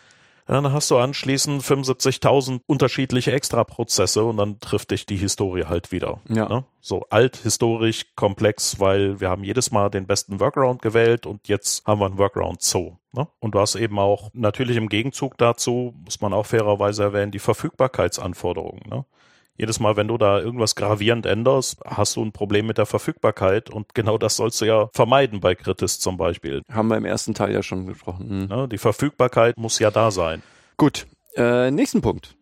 dann 0.55 0.73
hast 0.73 0.91
du 0.91 0.99
anschließend 0.99 1.63
75.000 1.63 2.61
unterschiedliche 2.67 3.33
Extraprozesse 3.33 4.25
und 4.25 4.37
dann 4.37 4.61
trifft 4.61 4.93
dich 4.93 5.05
die 5.05 5.17
Historie 5.17 5.65
halt 5.65 5.91
wieder. 5.91 6.21
Ja. 6.29 6.49
Ne? 6.49 6.65
So 6.81 7.05
alt, 7.11 7.37
historisch, 7.37 8.07
komplex, 8.15 8.79
weil 8.79 9.21
wir 9.21 9.29
haben 9.29 9.43
jedes 9.43 9.73
Mal 9.73 9.91
den 9.91 10.07
besten 10.07 10.39
Workaround 10.39 10.83
gewählt 10.83 11.27
und 11.27 11.49
jetzt 11.49 11.85
haben 11.85 12.01
wir 12.01 12.07
einen 12.07 12.19
Workaround 12.19 12.63
so. 12.63 12.99
Ne? 13.13 13.27
Und 13.41 13.55
du 13.55 13.61
hast 13.61 13.75
eben 13.75 13.99
auch 13.99 14.31
natürlich 14.35 14.77
im 14.77 14.89
Gegenzug 14.89 15.37
dazu, 15.37 15.95
muss 16.05 16.21
man 16.21 16.33
auch 16.33 16.47
fairerweise 16.47 17.03
erwähnen, 17.03 17.33
die 17.33 17.41
Verfügbarkeitsanforderungen. 17.41 18.83
Ne? 18.89 19.05
Jedes 19.59 19.81
Mal, 19.81 19.97
wenn 19.97 20.09
du 20.09 20.19
da 20.19 20.39
irgendwas 20.39 20.75
gravierend 20.75 21.25
änderst, 21.25 21.81
hast 21.87 22.17
du 22.17 22.23
ein 22.23 22.33
Problem 22.33 22.67
mit 22.67 22.77
der 22.77 22.85
Verfügbarkeit 22.85 23.71
und 23.71 23.95
genau 23.95 24.19
das 24.19 24.37
sollst 24.37 24.61
du 24.61 24.67
ja 24.67 24.91
vermeiden 24.93 25.41
bei 25.41 25.55
Kritis 25.55 25.99
zum 25.99 26.19
Beispiel. 26.19 26.63
Haben 26.71 26.89
wir 26.89 26.99
im 26.99 27.07
ersten 27.07 27.33
Teil 27.33 27.53
ja 27.53 27.63
schon 27.63 27.87
gesprochen. 27.87 28.49
Mhm. 28.51 28.69
Die 28.69 28.77
Verfügbarkeit 28.77 29.57
muss 29.57 29.79
ja 29.79 29.91
da 29.91 30.11
sein. 30.11 30.43
Gut, 30.77 31.07
äh, 31.37 31.71
nächsten 31.71 32.03
Punkt. 32.03 32.37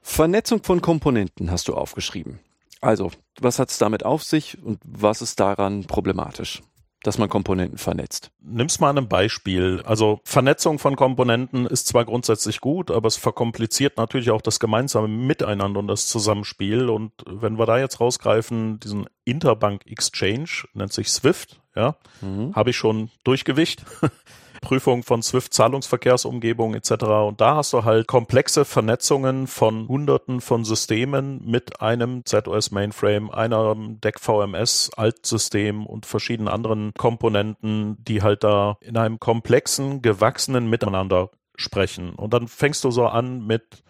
Vernetzung 0.00 0.62
von 0.62 0.80
Komponenten 0.80 1.50
hast 1.50 1.68
du 1.68 1.74
aufgeschrieben. 1.74 2.38
Also, 2.80 3.10
was 3.40 3.58
hat 3.58 3.70
es 3.70 3.78
damit 3.78 4.04
auf 4.04 4.22
sich 4.22 4.62
und 4.62 4.78
was 4.84 5.20
ist 5.20 5.40
daran 5.40 5.84
problematisch, 5.84 6.62
dass 7.04 7.18
man 7.18 7.28
Komponenten 7.28 7.78
vernetzt? 7.78 8.30
Nimm's 8.40 8.80
mal 8.80 8.96
ein 8.96 9.08
Beispiel. 9.08 9.82
Also 9.84 10.20
Vernetzung 10.24 10.78
von 10.78 10.96
Komponenten 10.96 11.66
ist 11.66 11.86
zwar 11.86 12.04
grundsätzlich 12.04 12.60
gut, 12.60 12.90
aber 12.90 13.06
es 13.06 13.16
verkompliziert 13.16 13.96
natürlich 13.96 14.30
auch 14.30 14.42
das 14.42 14.58
gemeinsame 14.58 15.06
Miteinander 15.08 15.78
und 15.80 15.86
das 15.88 16.06
Zusammenspiel. 16.08 16.88
Und 16.88 17.12
wenn 17.26 17.58
wir 17.58 17.66
da 17.66 17.78
jetzt 17.78 18.00
rausgreifen, 18.00 18.80
diesen 18.80 19.06
Interbank 19.24 19.86
Exchange, 19.86 20.48
nennt 20.74 20.92
sich 20.92 21.10
SWIFT, 21.12 21.60
ja, 21.76 21.96
Mhm. 22.20 22.54
habe 22.54 22.70
ich 22.70 22.76
schon 22.76 23.10
Durchgewicht. 23.24 23.84
Prüfung 24.64 25.02
von 25.02 25.22
Swift-Zahlungsverkehrsumgebungen 25.22 26.76
etc. 26.76 27.04
Und 27.28 27.40
da 27.40 27.56
hast 27.56 27.72
du 27.72 27.84
halt 27.84 28.08
komplexe 28.08 28.64
Vernetzungen 28.64 29.46
von 29.46 29.86
Hunderten 29.86 30.40
von 30.40 30.64
Systemen 30.64 31.40
mit 31.44 31.80
einem 31.80 32.24
ZOS-Mainframe, 32.24 33.30
einem 33.30 34.00
DEC-VMS-Altsystem 34.00 35.86
und 35.86 36.06
verschiedenen 36.06 36.48
anderen 36.48 36.92
Komponenten, 36.94 38.02
die 38.02 38.22
halt 38.22 38.42
da 38.42 38.78
in 38.80 38.96
einem 38.96 39.20
komplexen, 39.20 40.02
gewachsenen 40.02 40.68
Miteinander 40.68 41.30
sprechen. 41.56 42.14
Und 42.14 42.32
dann 42.32 42.48
fängst 42.48 42.82
du 42.84 42.90
so 42.90 43.06
an 43.06 43.46
mit 43.46 43.84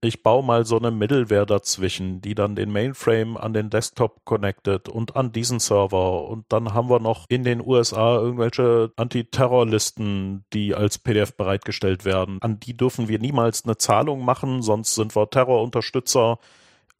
ich 0.00 0.22
baue 0.22 0.44
mal 0.44 0.64
so 0.64 0.78
eine 0.78 0.90
Middleware 0.90 1.46
dazwischen, 1.46 2.20
die 2.20 2.34
dann 2.34 2.54
den 2.54 2.70
Mainframe 2.70 3.36
an 3.36 3.52
den 3.52 3.68
Desktop 3.68 4.24
connected 4.24 4.88
und 4.88 5.16
an 5.16 5.32
diesen 5.32 5.58
Server. 5.58 6.24
Und 6.24 6.46
dann 6.50 6.72
haben 6.72 6.88
wir 6.88 7.00
noch 7.00 7.24
in 7.28 7.42
den 7.42 7.64
USA 7.64 8.16
irgendwelche 8.16 8.92
Antiterrorlisten, 8.96 10.44
die 10.52 10.74
als 10.74 10.98
PDF 10.98 11.36
bereitgestellt 11.36 12.04
werden. 12.04 12.38
An 12.42 12.60
die 12.60 12.76
dürfen 12.76 13.08
wir 13.08 13.18
niemals 13.18 13.64
eine 13.64 13.76
Zahlung 13.76 14.24
machen, 14.24 14.62
sonst 14.62 14.94
sind 14.94 15.16
wir 15.16 15.28
Terrorunterstützer. 15.28 16.38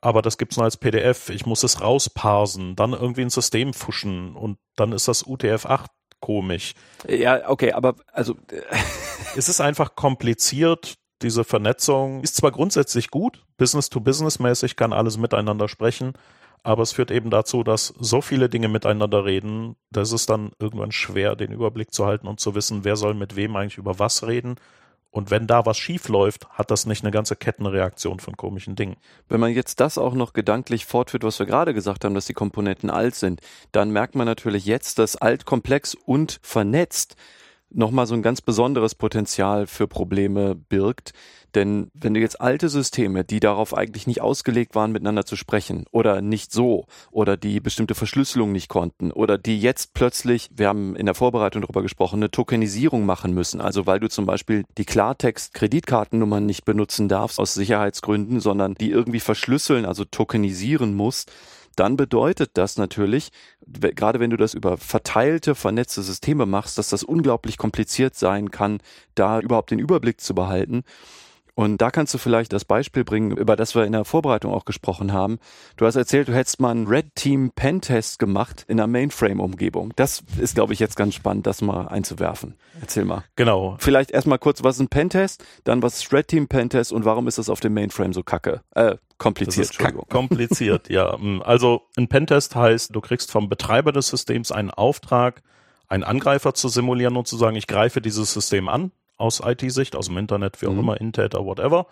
Aber 0.00 0.22
das 0.22 0.38
gibt's 0.38 0.56
nur 0.56 0.64
als 0.64 0.76
PDF. 0.76 1.30
Ich 1.30 1.46
muss 1.46 1.62
es 1.62 1.80
rausparsen, 1.80 2.74
dann 2.74 2.92
irgendwie 2.92 3.22
ein 3.22 3.30
System 3.30 3.74
fuschen 3.74 4.34
und 4.34 4.58
dann 4.76 4.92
ist 4.92 5.08
das 5.08 5.24
UTF-8 5.24 5.87
komisch. 6.20 6.74
Ja, 7.06 7.48
okay, 7.48 7.72
aber 7.72 7.94
also 8.12 8.37
es 9.37 9.48
ist 9.48 9.61
einfach 9.61 9.94
kompliziert 9.94 10.98
diese 11.22 11.44
Vernetzung 11.44 12.22
ist 12.22 12.37
zwar 12.37 12.52
grundsätzlich 12.52 13.11
gut, 13.11 13.44
Business-to-Business-mäßig 13.57 14.76
kann 14.76 14.92
alles 14.92 15.18
miteinander 15.18 15.68
sprechen, 15.68 16.12
aber 16.62 16.83
es 16.83 16.92
führt 16.92 17.11
eben 17.11 17.31
dazu, 17.31 17.62
dass 17.62 17.94
so 17.98 18.20
viele 18.20 18.48
Dinge 18.48 18.68
miteinander 18.68 19.24
reden, 19.24 19.76
dass 19.90 20.12
es 20.12 20.26
dann 20.26 20.52
irgendwann 20.59 20.92
schwer, 20.92 21.37
den 21.37 21.52
Überblick 21.52 21.92
zu 21.92 22.07
halten 22.07 22.26
und 22.26 22.40
zu 22.40 22.54
wissen, 22.54 22.85
wer 22.85 22.96
soll 22.96 23.14
mit 23.14 23.37
wem 23.37 23.57
eigentlich 23.57 23.78
über 23.78 23.98
was 23.98 24.26
reden. 24.26 24.57
Und 25.11 25.31
wenn 25.31 25.46
da 25.46 25.64
was 25.64 25.78
schief 25.78 26.09
läuft, 26.09 26.48
hat 26.50 26.70
das 26.70 26.85
nicht 26.85 27.02
eine 27.02 27.11
ganze 27.11 27.35
Kettenreaktion 27.35 28.20
von 28.20 28.37
komischen 28.37 28.76
Dingen. 28.76 28.96
Wenn 29.28 29.40
man 29.40 29.52
jetzt 29.52 29.81
das 29.81 29.96
auch 29.96 30.12
noch 30.12 30.35
gedanklich 30.35 30.85
fortführt, 30.85 31.24
was 31.24 31.38
wir 31.38 31.46
gerade 31.46 31.72
gesagt 31.72 32.04
haben, 32.04 32.14
dass 32.14 32.26
die 32.26 32.35
Komponenten 32.35 32.90
alt 32.90 33.14
sind, 33.14 33.40
dann 33.72 33.90
merkt 33.90 34.14
man 34.14 34.26
natürlich 34.26 34.66
jetzt, 34.66 34.98
dass 34.98 35.16
alt, 35.16 35.46
komplex 35.46 35.94
und 35.94 36.38
vernetzt 36.42 37.16
nochmal 37.70 38.07
so 38.07 38.14
ein 38.14 38.22
ganz 38.22 38.40
besonderes 38.40 38.94
Potenzial 38.94 39.66
für 39.66 39.87
Probleme 39.87 40.54
birgt. 40.54 41.12
Denn 41.54 41.90
wenn 41.94 42.14
du 42.14 42.20
jetzt 42.20 42.40
alte 42.40 42.68
Systeme, 42.68 43.24
die 43.24 43.40
darauf 43.40 43.74
eigentlich 43.74 44.07
nicht 44.07 44.20
ausgelegt 44.20 44.74
waren, 44.74 44.92
miteinander 44.92 45.24
zu 45.24 45.35
sprechen 45.35 45.85
oder 45.90 46.20
nicht 46.20 46.52
so 46.52 46.87
oder 47.11 47.37
die 47.37 47.61
bestimmte 47.61 47.94
Verschlüsselung 47.94 48.52
nicht 48.52 48.68
konnten 48.68 49.11
oder 49.11 49.38
die 49.38 49.59
jetzt 49.59 49.94
plötzlich, 49.94 50.50
wir 50.54 50.68
haben 50.68 50.94
in 50.94 51.07
der 51.07 51.14
Vorbereitung 51.14 51.62
darüber 51.62 51.83
gesprochen, 51.83 52.16
eine 52.16 52.31
Tokenisierung 52.31 53.07
machen 53.07 53.33
müssen. 53.33 53.61
Also 53.61 53.87
weil 53.87 54.00
du 54.00 54.09
zum 54.09 54.26
Beispiel 54.26 54.64
die 54.76 54.85
Klartext-Kreditkartennummern 54.85 56.44
nicht 56.44 56.64
benutzen 56.64 57.09
darfst 57.09 57.40
aus 57.40 57.54
Sicherheitsgründen, 57.54 58.40
sondern 58.40 58.74
die 58.74 58.90
irgendwie 58.90 59.20
verschlüsseln, 59.20 59.87
also 59.87 60.04
tokenisieren 60.04 60.94
musst 60.94 61.33
dann 61.79 61.97
bedeutet 61.97 62.51
das 62.55 62.77
natürlich, 62.77 63.31
gerade 63.67 64.21
wenn 64.21 64.31
du 64.31 64.37
das 64.37 64.55
über 64.55 64.77
verteilte, 64.77 65.55
vernetzte 65.55 66.03
Systeme 66.03 66.47
machst, 66.47 66.79
dass 66.79 66.88
das 66.88 67.03
unglaublich 67.03 67.57
kompliziert 67.59 68.14
sein 68.14 68.51
kann, 68.51 68.81
da 69.14 69.41
überhaupt 69.41 69.71
den 69.71 69.79
Überblick 69.79 70.21
zu 70.21 70.35
behalten. 70.35 70.83
Und 71.59 71.79
da 71.79 71.90
kannst 71.90 72.14
du 72.14 72.18
vielleicht 72.18 72.53
das 72.53 72.64
Beispiel 72.64 73.03
bringen, 73.03 73.37
über 73.37 73.57
das 73.57 73.75
wir 73.75 73.85
in 73.85 73.90
der 73.90 74.05
Vorbereitung 74.05 74.55
auch 74.55 74.64
gesprochen 74.64 75.12
haben. 75.12 75.40
Du 75.77 75.87
hast 75.87 75.97
erzählt, 75.97 76.29
du 76.29 76.33
hättest 76.33 76.61
mal 76.61 76.71
einen 76.71 76.87
Red 76.87 77.16
Team 77.16 77.51
Pentest 77.51 78.21
gemacht 78.21 78.64
in 78.68 78.79
einer 78.79 78.87
Mainframe-Umgebung. 78.87 79.92
Das 79.97 80.23
ist, 80.40 80.55
glaube 80.55 80.73
ich, 80.73 80.79
jetzt 80.79 80.94
ganz 80.94 81.16
spannend, 81.16 81.49
das 81.49 81.61
mal 81.61 81.88
einzuwerfen. 81.88 82.55
Erzähl 82.81 83.05
mal. 83.05 83.25
Genau. 83.35 83.75
Vielleicht 83.81 84.12
erstmal 84.12 84.38
kurz, 84.38 84.62
was 84.62 84.77
ist 84.77 84.83
ein 84.83 84.88
Pentest, 84.88 85.44
dann 85.64 85.83
was 85.83 85.97
ist 85.97 86.12
Red 86.12 86.29
Team 86.29 86.47
Pentest 86.47 86.92
und 86.92 87.05
warum 87.05 87.27
ist 87.27 87.38
das 87.38 87.51
auf 87.51 87.59
dem 87.59 87.75
Mainframe 87.75 88.12
so 88.12 88.23
kacke? 88.23 88.61
Äh, 88.77 88.94
kompliziert, 89.18 89.66
Entschuldigung. 89.66 90.07
kompliziert, 90.09 90.88
ja. 90.88 91.18
Also 91.40 91.83
ein 91.97 92.07
Pentest 92.07 92.55
heißt, 92.55 92.94
du 92.94 93.01
kriegst 93.01 93.33
vom 93.33 93.49
Betreiber 93.49 93.90
des 93.90 94.07
Systems 94.07 94.53
einen 94.53 94.71
Auftrag, 94.71 95.42
einen 95.88 96.05
Angreifer 96.05 96.55
zu 96.55 96.68
simulieren 96.68 97.16
und 97.16 97.27
zu 97.27 97.37
sagen, 97.37 97.57
ich 97.57 97.66
greife 97.66 98.01
dieses 98.01 98.33
System 98.33 98.68
an 98.68 98.92
aus 99.18 99.40
IT-Sicht, 99.44 99.94
aus 99.94 100.07
dem 100.07 100.16
Internet, 100.16 100.62
wie 100.62 100.66
auch 100.66 100.72
mhm. 100.72 100.81
immer, 100.81 101.00
Intäter, 101.00 101.44
whatever. 101.44 101.87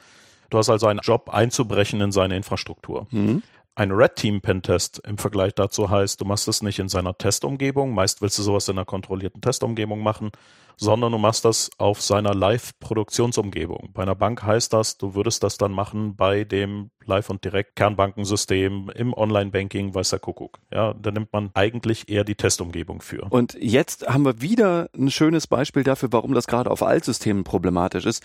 Du 0.51 0.59
hast 0.59 0.71
also 0.71 0.87
einen 0.87 1.01
Job 1.01 1.29
einzubrechen 1.31 2.01
in 2.01 2.13
seine 2.13 2.37
Infrastruktur. 2.37 3.07
Mhm. 3.11 3.43
Ein 3.75 3.91
Red 3.91 4.17
Team 4.17 4.41
Pentest 4.41 5.03
im 5.07 5.19
Vergleich 5.19 5.55
dazu 5.55 5.91
heißt, 5.91 6.21
du 6.21 6.25
machst 6.25 6.49
es 6.49 6.63
nicht 6.63 6.79
in 6.79 6.89
seiner 6.89 7.19
Testumgebung. 7.19 7.93
Meist 7.93 8.23
willst 8.23 8.39
du 8.39 8.43
sowas 8.43 8.69
in 8.69 8.79
einer 8.79 8.87
kontrollierten 8.87 9.43
Testumgebung 9.43 10.03
machen, 10.03 10.31
sondern 10.77 11.13
du 11.13 11.19
machst 11.19 11.45
das 11.45 11.71
auf 11.79 12.03
seiner 12.03 12.35
Live-Produktionsumgebung. 12.35 13.91
Bei 13.95 14.03
einer 14.03 14.15
Bank 14.15 14.43
heißt 14.43 14.73
das, 14.73 14.99
du 14.99 15.15
würdest 15.15 15.43
das 15.43 15.57
dann 15.57 15.73
machen 15.73 16.17
bei 16.17 16.45
dem 16.45 16.91
Live- 17.05 17.31
und 17.31 17.45
Direkt-Kernbankensystem 17.45 18.91
im 18.95 19.15
Online-Banking, 19.15 19.95
weiß 19.95 20.11
der 20.11 20.19
Kuckuck. 20.19 20.59
Ja, 20.73 20.93
da 20.95 21.11
nimmt 21.11 21.33
man 21.33 21.51
eigentlich 21.55 22.09
eher 22.09 22.25
die 22.25 22.35
Testumgebung 22.35 23.01
für. 23.01 23.27
Und 23.31 23.57
jetzt 23.61 24.07
haben 24.07 24.25
wir 24.25 24.43
wieder 24.43 24.91
ein 24.97 25.11
schönes 25.11 25.47
Beispiel 25.47 25.83
dafür, 25.83 26.13
warum 26.13 26.35
das 26.35 26.47
gerade 26.47 26.71
auf 26.71 26.83
Altsystemen 26.83 27.45
problematisch 27.45 28.05
ist. 28.05 28.23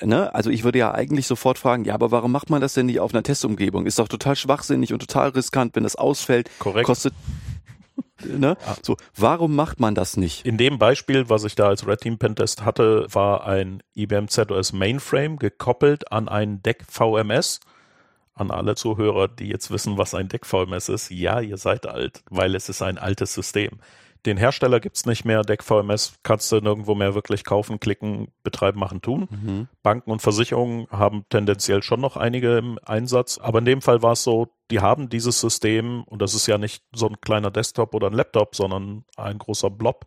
Ne? 0.00 0.34
Also 0.34 0.50
ich 0.50 0.64
würde 0.64 0.78
ja 0.78 0.92
eigentlich 0.92 1.26
sofort 1.26 1.58
fragen, 1.58 1.84
ja, 1.84 1.94
aber 1.94 2.10
warum 2.10 2.32
macht 2.32 2.50
man 2.50 2.60
das 2.60 2.74
denn 2.74 2.86
nicht 2.86 3.00
auf 3.00 3.12
einer 3.12 3.22
Testumgebung? 3.22 3.86
Ist 3.86 3.98
doch 3.98 4.08
total 4.08 4.34
schwachsinnig 4.34 4.92
und 4.92 5.00
total 5.00 5.28
riskant, 5.28 5.76
wenn 5.76 5.82
das 5.82 5.96
ausfällt. 5.96 6.50
Korrekt. 6.58 6.86
Kostet 6.86 7.14
Ne? 8.24 8.56
So, 8.82 8.96
warum 9.14 9.54
macht 9.54 9.80
man 9.80 9.94
das 9.94 10.16
nicht? 10.16 10.46
In 10.46 10.56
dem 10.56 10.78
Beispiel, 10.78 11.28
was 11.28 11.44
ich 11.44 11.54
da 11.54 11.68
als 11.68 11.86
Red 11.86 12.00
Team 12.00 12.18
Pentest 12.18 12.64
hatte, 12.64 13.06
war 13.10 13.46
ein 13.46 13.82
IBM 13.94 14.28
ZOS 14.28 14.72
Mainframe 14.72 15.36
gekoppelt 15.36 16.10
an 16.10 16.28
ein 16.28 16.62
Deck 16.62 16.84
VMS. 16.88 17.60
An 18.34 18.50
alle 18.50 18.74
Zuhörer, 18.74 19.28
die 19.28 19.48
jetzt 19.48 19.70
wissen, 19.70 19.96
was 19.96 20.14
ein 20.14 20.28
Deck 20.28 20.44
VMS 20.46 20.88
ist. 20.88 21.10
Ja, 21.10 21.40
ihr 21.40 21.56
seid 21.56 21.86
alt, 21.86 22.24
weil 22.30 22.54
es 22.54 22.68
ist 22.68 22.82
ein 22.82 22.98
altes 22.98 23.32
System. 23.32 23.78
Den 24.26 24.36
Hersteller 24.38 24.80
gibt's 24.80 25.04
nicht 25.04 25.24
mehr. 25.24 25.42
Deck 25.42 25.62
VMS 25.62 26.14
kannst 26.22 26.50
du 26.50 26.60
nirgendwo 26.60 26.94
mehr 26.94 27.14
wirklich 27.14 27.44
kaufen, 27.44 27.78
klicken, 27.78 28.28
betreiben, 28.42 28.80
machen, 28.80 29.02
tun. 29.02 29.28
Mhm. 29.30 29.68
Banken 29.82 30.10
und 30.10 30.22
Versicherungen 30.22 30.86
haben 30.90 31.24
tendenziell 31.28 31.82
schon 31.82 32.00
noch 32.00 32.16
einige 32.16 32.56
im 32.56 32.78
Einsatz. 32.84 33.38
Aber 33.38 33.58
in 33.58 33.66
dem 33.66 33.82
Fall 33.82 34.02
war 34.02 34.12
es 34.12 34.24
so, 34.24 34.48
die 34.70 34.80
haben 34.80 35.10
dieses 35.10 35.40
System 35.40 36.04
und 36.04 36.22
das 36.22 36.34
ist 36.34 36.46
ja 36.46 36.56
nicht 36.56 36.82
so 36.94 37.06
ein 37.06 37.20
kleiner 37.20 37.50
Desktop 37.50 37.94
oder 37.94 38.06
ein 38.06 38.14
Laptop, 38.14 38.56
sondern 38.56 39.04
ein 39.16 39.38
großer 39.38 39.68
Blob 39.68 40.06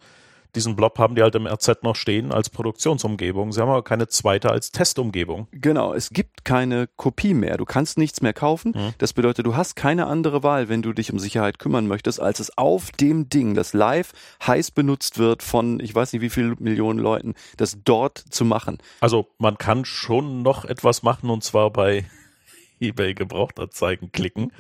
diesen 0.58 0.76
Blob 0.76 0.98
haben 0.98 1.14
die 1.14 1.22
halt 1.22 1.36
im 1.36 1.46
RZ 1.46 1.84
noch 1.84 1.96
stehen 1.96 2.32
als 2.32 2.50
Produktionsumgebung. 2.50 3.52
Sie 3.52 3.62
haben 3.62 3.70
aber 3.70 3.84
keine 3.84 4.08
zweite 4.08 4.50
als 4.50 4.72
Testumgebung. 4.72 5.48
Genau, 5.52 5.94
es 5.94 6.10
gibt 6.10 6.46
keine 6.46 6.88
Kopie 6.96 7.36
mehr. 7.36 7.58
Du 7.58 7.66
kannst 7.66 8.00
nichts 8.00 8.22
mehr 8.22 8.34
kaufen. 8.34 8.74
Mhm. 8.76 8.94
Das 8.98 9.14
bedeutet, 9.14 9.46
du 9.46 9.56
hast 9.56 9.76
keine 9.76 10.08
andere 10.08 10.42
Wahl, 10.42 10.68
wenn 10.68 10.82
du 10.82 10.94
dich 10.94 11.14
um 11.14 11.20
Sicherheit 11.20 11.60
kümmern 11.60 11.88
möchtest, 11.88 12.20
als 12.20 12.40
es 12.40 12.58
auf 12.58 12.92
dem 12.92 13.30
Ding, 13.30 13.54
das 13.54 13.74
live 13.74 14.14
heiß 14.46 14.72
benutzt 14.72 15.20
wird 15.20 15.44
von, 15.44 15.80
ich 15.80 15.94
weiß 15.94 16.12
nicht 16.14 16.24
wie 16.24 16.32
viele 16.32 16.56
Millionen 16.58 16.98
Leuten, 16.98 17.36
das 17.58 17.78
dort 17.86 18.18
zu 18.18 18.44
machen. 18.44 18.80
Also 19.00 19.28
man 19.38 19.60
kann 19.60 19.86
schon 19.86 20.42
noch 20.42 20.66
etwas 20.66 21.04
machen 21.04 21.30
und 21.30 21.44
zwar 21.44 21.70
bei 21.70 22.06
eBay 22.80 23.14
Gebrauchtanzeigen 23.14 24.12
klicken. 24.12 24.52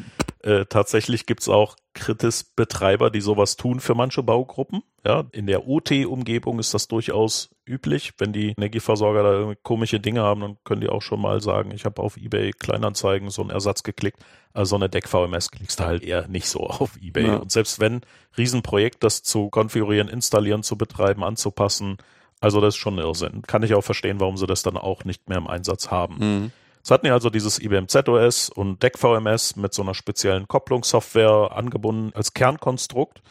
Äh, 0.44 0.66
tatsächlich 0.66 1.26
gibt's 1.26 1.50
auch 1.50 1.76
Kritis-Betreiber, 1.98 3.10
die 3.10 3.22
sowas 3.22 3.58
tun 3.58 3.80
für 3.80 3.96
manche 3.96 4.24
Baugruppen. 4.24 4.82
Ja, 5.06 5.26
in 5.32 5.48
der 5.48 5.68
OT-Umgebung 5.68 6.60
ist 6.60 6.74
das 6.74 6.88
durchaus 6.88 7.50
üblich. 7.66 8.14
Wenn 8.18 8.34
die 8.34 8.54
Energieversorger 8.58 9.24
da 9.24 9.54
komische 9.64 10.00
Dinge 10.00 10.22
haben, 10.22 10.42
dann 10.42 10.58
können 10.64 10.82
die 10.82 10.90
auch 10.90 11.02
schon 11.02 11.22
mal 11.22 11.42
sagen, 11.42 11.72
ich 11.72 11.86
habe 11.86 12.02
auf 12.02 12.18
eBay 12.18 12.52
Kleinanzeigen 12.52 13.30
so 13.30 13.42
einen 13.42 13.52
Ersatz 13.52 13.84
geklickt. 13.84 14.24
Also 14.54 14.72
so 14.72 14.76
eine 14.78 14.90
Deck-VMS 14.90 15.52
klickst 15.52 15.80
du 15.80 15.86
halt 15.86 16.04
eher 16.04 16.28
nicht 16.28 16.48
so 16.48 16.62
auf 16.62 16.98
eBay. 17.02 17.28
Ja. 17.28 17.36
Und 17.38 17.52
selbst 17.52 17.80
wenn, 17.80 18.02
Riesenprojekt, 18.38 19.04
das 19.04 19.24
zu 19.24 19.50
konfigurieren, 19.50 20.08
installieren, 20.08 20.64
zu 20.64 20.78
betreiben, 20.78 21.24
anzupassen, 21.24 21.98
also 22.40 22.62
das 22.62 22.76
ist 22.76 22.80
schon 22.80 22.98
Irrsinn. 22.98 23.42
Kann 23.42 23.64
ich 23.64 23.74
auch 23.74 23.84
verstehen, 23.84 24.20
warum 24.20 24.38
sie 24.38 24.48
das 24.48 24.64
dann 24.64 24.78
auch 24.78 25.04
nicht 25.06 25.28
mehr 25.28 25.40
im 25.40 25.48
Einsatz 25.48 25.90
haben. 25.90 26.18
Mhm. 26.20 26.52
Es 26.88 26.92
hatten 26.92 27.08
ja 27.08 27.12
also 27.12 27.30
dieses 27.30 27.60
IBM 27.60 27.90
ZOS 27.90 28.48
und 28.48 28.82
DEC 28.82 28.98
VMS 28.98 29.58
mit 29.58 29.74
so 29.74 29.82
einer 29.82 29.94
speziellen 29.94 30.48
Kopplungssoftware 30.48 31.52
angebunden 31.54 32.14
als 32.16 32.34
Kernkonstrukt 32.34 33.22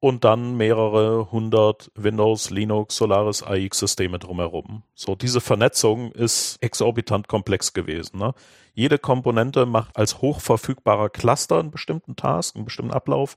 und 0.00 0.24
dann 0.24 0.56
mehrere 0.56 1.30
hundert 1.30 1.90
Windows, 1.94 2.48
Linux, 2.48 2.96
Solaris, 2.96 3.42
AX 3.42 3.80
Systeme 3.80 4.18
drumherum. 4.18 4.82
So, 4.94 5.14
diese 5.14 5.42
Vernetzung 5.42 6.10
ist 6.12 6.56
exorbitant 6.62 7.28
komplex 7.28 7.74
gewesen. 7.74 8.16
Ne? 8.16 8.32
Jede 8.72 8.98
Komponente 8.98 9.66
macht 9.66 9.94
als 9.98 10.22
hochverfügbarer 10.22 11.10
Cluster 11.10 11.60
einen 11.60 11.70
bestimmten 11.70 12.16
Task, 12.16 12.56
einen 12.56 12.64
bestimmten 12.64 12.94
Ablauf. 12.94 13.36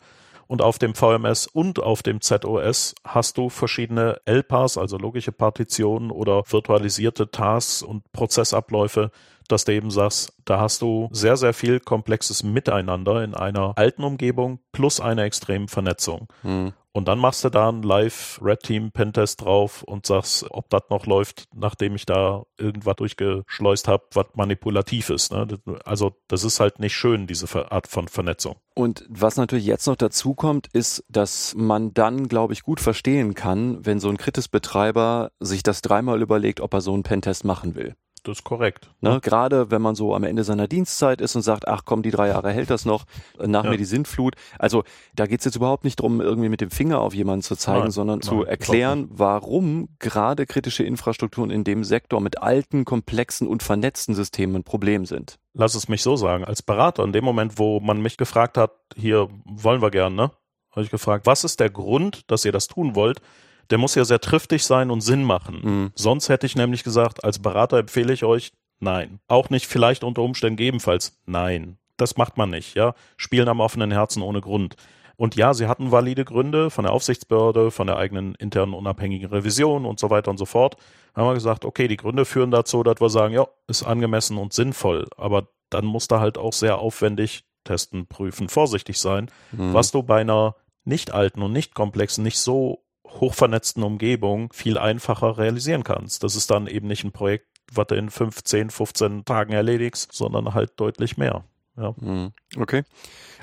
Und 0.49 0.63
auf 0.63 0.79
dem 0.79 0.95
VMS 0.95 1.45
und 1.45 1.79
auf 1.79 2.01
dem 2.01 2.21
ZOS 2.21 2.95
hast 3.03 3.37
du 3.37 3.49
verschiedene 3.49 4.19
LPAs, 4.25 4.79
also 4.79 4.97
logische 4.97 5.31
Partitionen 5.31 6.09
oder 6.09 6.41
virtualisierte 6.49 7.29
Tasks 7.29 7.83
und 7.83 8.11
Prozessabläufe, 8.13 9.11
dass 9.47 9.65
du 9.65 9.73
eben 9.73 9.91
sagst, 9.91 10.33
da 10.45 10.59
hast 10.59 10.81
du 10.81 11.07
sehr, 11.11 11.37
sehr 11.37 11.53
viel 11.53 11.79
komplexes 11.79 12.41
Miteinander 12.41 13.23
in 13.23 13.35
einer 13.35 13.77
alten 13.77 14.03
Umgebung 14.03 14.57
plus 14.71 14.99
einer 14.99 15.23
extremen 15.23 15.67
Vernetzung. 15.67 16.27
Mhm. 16.41 16.73
Und 16.91 17.07
dann 17.07 17.19
machst 17.19 17.43
du 17.43 17.49
da 17.49 17.69
einen 17.69 17.83
Live-Red 17.83 18.63
Team 18.63 18.91
Pentest 18.91 19.41
drauf 19.41 19.83
und 19.83 20.07
sagst, 20.07 20.45
ob 20.49 20.69
das 20.69 20.83
noch 20.89 21.05
läuft, 21.05 21.47
nachdem 21.53 21.95
ich 21.95 22.05
da 22.05 22.43
irgendwas 22.57 22.95
durchgeschleust 22.95 23.87
habe, 23.87 24.05
was 24.13 24.25
manipulativ 24.33 25.09
ist. 25.11 25.31
Ne? 25.31 25.47
Also 25.85 26.15
das 26.27 26.43
ist 26.43 26.59
halt 26.59 26.79
nicht 26.79 26.95
schön, 26.95 27.27
diese 27.27 27.71
Art 27.71 27.87
von 27.87 28.07
Vernetzung. 28.07 28.55
Und 28.73 29.05
was 29.07 29.37
natürlich 29.37 29.65
jetzt 29.65 29.87
noch 29.87 29.97
dazu 29.97 30.33
kommt, 30.33 30.67
ist, 30.73 31.03
dass 31.09 31.53
man 31.55 31.93
dann, 31.93 32.27
glaube 32.27 32.53
ich, 32.53 32.63
gut 32.63 32.79
verstehen 32.79 33.35
kann, 33.35 33.85
wenn 33.85 33.99
so 33.99 34.09
ein 34.09 34.17
Kritis-Betreiber 34.17 35.31
sich 35.39 35.63
das 35.63 35.81
dreimal 35.81 36.21
überlegt, 36.21 36.59
ob 36.59 36.73
er 36.73 36.81
so 36.81 36.93
einen 36.93 37.03
Pentest 37.03 37.45
machen 37.45 37.75
will. 37.75 37.95
Das 38.23 38.39
ist 38.39 38.43
korrekt. 38.43 38.91
Ne? 39.01 39.19
Gerade 39.21 39.71
wenn 39.71 39.81
man 39.81 39.95
so 39.95 40.13
am 40.15 40.23
Ende 40.23 40.43
seiner 40.43 40.67
Dienstzeit 40.67 41.21
ist 41.21 41.35
und 41.35 41.41
sagt, 41.41 41.67
ach 41.67 41.83
komm, 41.85 42.01
die 42.01 42.11
drei 42.11 42.27
Jahre 42.29 42.51
hält 42.51 42.69
das 42.69 42.85
noch, 42.85 43.05
nach 43.37 43.63
ja. 43.63 43.69
mir 43.69 43.77
die 43.77 43.85
Sintflut. 43.85 44.35
Also 44.57 44.83
da 45.15 45.25
geht's 45.25 45.45
jetzt 45.45 45.55
überhaupt 45.55 45.83
nicht 45.83 45.99
drum, 45.99 46.21
irgendwie 46.21 46.49
mit 46.49 46.61
dem 46.61 46.71
Finger 46.71 46.99
auf 46.99 47.13
jemanden 47.13 47.43
zu 47.43 47.55
zeigen, 47.55 47.83
nein, 47.83 47.91
sondern 47.91 48.19
nein, 48.19 48.27
zu 48.27 48.43
erklären, 48.43 49.07
warum 49.11 49.89
gerade 49.99 50.45
kritische 50.45 50.83
Infrastrukturen 50.83 51.49
in 51.49 51.63
dem 51.63 51.83
Sektor 51.83 52.21
mit 52.21 52.41
alten, 52.41 52.85
komplexen 52.85 53.47
und 53.47 53.63
vernetzten 53.63 54.15
Systemen 54.15 54.57
ein 54.57 54.63
Problem 54.63 55.05
sind. 55.05 55.39
Lass 55.53 55.75
es 55.75 55.87
mich 55.87 56.03
so 56.03 56.15
sagen. 56.15 56.45
Als 56.45 56.61
Berater, 56.61 57.03
in 57.03 57.13
dem 57.13 57.23
Moment, 57.23 57.57
wo 57.57 57.79
man 57.79 58.01
mich 58.01 58.17
gefragt 58.17 58.57
hat, 58.57 58.71
hier 58.95 59.29
wollen 59.45 59.81
wir 59.81 59.91
gern, 59.91 60.15
ne? 60.15 60.31
Habe 60.71 60.83
ich 60.83 60.91
gefragt, 60.91 61.25
was 61.25 61.43
ist 61.43 61.59
der 61.59 61.69
Grund, 61.69 62.29
dass 62.29 62.45
ihr 62.45 62.51
das 62.51 62.67
tun 62.67 62.95
wollt? 62.95 63.21
Der 63.69 63.77
muss 63.77 63.95
ja 63.95 64.05
sehr 64.05 64.19
triftig 64.19 64.63
sein 64.63 64.91
und 64.91 65.01
Sinn 65.01 65.23
machen. 65.23 65.59
Mhm. 65.61 65.91
Sonst 65.95 66.29
hätte 66.29 66.45
ich 66.45 66.55
nämlich 66.55 66.83
gesagt, 66.83 67.23
als 67.23 67.39
Berater 67.39 67.77
empfehle 67.77 68.13
ich 68.13 68.23
euch, 68.23 68.51
nein. 68.79 69.19
Auch 69.27 69.49
nicht 69.49 69.67
vielleicht 69.67 70.03
unter 70.03 70.21
Umständen 70.21 70.61
ebenfalls, 70.61 71.19
nein. 71.25 71.77
Das 71.97 72.17
macht 72.17 72.37
man 72.37 72.49
nicht, 72.49 72.75
ja. 72.75 72.93
Spielen 73.17 73.49
am 73.49 73.59
offenen 73.59 73.91
Herzen 73.91 74.21
ohne 74.21 74.41
Grund. 74.41 74.75
Und 75.17 75.35
ja, 75.35 75.53
sie 75.53 75.67
hatten 75.67 75.91
valide 75.91 76.23
Gründe 76.23 76.69
von 76.69 76.85
der 76.85 76.93
Aufsichtsbehörde, 76.93 77.71
von 77.71 77.87
der 77.87 77.97
eigenen 77.97 78.35
internen 78.35 78.73
unabhängigen 78.73 79.29
Revision 79.29 79.85
und 79.85 79.99
so 79.99 80.09
weiter 80.09 80.31
und 80.31 80.37
so 80.37 80.45
fort. 80.45 80.77
Dann 81.13 81.23
haben 81.25 81.31
wir 81.31 81.35
gesagt, 81.35 81.65
okay, 81.65 81.89
die 81.89 81.97
Gründe 81.97 82.23
führen 82.23 82.51
dazu, 82.51 82.83
dass 82.83 83.01
wir 83.01 83.09
sagen, 83.09 83.33
ja, 83.33 83.45
ist 83.67 83.83
angemessen 83.83 84.37
und 84.37 84.53
sinnvoll. 84.53 85.07
Aber 85.17 85.49
dann 85.69 85.85
muss 85.85 86.07
da 86.07 86.21
halt 86.21 86.37
auch 86.37 86.53
sehr 86.53 86.77
aufwendig 86.77 87.43
testen, 87.65 88.07
prüfen, 88.07 88.47
vorsichtig 88.47 88.97
sein, 88.97 89.29
mhm. 89.51 89.73
was 89.73 89.91
du 89.91 90.03
bei 90.03 90.21
einer 90.21 90.55
nicht 90.85 91.11
alten 91.11 91.41
und 91.41 91.51
nicht 91.51 91.75
komplexen, 91.75 92.23
nicht 92.23 92.39
so 92.39 92.85
hochvernetzten 93.11 93.83
Umgebung 93.83 94.51
viel 94.53 94.77
einfacher 94.77 95.37
realisieren 95.37 95.83
kannst. 95.83 96.23
Das 96.23 96.35
ist 96.35 96.51
dann 96.51 96.67
eben 96.67 96.87
nicht 96.87 97.03
ein 97.03 97.11
Projekt, 97.11 97.47
was 97.71 97.87
du 97.87 97.95
in 97.95 98.09
15, 98.09 98.69
15 98.69 99.25
Tagen 99.25 99.53
erledigst, 99.53 100.13
sondern 100.13 100.53
halt 100.53 100.71
deutlich 100.77 101.17
mehr. 101.17 101.43
Ja. 101.77 101.93
Mhm. 101.99 102.31
Okay. 102.57 102.83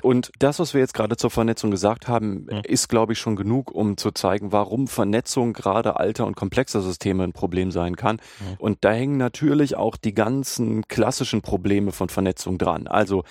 Und 0.03 0.31
das, 0.37 0.59
was 0.59 0.73
wir 0.73 0.81
jetzt 0.81 0.93
gerade 0.93 1.17
zur 1.17 1.31
Vernetzung 1.31 1.71
gesagt 1.71 2.07
haben, 2.07 2.45
mhm. 2.49 2.61
ist, 2.63 2.87
glaube 2.87 3.13
ich, 3.13 3.19
schon 3.19 3.35
genug, 3.35 3.71
um 3.71 3.97
zu 3.97 4.11
zeigen, 4.11 4.51
warum 4.51 4.87
Vernetzung 4.87 5.53
gerade 5.53 5.99
alter 5.99 6.27
und 6.27 6.35
komplexer 6.35 6.81
Systeme 6.81 7.23
ein 7.23 7.33
Problem 7.33 7.71
sein 7.71 7.95
kann. 7.95 8.17
Mhm. 8.17 8.55
Und 8.59 8.77
da 8.85 8.91
hängen 8.91 9.17
natürlich 9.17 9.75
auch 9.75 9.97
die 9.97 10.13
ganzen 10.13 10.87
klassischen 10.87 11.41
Probleme 11.41 11.91
von 11.91 12.09
Vernetzung 12.09 12.57
dran. 12.59 12.87
Also 12.87 13.23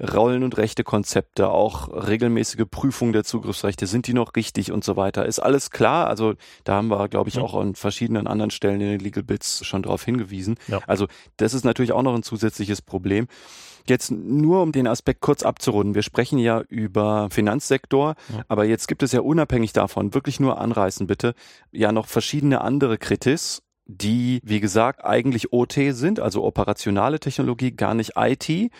Rollen- 0.00 0.42
und 0.42 0.58
Rechtekonzepte, 0.58 1.48
auch 1.48 1.88
regelmäßige 1.88 2.64
Prüfung 2.70 3.12
der 3.12 3.24
Zugriffsrechte, 3.24 3.86
sind 3.86 4.06
die 4.06 4.14
noch 4.14 4.36
richtig 4.36 4.70
und 4.70 4.84
so 4.84 4.96
weiter. 4.96 5.24
Ist 5.24 5.38
alles 5.38 5.70
klar? 5.70 6.06
Also 6.08 6.34
da 6.64 6.74
haben 6.74 6.88
wir, 6.88 7.08
glaube 7.08 7.30
ich, 7.30 7.38
auch 7.38 7.54
an 7.54 7.74
verschiedenen 7.74 8.26
anderen 8.26 8.50
Stellen 8.50 8.80
in 8.80 8.90
den 8.90 9.00
Legal 9.00 9.22
Bits 9.22 9.64
schon 9.64 9.82
darauf 9.82 10.04
hingewiesen. 10.04 10.56
Ja. 10.68 10.80
Also 10.86 11.06
das 11.38 11.54
ist 11.54 11.64
natürlich 11.64 11.92
auch 11.92 12.02
noch 12.02 12.14
ein 12.14 12.22
zusätzliches 12.22 12.82
Problem. 12.82 13.26
Jetzt 13.88 14.10
nur 14.10 14.62
um 14.62 14.72
den 14.72 14.86
Aspekt 14.86 15.20
kurz 15.20 15.42
abzurunden. 15.42 15.94
Wir 15.94 16.02
sprechen 16.02 16.38
ja 16.38 16.60
über 16.68 17.28
Finanzsektor, 17.30 18.16
ja. 18.34 18.44
aber 18.48 18.64
jetzt 18.64 18.88
gibt 18.88 19.02
es 19.02 19.12
ja 19.12 19.20
unabhängig 19.20 19.72
davon, 19.72 20.12
wirklich 20.12 20.40
nur 20.40 20.60
anreißen 20.60 21.06
bitte, 21.06 21.34
ja 21.70 21.92
noch 21.92 22.06
verschiedene 22.08 22.62
andere 22.62 22.98
Kritis, 22.98 23.62
die, 23.86 24.40
wie 24.42 24.58
gesagt, 24.58 25.04
eigentlich 25.04 25.52
OT 25.52 25.74
sind, 25.90 26.18
also 26.18 26.42
operationale 26.42 27.20
Technologie, 27.20 27.70
gar 27.70 27.94
nicht 27.94 28.12
IT. 28.16 28.72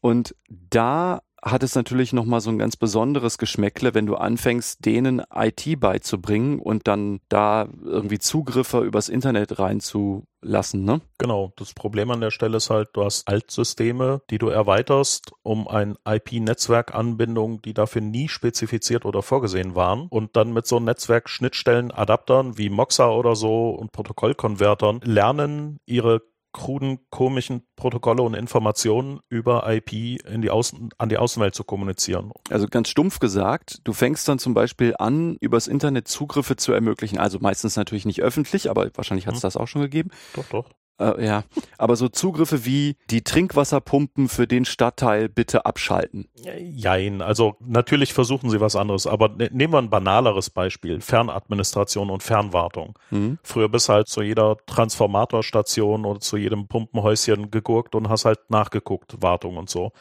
Und 0.00 0.34
da 0.48 1.20
hat 1.42 1.62
es 1.62 1.74
natürlich 1.74 2.12
nochmal 2.12 2.40
so 2.40 2.50
ein 2.50 2.58
ganz 2.58 2.76
besonderes 2.76 3.38
Geschmäckle, 3.38 3.94
wenn 3.94 4.06
du 4.06 4.16
anfängst, 4.16 4.84
denen 4.84 5.22
IT 5.34 5.80
beizubringen 5.80 6.58
und 6.58 6.86
dann 6.86 7.20
da 7.28 7.68
irgendwie 7.82 8.18
Zugriffe 8.18 8.80
übers 8.80 9.08
Internet 9.08 9.58
reinzulassen, 9.58 10.84
ne? 10.84 11.00
Genau. 11.18 11.52
Das 11.56 11.72
Problem 11.72 12.10
an 12.10 12.20
der 12.20 12.30
Stelle 12.30 12.58
ist 12.58 12.70
halt, 12.70 12.90
du 12.92 13.04
hast 13.04 13.26
Altsysteme, 13.26 14.20
die 14.30 14.38
du 14.38 14.48
erweiterst 14.48 15.32
um 15.42 15.66
ein 15.66 15.96
IP-Netzwerkanbindung, 16.06 17.62
die 17.62 17.74
dafür 17.74 18.02
nie 18.02 18.28
spezifiziert 18.28 19.06
oder 19.06 19.22
vorgesehen 19.22 19.74
waren 19.74 20.08
und 20.10 20.36
dann 20.36 20.52
mit 20.52 20.66
so 20.66 20.78
Netzwerkschnittstellen, 20.78 21.90
Adaptern 21.90 22.58
wie 22.58 22.68
Moxa 22.68 23.10
oder 23.10 23.34
so 23.34 23.70
und 23.70 23.92
Protokollkonvertern 23.92 25.00
lernen, 25.04 25.78
ihre 25.86 26.20
kruden, 26.52 26.98
komischen 27.10 27.62
Protokolle 27.76 28.22
und 28.22 28.34
Informationen 28.34 29.20
über 29.28 29.70
IP 29.72 29.92
in 30.26 30.42
die 30.42 30.50
Außen, 30.50 30.90
an 30.98 31.08
die 31.08 31.18
Außenwelt 31.18 31.54
zu 31.54 31.64
kommunizieren. 31.64 32.32
Also 32.50 32.66
ganz 32.66 32.88
stumpf 32.88 33.18
gesagt, 33.18 33.80
du 33.84 33.92
fängst 33.92 34.28
dann 34.28 34.38
zum 34.38 34.54
Beispiel 34.54 34.94
an, 34.98 35.36
übers 35.40 35.68
Internet 35.68 36.08
Zugriffe 36.08 36.56
zu 36.56 36.72
ermöglichen. 36.72 37.18
Also 37.18 37.38
meistens 37.40 37.76
natürlich 37.76 38.06
nicht 38.06 38.22
öffentlich, 38.22 38.70
aber 38.70 38.90
wahrscheinlich 38.94 39.26
hat 39.26 39.34
es 39.34 39.42
hm. 39.42 39.46
das 39.46 39.56
auch 39.56 39.68
schon 39.68 39.82
gegeben. 39.82 40.10
Doch, 40.34 40.44
doch. 40.48 40.70
Äh, 41.00 41.24
ja, 41.24 41.44
aber 41.78 41.96
so 41.96 42.08
Zugriffe 42.08 42.66
wie 42.66 42.96
die 43.10 43.22
Trinkwasserpumpen 43.22 44.28
für 44.28 44.46
den 44.46 44.66
Stadtteil 44.66 45.28
bitte 45.28 45.64
abschalten. 45.64 46.28
Jein, 46.34 47.22
also 47.22 47.56
natürlich 47.60 48.12
versuchen 48.12 48.50
sie 48.50 48.60
was 48.60 48.76
anderes, 48.76 49.06
aber 49.06 49.30
ne, 49.30 49.48
nehmen 49.50 49.72
wir 49.72 49.78
ein 49.78 49.90
banaleres 49.90 50.50
Beispiel, 50.50 51.00
Fernadministration 51.00 52.10
und 52.10 52.22
Fernwartung. 52.22 52.98
Mhm. 53.10 53.38
Früher 53.42 53.70
bist 53.70 53.88
du 53.88 53.94
halt 53.94 54.08
zu 54.08 54.20
jeder 54.20 54.58
Transformatorstation 54.66 56.04
oder 56.04 56.20
zu 56.20 56.36
jedem 56.36 56.68
Pumpenhäuschen 56.68 57.50
gegurkt 57.50 57.94
und 57.94 58.10
hast 58.10 58.26
halt 58.26 58.50
nachgeguckt, 58.50 59.22
Wartung 59.22 59.56
und 59.56 59.70
so. 59.70 59.92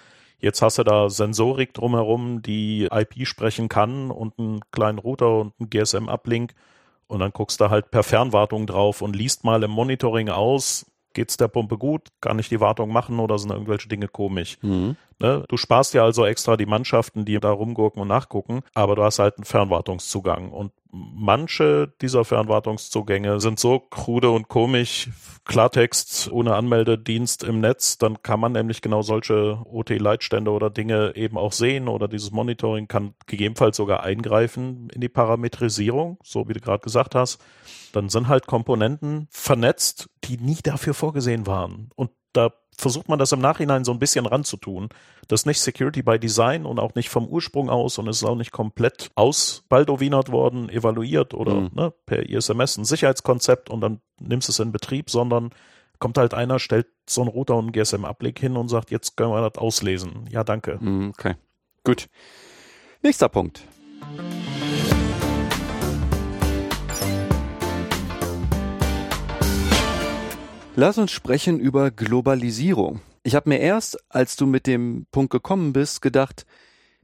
Jetzt 0.41 0.61
hast 0.61 0.77
du 0.77 0.83
da 0.83 1.09
Sensorik 1.09 1.73
drumherum, 1.73 2.41
die 2.41 2.87
IP 2.91 3.27
sprechen 3.27 3.69
kann 3.69 4.11
und 4.11 4.37
einen 4.37 4.61
kleinen 4.71 4.97
Router 4.97 5.39
und 5.39 5.53
einen 5.59 5.69
GSM-Uplink 5.69 6.53
und 7.09 7.19
dann 7.19 7.31
guckst 7.31 7.59
du 7.59 7.71
halt 7.71 7.89
per 7.89 8.03
Fernwartung 8.03 8.67
drauf 8.67 9.01
und 9.01 9.15
liest 9.15 9.43
mal 9.43 9.63
im 9.63 9.71
Monitoring 9.71 10.29
aus, 10.29 10.85
geht's 11.13 11.37
der 11.37 11.47
Pumpe 11.47 11.77
gut, 11.77 12.09
kann 12.21 12.39
ich 12.39 12.49
die 12.49 12.59
Wartung 12.59 12.91
machen 12.91 13.19
oder 13.19 13.39
sind 13.39 13.51
irgendwelche 13.51 13.89
Dinge 13.89 14.07
komisch? 14.07 14.57
Mhm. 14.61 14.95
Ne? 15.19 15.43
Du 15.49 15.57
sparst 15.57 15.93
ja 15.93 16.03
also 16.03 16.25
extra 16.25 16.55
die 16.55 16.65
Mannschaften, 16.65 17.25
die 17.25 17.39
da 17.39 17.51
rumgurken 17.51 18.01
und 18.01 18.07
nachgucken, 18.07 18.61
aber 18.73 18.95
du 18.95 19.03
hast 19.03 19.19
halt 19.19 19.37
einen 19.37 19.45
Fernwartungszugang 19.45 20.51
und 20.51 20.71
manche 20.91 21.91
dieser 22.01 22.25
Fernwartungszugänge 22.25 23.39
sind 23.39 23.59
so 23.59 23.79
krude 23.79 24.31
und 24.31 24.47
komisch, 24.47 25.09
Klartext 25.45 26.31
ohne 26.31 26.55
Anmeldedienst 26.55 27.43
im 27.43 27.59
Netz, 27.59 27.97
dann 27.97 28.23
kann 28.23 28.39
man 28.39 28.53
nämlich 28.53 28.81
genau 28.81 29.01
solche 29.01 29.59
OT-Leitstände 29.65 30.51
oder 30.51 30.69
Dinge 30.69 31.13
eben 31.15 31.37
auch 31.37 31.51
sehen 31.51 31.87
oder 31.87 32.07
dieses 32.07 32.31
Monitoring 32.31 32.87
kann 32.87 33.13
gegebenenfalls 33.27 33.77
sogar 33.77 34.03
eingreifen 34.03 34.89
in 34.93 35.01
die 35.01 35.09
Parametrisierung, 35.09 36.17
so 36.23 36.47
wie 36.47 36.53
du 36.53 36.59
gerade 36.59 36.83
gesagt 36.83 37.15
hast. 37.15 37.39
Dann 37.91 38.09
sind 38.09 38.27
halt 38.27 38.47
Komponenten 38.47 39.27
vernetzt, 39.31 40.09
die 40.25 40.37
nie 40.37 40.59
dafür 40.61 40.93
vorgesehen 40.93 41.47
waren. 41.47 41.89
Und 41.95 42.11
da 42.33 42.51
versucht 42.79 43.09
man 43.09 43.19
das 43.19 43.31
im 43.31 43.39
Nachhinein 43.39 43.83
so 43.83 43.91
ein 43.91 43.99
bisschen 43.99 44.25
ranzutun. 44.25 44.89
Das 45.27 45.41
ist 45.41 45.45
nicht 45.45 45.59
Security 45.59 46.01
by 46.01 46.17
Design 46.17 46.65
und 46.65 46.79
auch 46.79 46.95
nicht 46.95 47.09
vom 47.09 47.27
Ursprung 47.27 47.69
aus 47.69 47.97
und 47.97 48.07
es 48.07 48.17
ist 48.17 48.23
auch 48.23 48.35
nicht 48.35 48.51
komplett 48.51 49.11
ausbaldowinert 49.15 50.31
worden, 50.31 50.69
evaluiert 50.69 51.33
oder 51.33 51.55
mhm. 51.55 51.69
ne, 51.73 51.93
per 52.05 52.27
ISMS 52.29 52.77
ein 52.77 52.85
Sicherheitskonzept 52.85 53.69
und 53.69 53.81
dann 53.81 53.99
nimmst 54.19 54.47
du 54.47 54.51
es 54.51 54.59
in 54.59 54.71
Betrieb, 54.71 55.09
sondern 55.09 55.51
kommt 55.99 56.17
halt 56.17 56.33
einer, 56.33 56.59
stellt 56.59 56.87
so 57.07 57.21
einen 57.21 57.29
Router 57.29 57.55
und 57.55 57.65
einen 57.65 57.71
GSM-Ableg 57.73 58.39
hin 58.39 58.55
und 58.55 58.69
sagt, 58.69 58.91
jetzt 58.91 59.17
können 59.17 59.31
wir 59.31 59.47
das 59.47 59.61
auslesen. 59.61 60.25
Ja, 60.31 60.43
danke. 60.43 60.77
Mhm, 60.79 61.13
okay, 61.17 61.35
gut. 61.83 62.07
Nächster 63.01 63.29
Punkt. 63.29 63.63
Lass 70.81 70.97
uns 70.97 71.11
sprechen 71.11 71.59
über 71.59 71.91
Globalisierung. 71.91 73.01
Ich 73.23 73.35
habe 73.35 73.49
mir 73.49 73.59
erst, 73.59 73.97
als 74.07 74.37
du 74.37 74.45
mit 74.45 74.65
dem 74.65 75.07
Punkt 75.11 75.29
gekommen 75.29 75.73
bist, 75.73 76.01
gedacht, 76.01 76.45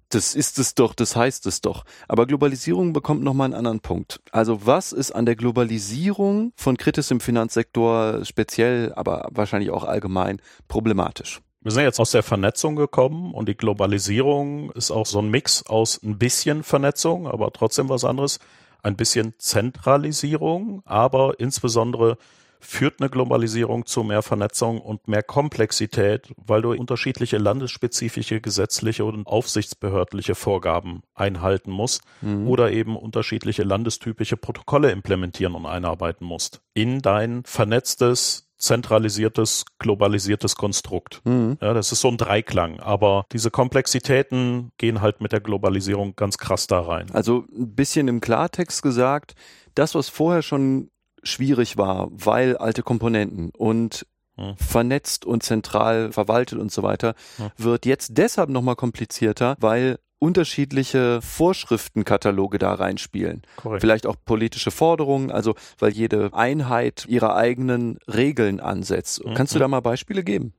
das 0.08 0.34
ist 0.34 0.60
es 0.60 0.76
doch, 0.76 0.94
das 0.94 1.18
heißt 1.18 1.46
es 1.46 1.60
doch. 1.60 1.84
Aber 2.08 2.26
Globalisierung 2.26 2.94
bekommt 2.94 3.22
nochmal 3.22 3.48
einen 3.48 3.54
anderen 3.54 3.82
Punkt. 3.82 4.22
Also 4.32 4.66
was 4.66 4.94
ist 4.94 5.12
an 5.12 5.26
der 5.26 5.36
Globalisierung 5.36 6.54
von 6.56 6.78
Kritis 6.78 7.12
im 7.12 7.20
Finanzsektor 7.20 8.24
speziell, 8.24 8.94
aber 8.96 9.28
wahrscheinlich 9.32 9.72
auch 9.72 9.84
allgemein 9.84 10.42
problematisch? 10.70 11.42
Wir 11.60 11.74
sind 11.74 11.84
jetzt 11.84 12.00
aus 12.00 12.12
der 12.12 12.24
Vernetzung 12.24 12.78
gekommen 12.78 13.34
und 13.34 13.50
die 13.50 13.58
Globalisierung 13.58 14.72
ist 14.72 14.90
auch 14.90 15.06
so 15.06 15.20
ein 15.20 15.30
Mix 15.30 15.66
aus 15.66 16.02
ein 16.02 16.18
bisschen 16.18 16.64
Vernetzung, 16.64 17.28
aber 17.28 17.52
trotzdem 17.52 17.90
was 17.90 18.06
anderes, 18.06 18.40
ein 18.84 18.96
bisschen 18.96 19.34
Zentralisierung, 19.38 20.82
aber 20.86 21.42
insbesondere 21.42 22.18
führt 22.66 23.00
eine 23.00 23.10
Globalisierung 23.10 23.86
zu 23.86 24.04
mehr 24.04 24.22
Vernetzung 24.22 24.82
und 24.82 25.08
mehr 25.08 25.24
Komplexität, 25.24 26.34
weil 26.38 26.62
du 26.62 26.72
unterschiedliche 26.72 27.38
landesspezifische 27.38 28.42
gesetzliche 28.42 29.06
und 29.06 29.28
aufsichtsbehördliche 29.28 30.36
Vorgaben 30.36 31.04
einhalten 31.14 31.72
musst 31.72 32.02
mhm. 32.22 32.48
oder 32.48 32.72
eben 32.72 32.98
unterschiedliche 32.98 33.64
landestypische 33.64 34.38
Protokolle 34.38 34.92
implementieren 34.92 35.56
und 35.56 35.66
einarbeiten 35.66 36.26
musst 36.26 36.62
in 36.74 37.02
dein 37.02 37.44
vernetztes 37.46 38.46
zentralisiertes, 38.58 39.66
globalisiertes 39.80 40.56
Konstrukt. 40.56 41.22
Mhm. 41.26 41.58
Ja, 41.62 41.74
das 41.74 41.92
ist 41.92 42.02
so 42.02 42.08
ein 42.08 42.18
Dreiklang, 42.18 42.80
aber 42.80 43.26
diese 43.32 43.52
Komplexitäten 43.52 44.72
gehen 44.78 45.02
halt 45.02 45.22
mit 45.22 45.32
der 45.32 45.42
Globalisierung 45.42 46.16
ganz 46.16 46.38
krass 46.38 46.68
da 46.68 46.82
rein. 46.82 47.08
Also 47.12 47.46
ein 47.56 47.76
bisschen 47.76 48.08
im 48.08 48.22
Klartext 48.22 48.82
gesagt, 48.82 49.36
das, 49.76 49.94
was 49.94 50.10
vorher 50.10 50.42
schon 50.42 50.90
schwierig 51.26 51.78
war, 51.78 52.10
weil 52.12 52.58
alte 52.58 52.84
Komponenten 52.84 53.52
und 53.52 54.06
hm. 54.38 54.56
vernetzt 54.58 55.26
und 55.26 55.44
zentral 55.44 56.12
verwaltet 56.12 56.60
und 56.60 56.72
so 56.72 56.84
weiter, 56.84 57.16
hm. 57.38 57.52
wird 57.58 57.86
jetzt 57.86 58.18
deshalb 58.18 58.50
nochmal 58.50 58.76
komplizierter, 58.76 59.56
weil 59.60 59.98
unterschiedliche 60.20 61.22
Vorschriftenkataloge 61.22 62.58
da 62.58 62.74
reinspielen. 62.74 63.44
Korrekt. 63.58 63.82
Vielleicht 63.82 64.06
auch 64.08 64.16
politische 64.24 64.72
Forderungen, 64.72 65.30
also 65.30 65.56
weil 65.78 65.92
jede 65.92 66.34
Einheit 66.34 67.06
ihre 67.08 67.36
eigenen 67.36 68.00
Regeln 68.08 68.60
ansetzt. 68.60 69.24
Mhm. 69.24 69.34
Kannst 69.34 69.54
du 69.56 69.60
da 69.60 69.68
mal 69.68 69.82
Beispiele 69.82 70.24
geben? 70.24 70.54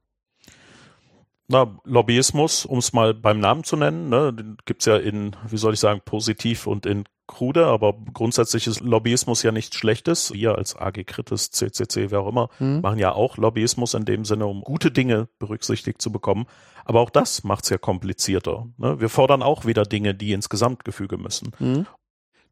Na, 1.48 1.78
Lobbyismus, 1.84 2.66
um 2.66 2.78
es 2.78 2.92
mal 2.92 3.14
beim 3.14 3.38
Namen 3.38 3.62
zu 3.62 3.76
nennen, 3.76 4.08
ne, 4.08 4.32
den 4.32 4.56
gibt's 4.64 4.84
ja 4.84 4.96
in, 4.96 5.36
wie 5.48 5.56
soll 5.56 5.74
ich 5.74 5.80
sagen, 5.80 6.00
positiv 6.04 6.66
und 6.66 6.86
in 6.86 7.04
krude, 7.26 7.66
aber 7.66 7.94
grundsätzlich 8.12 8.66
ist 8.66 8.80
Lobbyismus 8.80 9.42
ja 9.42 9.52
nichts 9.52 9.76
Schlechtes. 9.76 10.32
Wir 10.32 10.56
als 10.56 10.76
AG 10.76 11.04
Kritis, 11.04 11.50
CCC, 11.50 12.10
wer 12.10 12.20
auch 12.20 12.28
immer, 12.28 12.48
mhm. 12.58 12.80
machen 12.80 12.98
ja 12.98 13.12
auch 13.12 13.36
Lobbyismus 13.36 13.94
in 13.94 14.04
dem 14.04 14.24
Sinne, 14.24 14.46
um 14.46 14.62
gute 14.62 14.90
Dinge 14.90 15.28
berücksichtigt 15.38 16.00
zu 16.00 16.12
bekommen. 16.12 16.46
Aber 16.84 17.00
auch 17.00 17.10
das 17.10 17.44
macht 17.44 17.64
es 17.64 17.70
ja 17.70 17.78
komplizierter. 17.78 18.66
Ne? 18.78 19.00
Wir 19.00 19.08
fordern 19.08 19.42
auch 19.42 19.64
wieder 19.64 19.84
Dinge, 19.84 20.14
die 20.14 20.32
ins 20.32 20.48
Gesamtgefüge 20.48 21.18
müssen. 21.18 21.50
Mhm. 21.58 21.86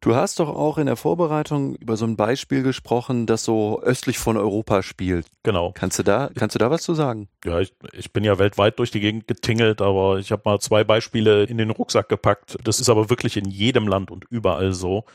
Du 0.01 0.15
hast 0.15 0.39
doch 0.39 0.49
auch 0.49 0.77
in 0.77 0.85
der 0.85 0.95
Vorbereitung 0.95 1.75
über 1.75 1.97
so 1.97 2.05
ein 2.05 2.15
Beispiel 2.15 2.61
gesprochen, 2.61 3.25
das 3.25 3.43
so 3.43 3.81
östlich 3.81 4.19
von 4.19 4.37
Europa 4.37 4.83
spielt. 4.83 5.25
Genau. 5.43 5.71
Kannst 5.73 5.97
du 5.97 6.03
da, 6.03 6.29
kannst 6.35 6.55
du 6.55 6.59
da 6.59 6.69
was 6.69 6.83
zu 6.83 6.93
sagen? 6.93 7.27
Ja, 7.43 7.59
ich, 7.59 7.73
ich 7.93 8.11
bin 8.13 8.23
ja 8.23 8.37
weltweit 8.37 8.77
durch 8.77 8.91
die 8.91 8.99
Gegend 8.99 9.27
getingelt, 9.27 9.81
aber 9.81 10.19
ich 10.19 10.31
habe 10.31 10.43
mal 10.45 10.59
zwei 10.59 10.83
Beispiele 10.83 11.45
in 11.45 11.57
den 11.57 11.71
Rucksack 11.71 12.09
gepackt. 12.09 12.57
Das 12.63 12.79
ist 12.79 12.89
aber 12.89 13.09
wirklich 13.09 13.35
in 13.37 13.45
jedem 13.45 13.87
Land 13.87 14.11
und 14.11 14.25
überall 14.29 14.73
so. 14.73 15.05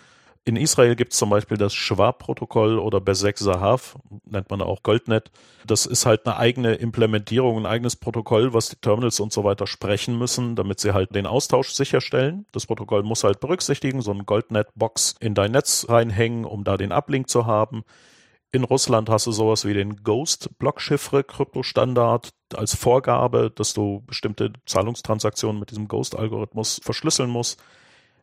In 0.46 0.56
Israel 0.56 0.96
gibt 0.96 1.12
es 1.12 1.18
zum 1.18 1.28
Beispiel 1.28 1.58
das 1.58 1.74
Schwab-Protokoll 1.74 2.78
oder 2.78 2.98
Besek 2.98 3.36
Sahav, 3.36 3.98
nennt 4.24 4.48
man 4.48 4.62
auch 4.62 4.82
Goldnet. 4.82 5.30
Das 5.66 5.84
ist 5.84 6.06
halt 6.06 6.26
eine 6.26 6.38
eigene 6.38 6.76
Implementierung, 6.76 7.58
ein 7.58 7.66
eigenes 7.66 7.96
Protokoll, 7.96 8.54
was 8.54 8.70
die 8.70 8.76
Terminals 8.76 9.20
und 9.20 9.34
so 9.34 9.44
weiter 9.44 9.66
sprechen 9.66 10.18
müssen, 10.18 10.56
damit 10.56 10.80
sie 10.80 10.94
halt 10.94 11.14
den 11.14 11.26
Austausch 11.26 11.72
sicherstellen. 11.72 12.46
Das 12.52 12.64
Protokoll 12.64 13.02
muss 13.02 13.22
halt 13.22 13.40
berücksichtigen, 13.40 14.00
so 14.00 14.12
ein 14.12 14.24
Goldnet-Box 14.24 15.16
in 15.20 15.34
dein 15.34 15.52
Netz 15.52 15.84
reinhängen, 15.90 16.46
um 16.46 16.64
da 16.64 16.78
den 16.78 16.90
Uplink 16.90 17.28
zu 17.28 17.44
haben. 17.44 17.84
In 18.50 18.64
Russland 18.64 19.10
hast 19.10 19.26
du 19.26 19.32
sowas 19.32 19.66
wie 19.66 19.74
den 19.74 20.02
Ghost-Blockchiffre-Kryptostandard 20.02 22.30
als 22.54 22.74
Vorgabe, 22.74 23.52
dass 23.54 23.74
du 23.74 24.02
bestimmte 24.06 24.54
Zahlungstransaktionen 24.64 25.60
mit 25.60 25.70
diesem 25.70 25.86
Ghost-Algorithmus 25.86 26.80
verschlüsseln 26.82 27.28
musst. 27.28 27.62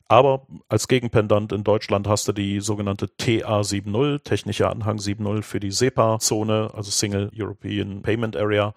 Aber 0.09 0.47
als 0.69 0.87
Gegenpendant 0.87 1.51
in 1.51 1.63
Deutschland 1.63 2.07
hast 2.07 2.27
du 2.27 2.31
die 2.31 2.61
sogenannte 2.61 3.07
TA70, 3.07 4.23
technischer 4.23 4.69
Anhang 4.69 4.97
7.0 4.97 5.41
für 5.41 5.59
die 5.59 5.71
SEPA-Zone, 5.71 6.71
also 6.73 6.91
Single 6.91 7.29
European 7.35 8.01
Payment 8.01 8.37
Area. 8.37 8.73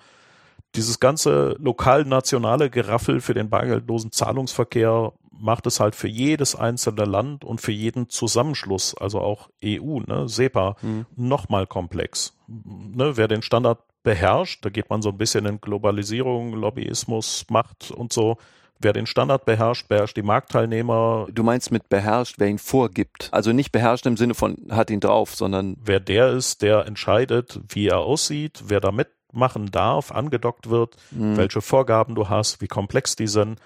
Dieses 0.75 0.99
ganze 0.99 1.57
lokal-nationale 1.61 2.71
Geraffel 2.71 3.21
für 3.21 3.35
den 3.35 3.49
bargeldlosen 3.49 4.11
Zahlungsverkehr 4.11 5.13
macht 5.41 5.67
es 5.67 5.81
halt 5.81 5.95
für 5.95 6.09
jedes 6.09 6.55
einzelne 6.55 7.05
Land 7.05 7.45
und 7.45 7.61
für 7.61 7.73
jeden 7.73 8.09
Zusammenschluss, 8.09 8.95
also 8.95 9.21
auch 9.21 9.49
EU, 9.65 10.01
ne, 10.01 10.29
SEPA, 10.29 10.77
mhm. 10.83 11.07
nochmal 11.17 11.67
komplex. 11.67 12.37
Ne, 12.47 13.17
wer 13.17 13.27
den 13.27 13.43
Standard 13.43 13.79
beherrscht, 14.03 14.65
da 14.65 14.71
geht 14.71 14.91
man 14.91 15.03
so 15.03 15.11
ein 15.11 15.19
bisschen 15.19 15.47
in 15.47 15.61
Globalisierung, 15.61 16.55
Lobbyismus, 16.55 17.47
Macht 17.49 17.91
und 17.91 18.13
so, 18.13 18.37
wer 18.81 18.93
den 18.93 19.07
Standard 19.07 19.45
beherrscht, 19.45 19.89
beherrscht 19.89 20.17
die 20.17 20.23
Marktteilnehmer. 20.23 21.29
Du 21.31 21.43
meinst 21.43 21.71
mit 21.71 21.89
beherrscht, 21.89 22.37
wer 22.39 22.49
ihn 22.49 22.59
vorgibt. 22.59 23.29
Also 23.33 23.53
nicht 23.53 23.73
beherrscht 23.73 24.07
im 24.07 24.17
Sinne 24.17 24.35
von 24.35 24.57
hat 24.71 24.91
ihn 24.91 25.01
drauf, 25.01 25.35
sondern. 25.35 25.77
Wer 25.83 26.01
der 26.01 26.31
ist, 26.31 26.63
der 26.63 26.87
entscheidet, 26.87 27.61
wie 27.69 27.89
er 27.89 27.99
aussieht, 27.99 28.65
wer 28.67 28.81
da 28.81 28.91
mitmachen 28.91 29.71
darf, 29.71 30.11
angedockt 30.11 30.71
wird, 30.71 30.97
mhm. 31.11 31.37
welche 31.37 31.61
Vorgaben 31.61 32.15
du 32.15 32.29
hast, 32.29 32.61
wie 32.61 32.69
komplex 32.69 33.17
die 33.17 33.29
sind 33.29 33.59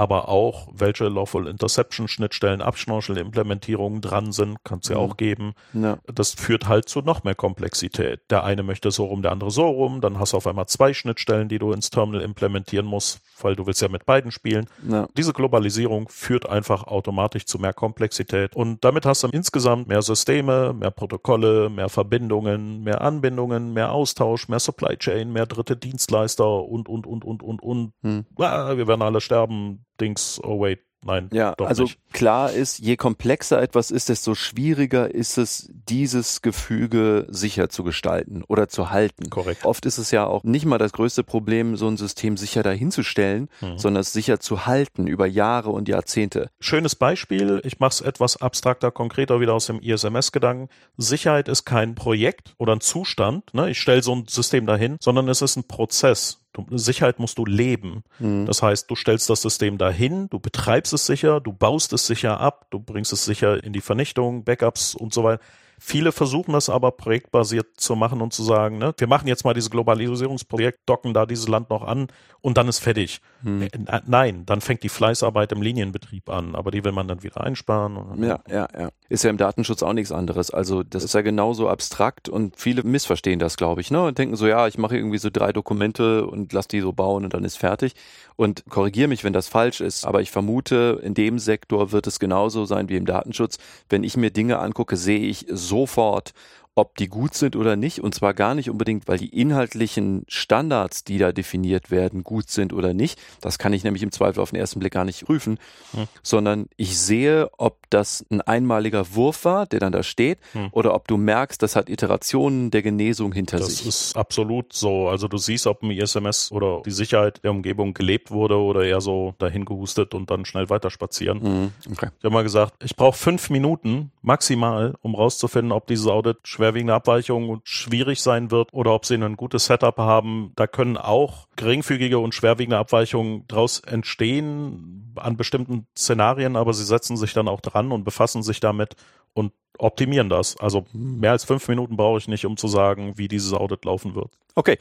aber 0.00 0.30
auch 0.30 0.68
welche 0.72 1.08
Lawful 1.08 1.46
Interception 1.46 2.08
Schnittstellen, 2.08 2.62
Abschnorchel-Implementierungen 2.62 4.00
dran 4.00 4.32
sind, 4.32 4.56
kann 4.64 4.78
es 4.82 4.88
ja 4.88 4.96
mhm. 4.96 5.02
auch 5.02 5.18
geben. 5.18 5.52
Ja. 5.74 5.98
Das 6.06 6.32
führt 6.32 6.68
halt 6.68 6.88
zu 6.88 7.02
noch 7.02 7.22
mehr 7.22 7.34
Komplexität. 7.34 8.22
Der 8.30 8.42
eine 8.42 8.62
möchte 8.62 8.90
so 8.92 9.04
rum, 9.04 9.20
der 9.20 9.30
andere 9.30 9.50
so 9.50 9.68
rum, 9.68 10.00
dann 10.00 10.18
hast 10.18 10.32
du 10.32 10.38
auf 10.38 10.46
einmal 10.46 10.64
zwei 10.68 10.94
Schnittstellen, 10.94 11.50
die 11.50 11.58
du 11.58 11.72
ins 11.72 11.90
Terminal 11.90 12.22
implementieren 12.22 12.86
musst, 12.86 13.20
weil 13.42 13.56
du 13.56 13.66
willst 13.66 13.82
ja 13.82 13.88
mit 13.88 14.06
beiden 14.06 14.30
spielen. 14.30 14.68
Ja. 14.88 15.06
Diese 15.18 15.34
Globalisierung 15.34 16.08
führt 16.08 16.48
einfach 16.48 16.84
automatisch 16.84 17.44
zu 17.44 17.58
mehr 17.58 17.74
Komplexität 17.74 18.56
und 18.56 18.82
damit 18.82 19.04
hast 19.04 19.22
du 19.22 19.28
insgesamt 19.28 19.86
mehr 19.86 20.00
Systeme, 20.00 20.72
mehr 20.72 20.92
Protokolle, 20.92 21.68
mehr 21.68 21.90
Verbindungen, 21.90 22.82
mehr 22.82 23.02
Anbindungen, 23.02 23.74
mehr 23.74 23.92
Austausch, 23.92 24.48
mehr 24.48 24.60
Supply 24.60 24.96
Chain, 24.96 25.30
mehr 25.30 25.44
dritte 25.44 25.76
Dienstleister 25.76 26.64
und, 26.64 26.88
und, 26.88 27.06
und, 27.06 27.22
und, 27.22 27.42
und, 27.42 27.62
und. 27.62 27.92
Hm. 28.02 28.24
Ah, 28.38 28.78
wir 28.78 28.88
werden 28.88 29.02
alle 29.02 29.20
sterben 29.20 29.84
Dings, 30.00 30.40
oh 30.42 30.60
wait, 30.60 30.80
Nein, 31.02 31.30
ja, 31.32 31.54
doch 31.56 31.66
also 31.66 31.84
nicht. 31.84 31.98
klar 32.12 32.52
ist, 32.52 32.78
je 32.78 32.96
komplexer 32.96 33.60
etwas 33.62 33.90
ist, 33.90 34.10
desto 34.10 34.34
schwieriger 34.34 35.12
ist 35.14 35.38
es, 35.38 35.70
dieses 35.88 36.42
Gefüge 36.42 37.26
sicher 37.30 37.70
zu 37.70 37.84
gestalten 37.84 38.44
oder 38.48 38.68
zu 38.68 38.90
halten. 38.90 39.30
Korrekt. 39.30 39.64
Oft 39.64 39.86
ist 39.86 39.96
es 39.96 40.10
ja 40.10 40.26
auch 40.26 40.44
nicht 40.44 40.66
mal 40.66 40.76
das 40.76 40.92
größte 40.92 41.24
Problem, 41.24 41.76
so 41.76 41.88
ein 41.88 41.96
System 41.96 42.36
sicher 42.36 42.62
dahinzustellen, 42.62 43.48
mhm. 43.62 43.78
sondern 43.78 44.02
es 44.02 44.12
sicher 44.12 44.40
zu 44.40 44.66
halten 44.66 45.06
über 45.06 45.26
Jahre 45.26 45.70
und 45.70 45.88
Jahrzehnte. 45.88 46.50
Schönes 46.60 46.94
Beispiel, 46.94 47.62
ich 47.64 47.80
mache 47.80 47.92
es 47.92 48.00
etwas 48.02 48.36
abstrakter, 48.36 48.90
konkreter 48.90 49.40
wieder 49.40 49.54
aus 49.54 49.66
dem 49.66 49.80
ISMS-Gedanken. 49.80 50.68
Sicherheit 50.98 51.48
ist 51.48 51.64
kein 51.64 51.94
Projekt 51.94 52.54
oder 52.58 52.74
ein 52.74 52.82
Zustand, 52.82 53.54
ne? 53.54 53.70
ich 53.70 53.80
stelle 53.80 54.02
so 54.02 54.14
ein 54.14 54.26
System 54.28 54.66
dahin, 54.66 54.98
sondern 55.00 55.28
es 55.30 55.40
ist 55.40 55.56
ein 55.56 55.64
Prozess. 55.64 56.39
Du, 56.52 56.66
Sicherheit 56.76 57.18
musst 57.18 57.38
du 57.38 57.46
leben. 57.46 58.02
Mhm. 58.18 58.46
Das 58.46 58.62
heißt, 58.62 58.90
du 58.90 58.96
stellst 58.96 59.30
das 59.30 59.42
System 59.42 59.78
dahin, 59.78 60.28
du 60.30 60.40
betreibst 60.40 60.92
es 60.92 61.06
sicher, 61.06 61.40
du 61.40 61.52
baust 61.52 61.92
es 61.92 62.06
sicher 62.06 62.40
ab, 62.40 62.66
du 62.70 62.80
bringst 62.80 63.12
es 63.12 63.24
sicher 63.24 63.62
in 63.62 63.72
die 63.72 63.80
Vernichtung, 63.80 64.44
Backups 64.44 64.94
und 64.94 65.14
so 65.14 65.22
weiter. 65.24 65.42
Viele 65.82 66.12
versuchen 66.12 66.52
das 66.52 66.68
aber 66.68 66.90
projektbasiert 66.92 67.80
zu 67.80 67.96
machen 67.96 68.20
und 68.20 68.34
zu 68.34 68.42
sagen, 68.42 68.76
ne, 68.76 68.92
wir 68.98 69.06
machen 69.06 69.26
jetzt 69.28 69.46
mal 69.46 69.54
dieses 69.54 69.70
Globalisierungsprojekt, 69.70 70.80
docken 70.84 71.14
da 71.14 71.24
dieses 71.24 71.48
Land 71.48 71.70
noch 71.70 71.82
an 71.82 72.08
und 72.42 72.58
dann 72.58 72.68
ist 72.68 72.80
fertig. 72.80 73.22
Hm. 73.42 73.66
Nein, 74.06 74.44
dann 74.44 74.60
fängt 74.60 74.82
die 74.82 74.90
Fleißarbeit 74.90 75.52
im 75.52 75.62
Linienbetrieb 75.62 76.28
an, 76.28 76.54
aber 76.54 76.70
die 76.70 76.84
will 76.84 76.92
man 76.92 77.08
dann 77.08 77.22
wieder 77.22 77.40
einsparen. 77.40 78.22
ja, 78.22 78.40
ja, 78.46 78.68
ja. 78.78 78.90
Ist 79.10 79.24
ja 79.24 79.30
im 79.30 79.38
Datenschutz 79.38 79.82
auch 79.82 79.92
nichts 79.92 80.12
anderes. 80.12 80.52
Also 80.52 80.84
das 80.84 81.02
ist 81.02 81.14
ja 81.14 81.20
genauso 81.20 81.68
abstrakt 81.68 82.28
und 82.28 82.56
viele 82.56 82.84
missverstehen 82.84 83.40
das, 83.40 83.56
glaube 83.56 83.80
ich, 83.80 83.90
ne? 83.90 84.04
Und 84.04 84.16
denken 84.16 84.36
so, 84.36 84.46
ja, 84.46 84.68
ich 84.68 84.78
mache 84.78 84.96
irgendwie 84.96 85.18
so 85.18 85.30
drei 85.32 85.52
Dokumente 85.52 86.24
und 86.26 86.52
lass 86.52 86.68
die 86.68 86.80
so 86.80 86.92
bauen 86.92 87.24
und 87.24 87.34
dann 87.34 87.42
ist 87.42 87.58
fertig. 87.58 87.94
Und 88.36 88.64
korrigiere 88.70 89.08
mich, 89.08 89.24
wenn 89.24 89.32
das 89.32 89.48
falsch 89.48 89.80
ist, 89.80 90.06
aber 90.06 90.22
ich 90.22 90.30
vermute, 90.30 91.00
in 91.02 91.14
dem 91.14 91.40
Sektor 91.40 91.90
wird 91.90 92.06
es 92.06 92.20
genauso 92.20 92.66
sein 92.66 92.88
wie 92.88 92.96
im 92.96 93.04
Datenschutz. 93.04 93.58
Wenn 93.88 94.04
ich 94.04 94.16
mir 94.16 94.30
Dinge 94.30 94.60
angucke, 94.60 94.96
sehe 94.96 95.18
ich 95.18 95.44
sofort, 95.50 96.32
ob 96.80 96.96
die 96.96 97.08
gut 97.08 97.34
sind 97.34 97.56
oder 97.56 97.76
nicht. 97.76 98.00
Und 98.00 98.14
zwar 98.14 98.32
gar 98.32 98.54
nicht 98.54 98.70
unbedingt, 98.70 99.06
weil 99.06 99.18
die 99.18 99.28
inhaltlichen 99.28 100.24
Standards, 100.28 101.04
die 101.04 101.18
da 101.18 101.30
definiert 101.30 101.90
werden, 101.90 102.24
gut 102.24 102.48
sind 102.48 102.72
oder 102.72 102.94
nicht. 102.94 103.20
Das 103.42 103.58
kann 103.58 103.74
ich 103.74 103.84
nämlich 103.84 104.02
im 104.02 104.10
Zweifel 104.10 104.40
auf 104.40 104.50
den 104.50 104.58
ersten 104.58 104.80
Blick 104.80 104.94
gar 104.94 105.04
nicht 105.04 105.26
prüfen, 105.26 105.58
hm. 105.92 106.06
sondern 106.22 106.68
ich 106.78 106.98
sehe, 106.98 107.50
ob 107.58 107.78
das 107.90 108.24
ein 108.30 108.40
einmaliger 108.40 109.14
Wurf 109.14 109.44
war, 109.44 109.66
der 109.66 109.78
dann 109.78 109.92
da 109.92 110.02
steht, 110.02 110.38
hm. 110.52 110.68
oder 110.72 110.94
ob 110.94 111.06
du 111.06 111.18
merkst, 111.18 111.62
das 111.62 111.76
hat 111.76 111.90
Iterationen 111.90 112.70
der 112.70 112.80
Genesung 112.80 113.34
hinter 113.34 113.58
das 113.58 113.68
sich. 113.68 113.84
Das 113.84 114.00
ist 114.00 114.16
absolut 114.16 114.72
so. 114.72 115.08
Also 115.08 115.28
du 115.28 115.36
siehst, 115.36 115.66
ob 115.66 115.82
ein 115.82 115.90
ISMS 115.90 116.50
oder 116.50 116.80
die 116.86 116.90
Sicherheit 116.90 117.44
der 117.44 117.50
Umgebung 117.50 117.92
gelebt 117.92 118.30
wurde 118.30 118.56
oder 118.56 118.84
eher 118.84 119.02
so 119.02 119.34
dahin 119.38 119.66
gehustet 119.66 120.14
und 120.14 120.30
dann 120.30 120.46
schnell 120.46 120.70
weiterspazieren. 120.70 121.42
Hm. 121.42 121.72
Okay. 121.92 122.08
Ich 122.18 122.24
habe 122.24 122.32
mal 122.32 122.42
gesagt, 122.42 122.82
ich 122.82 122.96
brauche 122.96 123.18
fünf 123.18 123.50
Minuten 123.50 124.12
maximal, 124.22 124.94
um 125.02 125.14
rauszufinden, 125.14 125.72
ob 125.72 125.86
dieses 125.86 126.06
Audit 126.06 126.38
schwer 126.44 126.69
schwerwiegende 126.70 126.94
Abweichungen 126.94 127.60
schwierig 127.64 128.22
sein 128.22 128.50
wird 128.50 128.72
oder 128.72 128.94
ob 128.94 129.04
sie 129.04 129.14
ein 129.14 129.36
gutes 129.36 129.66
Setup 129.66 129.96
haben. 129.98 130.52
Da 130.56 130.66
können 130.66 130.96
auch 130.96 131.48
geringfügige 131.56 132.18
und 132.18 132.34
schwerwiegende 132.34 132.78
Abweichungen 132.78 133.44
daraus 133.48 133.80
entstehen 133.80 135.12
an 135.16 135.36
bestimmten 135.36 135.86
Szenarien, 135.96 136.56
aber 136.56 136.72
sie 136.72 136.84
setzen 136.84 137.16
sich 137.16 137.32
dann 137.32 137.48
auch 137.48 137.60
dran 137.60 137.90
und 137.90 138.04
befassen 138.04 138.42
sich 138.42 138.60
damit 138.60 138.94
und 139.32 139.52
optimieren 139.78 140.28
das. 140.28 140.56
Also 140.58 140.86
mehr 140.92 141.32
als 141.32 141.44
fünf 141.44 141.66
Minuten 141.68 141.96
brauche 141.96 142.18
ich 142.18 142.28
nicht, 142.28 142.46
um 142.46 142.56
zu 142.56 142.68
sagen, 142.68 143.14
wie 143.16 143.28
dieses 143.28 143.52
Audit 143.52 143.84
laufen 143.84 144.14
wird. 144.14 144.30
Okay. 144.54 144.78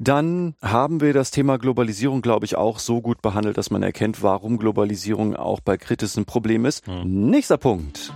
Dann 0.00 0.54
haben 0.62 1.00
wir 1.00 1.12
das 1.12 1.32
Thema 1.32 1.58
Globalisierung, 1.58 2.22
glaube 2.22 2.46
ich, 2.46 2.56
auch 2.56 2.78
so 2.78 3.00
gut 3.00 3.20
behandelt, 3.20 3.58
dass 3.58 3.70
man 3.70 3.82
erkennt, 3.82 4.22
warum 4.22 4.56
Globalisierung 4.56 5.34
auch 5.34 5.58
bei 5.58 5.76
Kritis 5.76 6.16
ein 6.16 6.24
Problem 6.24 6.66
ist. 6.66 6.86
Hm. 6.86 7.30
Nächster 7.30 7.56
Punkt. 7.56 8.12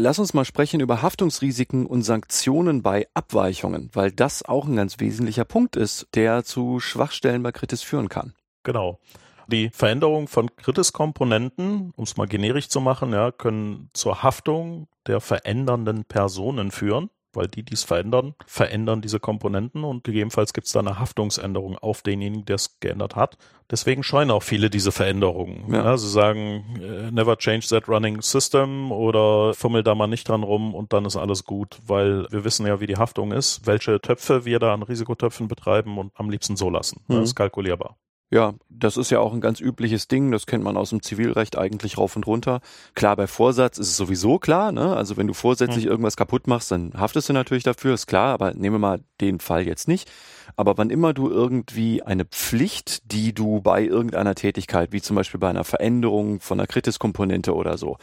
Lass 0.00 0.20
uns 0.20 0.32
mal 0.32 0.44
sprechen 0.44 0.78
über 0.78 1.02
Haftungsrisiken 1.02 1.84
und 1.84 2.02
Sanktionen 2.02 2.82
bei 2.82 3.08
Abweichungen, 3.14 3.90
weil 3.94 4.12
das 4.12 4.44
auch 4.44 4.64
ein 4.68 4.76
ganz 4.76 5.00
wesentlicher 5.00 5.44
Punkt 5.44 5.74
ist, 5.74 6.06
der 6.14 6.44
zu 6.44 6.78
Schwachstellen 6.78 7.42
bei 7.42 7.50
Kritis 7.50 7.82
führen 7.82 8.08
kann. 8.08 8.32
Genau. 8.62 9.00
Die 9.48 9.70
Veränderung 9.70 10.28
von 10.28 10.54
Kritis-Komponenten, 10.54 11.92
um 11.96 12.04
es 12.04 12.16
mal 12.16 12.28
generisch 12.28 12.68
zu 12.68 12.80
machen, 12.80 13.12
ja, 13.12 13.32
können 13.32 13.90
zur 13.92 14.22
Haftung 14.22 14.86
der 15.08 15.20
verändernden 15.20 16.04
Personen 16.04 16.70
führen, 16.70 17.10
weil 17.32 17.48
die 17.48 17.62
dies 17.62 17.82
verändern, 17.82 18.34
verändern 18.46 19.00
diese 19.00 19.20
Komponenten 19.20 19.84
und 19.84 20.04
gegebenenfalls 20.04 20.52
gibt 20.52 20.66
es 20.66 20.72
da 20.72 20.80
eine 20.80 20.98
Haftungsänderung 20.98 21.78
auf 21.78 22.02
denjenigen, 22.02 22.44
der 22.44 22.56
es 22.56 22.80
geändert 22.80 23.16
hat. 23.16 23.36
Deswegen 23.70 24.02
scheuen 24.02 24.30
auch 24.30 24.42
viele 24.42 24.70
diese 24.70 24.92
Veränderungen. 24.92 25.72
Ja. 25.72 25.84
Ja, 25.84 25.96
sie 25.98 26.08
sagen, 26.08 26.80
äh, 26.80 27.10
never 27.10 27.36
change 27.36 27.66
that 27.68 27.88
running 27.88 28.22
system 28.22 28.90
oder 28.90 29.52
fummel 29.52 29.82
da 29.82 29.94
mal 29.94 30.06
nicht 30.06 30.28
dran 30.28 30.42
rum 30.42 30.74
und 30.74 30.92
dann 30.92 31.04
ist 31.04 31.16
alles 31.16 31.44
gut, 31.44 31.78
weil 31.86 32.26
wir 32.30 32.44
wissen 32.44 32.66
ja, 32.66 32.80
wie 32.80 32.86
die 32.86 32.96
Haftung 32.96 33.32
ist, 33.32 33.66
welche 33.66 34.00
Töpfe 34.00 34.44
wir 34.44 34.58
da 34.58 34.72
an 34.72 34.82
Risikotöpfen 34.82 35.48
betreiben 35.48 35.98
und 35.98 36.12
am 36.14 36.30
liebsten 36.30 36.56
so 36.56 36.70
lassen. 36.70 37.02
Mhm. 37.08 37.14
Das 37.14 37.24
ist 37.24 37.34
kalkulierbar. 37.34 37.96
Ja, 38.30 38.54
das 38.68 38.98
ist 38.98 39.10
ja 39.10 39.20
auch 39.20 39.32
ein 39.32 39.40
ganz 39.40 39.58
übliches 39.58 40.06
Ding, 40.06 40.30
das 40.30 40.46
kennt 40.46 40.62
man 40.62 40.76
aus 40.76 40.90
dem 40.90 41.02
Zivilrecht 41.02 41.56
eigentlich 41.56 41.96
rauf 41.96 42.14
und 42.14 42.26
runter. 42.26 42.60
Klar, 42.94 43.16
bei 43.16 43.26
Vorsatz 43.26 43.78
ist 43.78 43.88
es 43.88 43.96
sowieso 43.96 44.38
klar, 44.38 44.70
ne? 44.70 44.94
Also 44.94 45.16
wenn 45.16 45.26
du 45.26 45.32
vorsätzlich 45.32 45.86
mhm. 45.86 45.90
irgendwas 45.90 46.16
kaputt 46.16 46.46
machst, 46.46 46.70
dann 46.70 46.92
haftest 46.94 47.30
du 47.30 47.32
natürlich 47.32 47.64
dafür, 47.64 47.94
ist 47.94 48.06
klar, 48.06 48.34
aber 48.34 48.52
nehmen 48.52 48.74
wir 48.74 48.80
mal 48.80 49.00
den 49.22 49.40
Fall 49.40 49.66
jetzt 49.66 49.88
nicht. 49.88 50.10
Aber 50.56 50.76
wann 50.76 50.90
immer 50.90 51.14
du 51.14 51.30
irgendwie 51.30 52.02
eine 52.02 52.26
Pflicht, 52.26 53.12
die 53.12 53.32
du 53.32 53.62
bei 53.62 53.82
irgendeiner 53.82 54.34
Tätigkeit, 54.34 54.92
wie 54.92 55.00
zum 55.00 55.16
Beispiel 55.16 55.40
bei 55.40 55.48
einer 55.48 55.64
Veränderung 55.64 56.40
von 56.40 56.60
einer 56.60 56.66
Kritiskomponente 56.66 57.54
oder 57.54 57.78
so, 57.78 57.96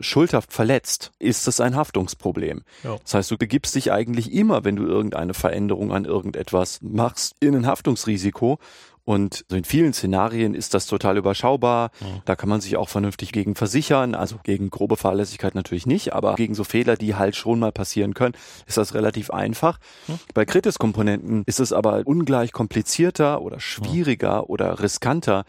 schuldhaft 0.00 0.52
verletzt, 0.52 1.12
ist 1.18 1.46
es 1.46 1.60
ein 1.60 1.76
Haftungsproblem. 1.76 2.62
Ja. 2.82 2.96
Das 3.02 3.14
heißt, 3.14 3.30
du 3.30 3.38
begibst 3.38 3.74
dich 3.74 3.92
eigentlich 3.92 4.32
immer, 4.32 4.64
wenn 4.64 4.76
du 4.76 4.86
irgendeine 4.86 5.34
Veränderung 5.34 5.92
an 5.92 6.04
irgendetwas 6.04 6.80
machst, 6.82 7.36
in 7.40 7.54
ein 7.54 7.66
Haftungsrisiko 7.66 8.58
und 9.10 9.44
in 9.50 9.64
vielen 9.64 9.92
Szenarien 9.92 10.54
ist 10.54 10.72
das 10.72 10.86
total 10.86 11.16
überschaubar. 11.16 11.90
Mhm. 11.98 12.22
Da 12.26 12.36
kann 12.36 12.48
man 12.48 12.60
sich 12.60 12.76
auch 12.76 12.88
vernünftig 12.88 13.32
gegen 13.32 13.56
versichern. 13.56 14.14
Also 14.14 14.36
gegen 14.40 14.70
grobe 14.70 14.96
Fahrlässigkeit 14.96 15.56
natürlich 15.56 15.84
nicht, 15.84 16.12
aber 16.12 16.36
gegen 16.36 16.54
so 16.54 16.62
Fehler, 16.62 16.94
die 16.94 17.16
halt 17.16 17.34
schon 17.34 17.58
mal 17.58 17.72
passieren 17.72 18.14
können, 18.14 18.36
ist 18.68 18.76
das 18.76 18.94
relativ 18.94 19.30
einfach. 19.30 19.80
Mhm. 20.06 20.20
Bei 20.32 20.44
Kritis-Komponenten 20.44 21.42
ist 21.46 21.58
es 21.58 21.72
aber 21.72 22.02
ungleich 22.04 22.52
komplizierter 22.52 23.42
oder 23.42 23.58
schwieriger 23.58 24.42
mhm. 24.42 24.46
oder 24.46 24.80
riskanter, 24.80 25.44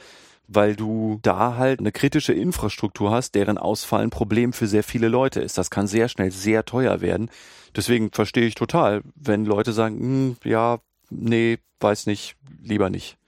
weil 0.48 0.76
du 0.76 1.20
da 1.22 1.56
halt 1.56 1.82
eine 1.82 1.92
kritische 1.92 2.34
Infrastruktur 2.34 3.12
hast, 3.12 3.36
deren 3.36 3.60
Ausfall 3.60 4.02
ein 4.02 4.10
Problem 4.10 4.54
für 4.54 4.66
sehr 4.66 4.84
viele 4.84 5.08
Leute 5.08 5.40
ist. 5.40 5.60
Das 5.60 5.70
kann 5.70 5.86
sehr 5.86 6.10
schnell 6.10 6.32
sehr 6.32 6.66
teuer 6.66 7.02
werden. 7.02 7.30
Deswegen 7.76 8.12
verstehe 8.12 8.48
ich 8.48 8.56
total, 8.56 9.04
wenn 9.14 9.46
Leute 9.46 9.72
sagen, 9.72 10.00
hm, 10.00 10.38
ja, 10.46 10.80
nee, 11.12 11.60
weiß 11.80 12.08
nicht, 12.08 12.38
lieber 12.64 12.90
nicht. 12.90 13.20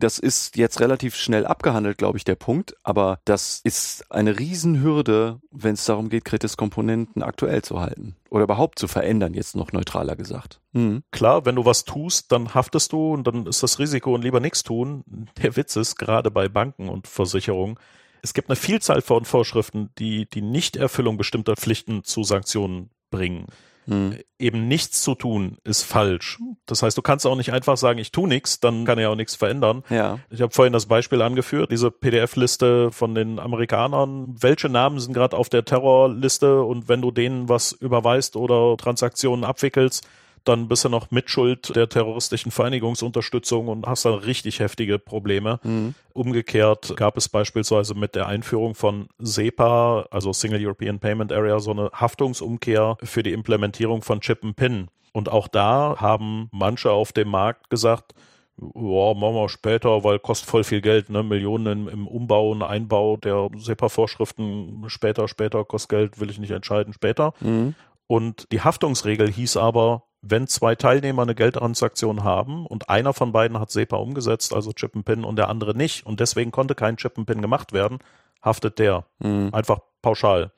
Das 0.00 0.18
ist 0.18 0.56
jetzt 0.56 0.80
relativ 0.80 1.16
schnell 1.16 1.44
abgehandelt, 1.44 1.98
glaube 1.98 2.18
ich, 2.18 2.24
der 2.24 2.36
Punkt. 2.36 2.76
Aber 2.84 3.18
das 3.24 3.60
ist 3.64 4.10
eine 4.12 4.38
Riesenhürde, 4.38 5.40
wenn 5.50 5.74
es 5.74 5.84
darum 5.84 6.08
geht, 6.08 6.24
Kritis-Komponenten 6.24 7.22
aktuell 7.22 7.62
zu 7.62 7.80
halten. 7.80 8.14
Oder 8.30 8.44
überhaupt 8.44 8.78
zu 8.78 8.86
verändern, 8.86 9.34
jetzt 9.34 9.56
noch 9.56 9.72
neutraler 9.72 10.14
gesagt. 10.14 10.60
Mhm. 10.72 11.02
Klar, 11.10 11.44
wenn 11.46 11.56
du 11.56 11.64
was 11.64 11.84
tust, 11.84 12.30
dann 12.30 12.54
haftest 12.54 12.92
du 12.92 13.12
und 13.12 13.26
dann 13.26 13.46
ist 13.46 13.62
das 13.62 13.78
Risiko 13.78 14.14
und 14.14 14.22
lieber 14.22 14.40
nichts 14.40 14.62
tun. 14.62 15.04
Der 15.42 15.56
Witz 15.56 15.74
ist, 15.76 15.96
gerade 15.96 16.30
bei 16.30 16.48
Banken 16.48 16.88
und 16.88 17.08
Versicherungen, 17.08 17.78
es 18.22 18.34
gibt 18.34 18.48
eine 18.48 18.56
Vielzahl 18.56 19.00
von 19.00 19.24
Vorschriften, 19.24 19.90
die 19.98 20.28
die 20.28 20.42
Nichterfüllung 20.42 21.16
bestimmter 21.16 21.56
Pflichten 21.56 22.04
zu 22.04 22.24
Sanktionen 22.24 22.90
bringen. 23.10 23.46
Hm. 23.88 24.18
Eben 24.38 24.68
nichts 24.68 25.02
zu 25.02 25.14
tun 25.14 25.56
ist 25.64 25.82
falsch. 25.82 26.38
Das 26.66 26.82
heißt, 26.82 26.96
du 26.96 27.02
kannst 27.02 27.26
auch 27.26 27.36
nicht 27.36 27.52
einfach 27.52 27.78
sagen, 27.78 27.98
ich 27.98 28.12
tu 28.12 28.26
nichts, 28.26 28.60
dann 28.60 28.84
kann 28.84 28.98
ja 28.98 29.08
auch 29.08 29.16
nichts 29.16 29.34
verändern. 29.34 29.82
Ja. 29.88 30.18
Ich 30.30 30.42
habe 30.42 30.52
vorhin 30.52 30.74
das 30.74 30.86
Beispiel 30.86 31.22
angeführt, 31.22 31.72
diese 31.72 31.90
PDF-Liste 31.90 32.92
von 32.92 33.14
den 33.14 33.38
Amerikanern. 33.38 34.36
Welche 34.38 34.68
Namen 34.68 35.00
sind 35.00 35.14
gerade 35.14 35.36
auf 35.36 35.48
der 35.48 35.64
Terrorliste 35.64 36.62
und 36.62 36.88
wenn 36.88 37.00
du 37.00 37.10
denen 37.10 37.48
was 37.48 37.72
überweist 37.72 38.36
oder 38.36 38.76
Transaktionen 38.76 39.44
abwickelst, 39.44 40.06
dann 40.44 40.68
bist 40.68 40.84
du 40.84 40.88
noch 40.88 41.10
Mitschuld 41.10 41.74
der 41.74 41.88
terroristischen 41.88 42.50
Vereinigungsunterstützung 42.50 43.68
und 43.68 43.86
hast 43.86 44.04
dann 44.04 44.14
richtig 44.14 44.60
heftige 44.60 44.98
Probleme. 44.98 45.60
Mhm. 45.62 45.94
Umgekehrt 46.12 46.96
gab 46.96 47.16
es 47.16 47.28
beispielsweise 47.28 47.94
mit 47.94 48.14
der 48.14 48.26
Einführung 48.26 48.74
von 48.74 49.08
SEPA, 49.18 50.06
also 50.10 50.32
Single 50.32 50.64
European 50.64 50.98
Payment 50.98 51.32
Area, 51.32 51.58
so 51.60 51.70
eine 51.70 51.90
Haftungsumkehr 51.92 52.96
für 53.02 53.22
die 53.22 53.32
Implementierung 53.32 54.02
von 54.02 54.20
Chip 54.20 54.44
and 54.44 54.56
Pin. 54.56 54.88
Und 55.12 55.28
auch 55.28 55.48
da 55.48 55.96
haben 55.98 56.48
manche 56.52 56.90
auf 56.90 57.12
dem 57.12 57.28
Markt 57.28 57.70
gesagt, 57.70 58.14
ja, 58.60 59.14
machen 59.14 59.34
wir 59.34 59.48
später, 59.48 60.02
weil 60.02 60.18
kostet 60.18 60.50
voll 60.50 60.64
viel 60.64 60.80
Geld, 60.80 61.10
ne? 61.10 61.22
Millionen 61.22 61.66
im, 61.66 61.88
im 61.88 62.08
Umbau 62.08 62.50
und 62.50 62.62
Einbau 62.62 63.16
der 63.16 63.48
SEPA-Vorschriften 63.56 64.84
später, 64.88 65.28
später, 65.28 65.64
kostet 65.64 65.90
Geld, 65.90 66.20
will 66.20 66.30
ich 66.30 66.40
nicht 66.40 66.50
entscheiden, 66.50 66.92
später. 66.92 67.34
Mhm. 67.40 67.74
Und 68.08 68.50
die 68.52 68.62
Haftungsregel 68.62 69.30
hieß 69.30 69.56
aber, 69.58 70.02
wenn 70.20 70.46
zwei 70.46 70.74
Teilnehmer 70.74 71.22
eine 71.22 71.34
Geldtransaktion 71.34 72.24
haben 72.24 72.66
und 72.66 72.88
einer 72.88 73.12
von 73.12 73.32
beiden 73.32 73.58
hat 73.58 73.70
SEPA 73.70 73.96
umgesetzt, 73.96 74.52
also 74.52 74.72
Chip 74.72 74.96
and 74.96 75.04
Pin, 75.04 75.24
und 75.24 75.36
der 75.36 75.48
andere 75.48 75.76
nicht, 75.76 76.06
und 76.06 76.20
deswegen 76.20 76.50
konnte 76.50 76.74
kein 76.74 76.96
Chip 76.96 77.16
and 77.18 77.26
Pin 77.26 77.42
gemacht 77.42 77.72
werden, 77.72 77.98
haftet 78.42 78.78
der. 78.78 79.06
Mhm. 79.20 79.50
Einfach 79.52 79.80
pauschal. 80.02 80.52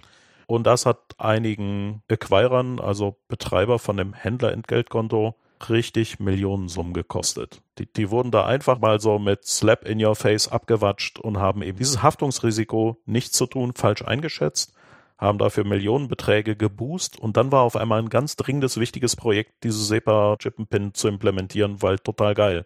Und 0.46 0.66
das 0.66 0.86
hat 0.86 0.98
einigen 1.18 2.02
Acquirern, 2.08 2.80
also 2.80 3.16
Betreiber 3.28 3.78
von 3.78 3.96
dem 3.96 4.14
Händlerentgeltkonto, 4.14 5.36
richtig 5.68 6.18
Millionensummen 6.18 6.94
gekostet. 6.94 7.60
Die, 7.78 7.92
die 7.92 8.10
wurden 8.10 8.30
da 8.30 8.46
einfach 8.46 8.78
mal 8.78 8.98
so 8.98 9.18
mit 9.18 9.44
Slap 9.44 9.86
in 9.86 10.02
your 10.02 10.16
face 10.16 10.48
abgewatscht 10.48 11.18
und 11.18 11.38
haben 11.38 11.62
eben 11.62 11.76
dieses 11.76 12.02
Haftungsrisiko 12.02 12.96
nichts 13.04 13.36
zu 13.36 13.46
tun, 13.46 13.74
falsch 13.76 14.02
eingeschätzt 14.02 14.74
haben 15.20 15.38
dafür 15.38 15.64
Millionenbeträge 15.64 16.56
geboost 16.56 17.18
und 17.18 17.36
dann 17.36 17.52
war 17.52 17.62
auf 17.62 17.76
einmal 17.76 17.98
ein 17.98 18.08
ganz 18.08 18.36
dringendes, 18.36 18.80
wichtiges 18.80 19.16
Projekt, 19.16 19.64
diese 19.64 19.84
SEPA 19.84 20.36
Chip 20.38 20.58
and 20.58 20.70
Pin 20.70 20.94
zu 20.94 21.08
implementieren, 21.08 21.82
weil 21.82 21.98
total 21.98 22.34
geil. 22.34 22.64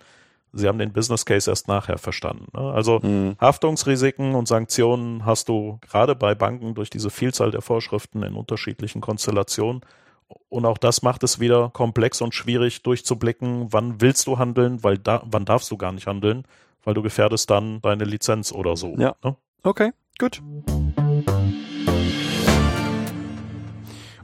Sie 0.52 0.68
haben 0.68 0.78
den 0.78 0.92
Business 0.92 1.26
Case 1.26 1.50
erst 1.50 1.66
nachher 1.66 1.98
verstanden. 1.98 2.46
Ne? 2.54 2.72
Also 2.72 3.00
mhm. 3.02 3.34
Haftungsrisiken 3.40 4.36
und 4.36 4.46
Sanktionen 4.46 5.26
hast 5.26 5.48
du 5.48 5.78
gerade 5.80 6.14
bei 6.14 6.36
Banken 6.36 6.74
durch 6.76 6.90
diese 6.90 7.10
Vielzahl 7.10 7.50
der 7.50 7.60
Vorschriften 7.60 8.22
in 8.22 8.34
unterschiedlichen 8.34 9.00
Konstellationen. 9.00 9.80
Und 10.48 10.64
auch 10.64 10.78
das 10.78 11.02
macht 11.02 11.24
es 11.24 11.40
wieder 11.40 11.70
komplex 11.70 12.22
und 12.22 12.34
schwierig 12.34 12.84
durchzublicken, 12.84 13.72
wann 13.72 14.00
willst 14.00 14.28
du 14.28 14.38
handeln, 14.38 14.84
weil 14.84 14.96
da, 14.96 15.22
wann 15.24 15.44
darfst 15.44 15.72
du 15.72 15.76
gar 15.76 15.90
nicht 15.90 16.06
handeln, 16.06 16.44
weil 16.84 16.94
du 16.94 17.02
gefährdest 17.02 17.50
dann 17.50 17.82
deine 17.82 18.04
Lizenz 18.04 18.52
oder 18.52 18.76
so. 18.76 18.94
Ja. 18.96 19.16
Ne? 19.24 19.34
Okay, 19.64 19.90
gut. 20.20 20.40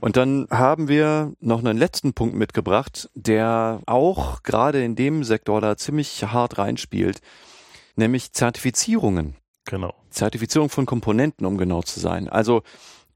Und 0.00 0.16
dann 0.16 0.46
haben 0.50 0.88
wir 0.88 1.34
noch 1.40 1.58
einen 1.58 1.78
letzten 1.78 2.14
Punkt 2.14 2.34
mitgebracht, 2.34 3.10
der 3.14 3.80
auch 3.86 4.42
gerade 4.42 4.82
in 4.82 4.96
dem 4.96 5.24
Sektor 5.24 5.60
da 5.60 5.76
ziemlich 5.76 6.24
hart 6.24 6.58
reinspielt, 6.58 7.20
nämlich 7.96 8.32
Zertifizierungen. 8.32 9.36
Genau. 9.66 9.94
Zertifizierung 10.10 10.70
von 10.70 10.86
Komponenten, 10.86 11.46
um 11.46 11.58
genau 11.58 11.82
zu 11.82 12.00
sein. 12.00 12.28
Also 12.28 12.62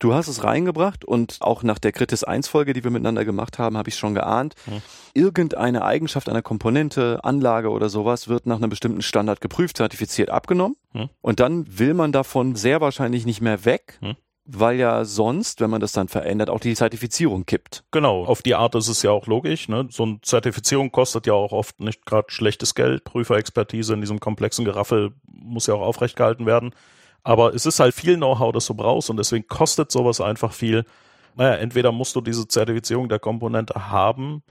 Du 0.01 0.13
hast 0.13 0.29
es 0.29 0.45
reingebracht 0.45 1.05
und 1.05 1.39
auch 1.41 1.63
nach 1.63 1.79
der 1.79 1.93
Kritis 1.93 2.25
1 2.25 2.49
Folge, 2.49 2.73
die 2.73 2.83
wir 2.83 2.91
miteinander 2.91 3.25
gemacht 3.25 3.59
haben, 3.59 3.79
habe 3.79 3.89
ich 3.89 3.97
schon 3.97 4.13
geahnt. 4.13 4.55
Hm. 4.67 4.83
Irgendeine 5.15 5.83
Eigenschaft 5.83 6.29
einer 6.29 6.43
Komponente, 6.43 7.21
Anlage 7.23 7.71
oder 7.71 7.89
sowas 7.89 8.29
wird 8.29 8.45
nach 8.45 8.57
einem 8.57 8.71
bestimmten 8.71 9.03
Standard 9.03 9.41
geprüft, 9.41 9.77
zertifiziert, 9.77 10.31
abgenommen. 10.31 10.77
Hm. 10.93 11.09
Und 11.23 11.41
dann 11.41 11.79
will 11.79 11.95
man 11.95 12.13
davon 12.13 12.57
sehr 12.57 12.81
wahrscheinlich 12.81 13.25
nicht 13.25 13.41
mehr 13.41 13.65
weg. 13.65 13.99
Hm 14.01 14.17
weil 14.47 14.77
ja 14.77 15.05
sonst, 15.05 15.61
wenn 15.61 15.71
man 15.71 15.81
das 15.81 15.93
dann 15.93 16.09
verändert, 16.09 16.51
auch 16.51 16.61
die 16.61 16.75
Zertifizierung 16.75 17.47
kippt. 17.47 17.85
Genau, 17.91 18.25
auf 18.25 18.43
die 18.43 18.55
Art 18.55 18.75
ist 18.75 18.89
es 18.89 19.03
ja 19.03 19.11
auch 19.11 19.27
logisch. 19.27 19.69
Ne? 19.69 19.89
So 19.91 20.03
eine 20.03 20.21
Zertifizierung 20.21 20.93
kostet 20.93 21.27
ja 21.27 21.33
auch 21.33 21.53
oft 21.53 21.81
nicht 21.81 22.05
gerade 22.05 22.31
schlechtes 22.31 22.75
Geld. 22.75 23.05
Prüferexpertise 23.05 23.95
in 23.95 24.01
diesem 24.01 24.21
komplexen 24.21 24.65
Geraffel 24.65 25.13
muss 25.27 25.67
ja 25.67 25.75
auch 25.75 25.81
aufrecht 25.81 26.17
gehalten 26.17 26.45
werden. 26.45 26.75
Aber 27.23 27.55
es 27.55 27.65
ist 27.65 27.81
halt 27.81 27.95
viel 27.95 28.17
Know-how, 28.17 28.53
das 28.53 28.67
du 28.67 28.75
brauchst 28.75 29.09
und 29.09 29.17
deswegen 29.17 29.49
kostet 29.49 29.91
sowas 29.91 30.21
einfach 30.21 30.53
viel. 30.53 30.85
Naja, 31.37 31.55
entweder 31.55 31.91
musst 31.91 32.15
du 32.15 32.21
diese 32.21 32.47
Zertifizierung 32.47 33.09
der 33.09 33.19
Komponente 33.19 33.91
haben 33.91 34.43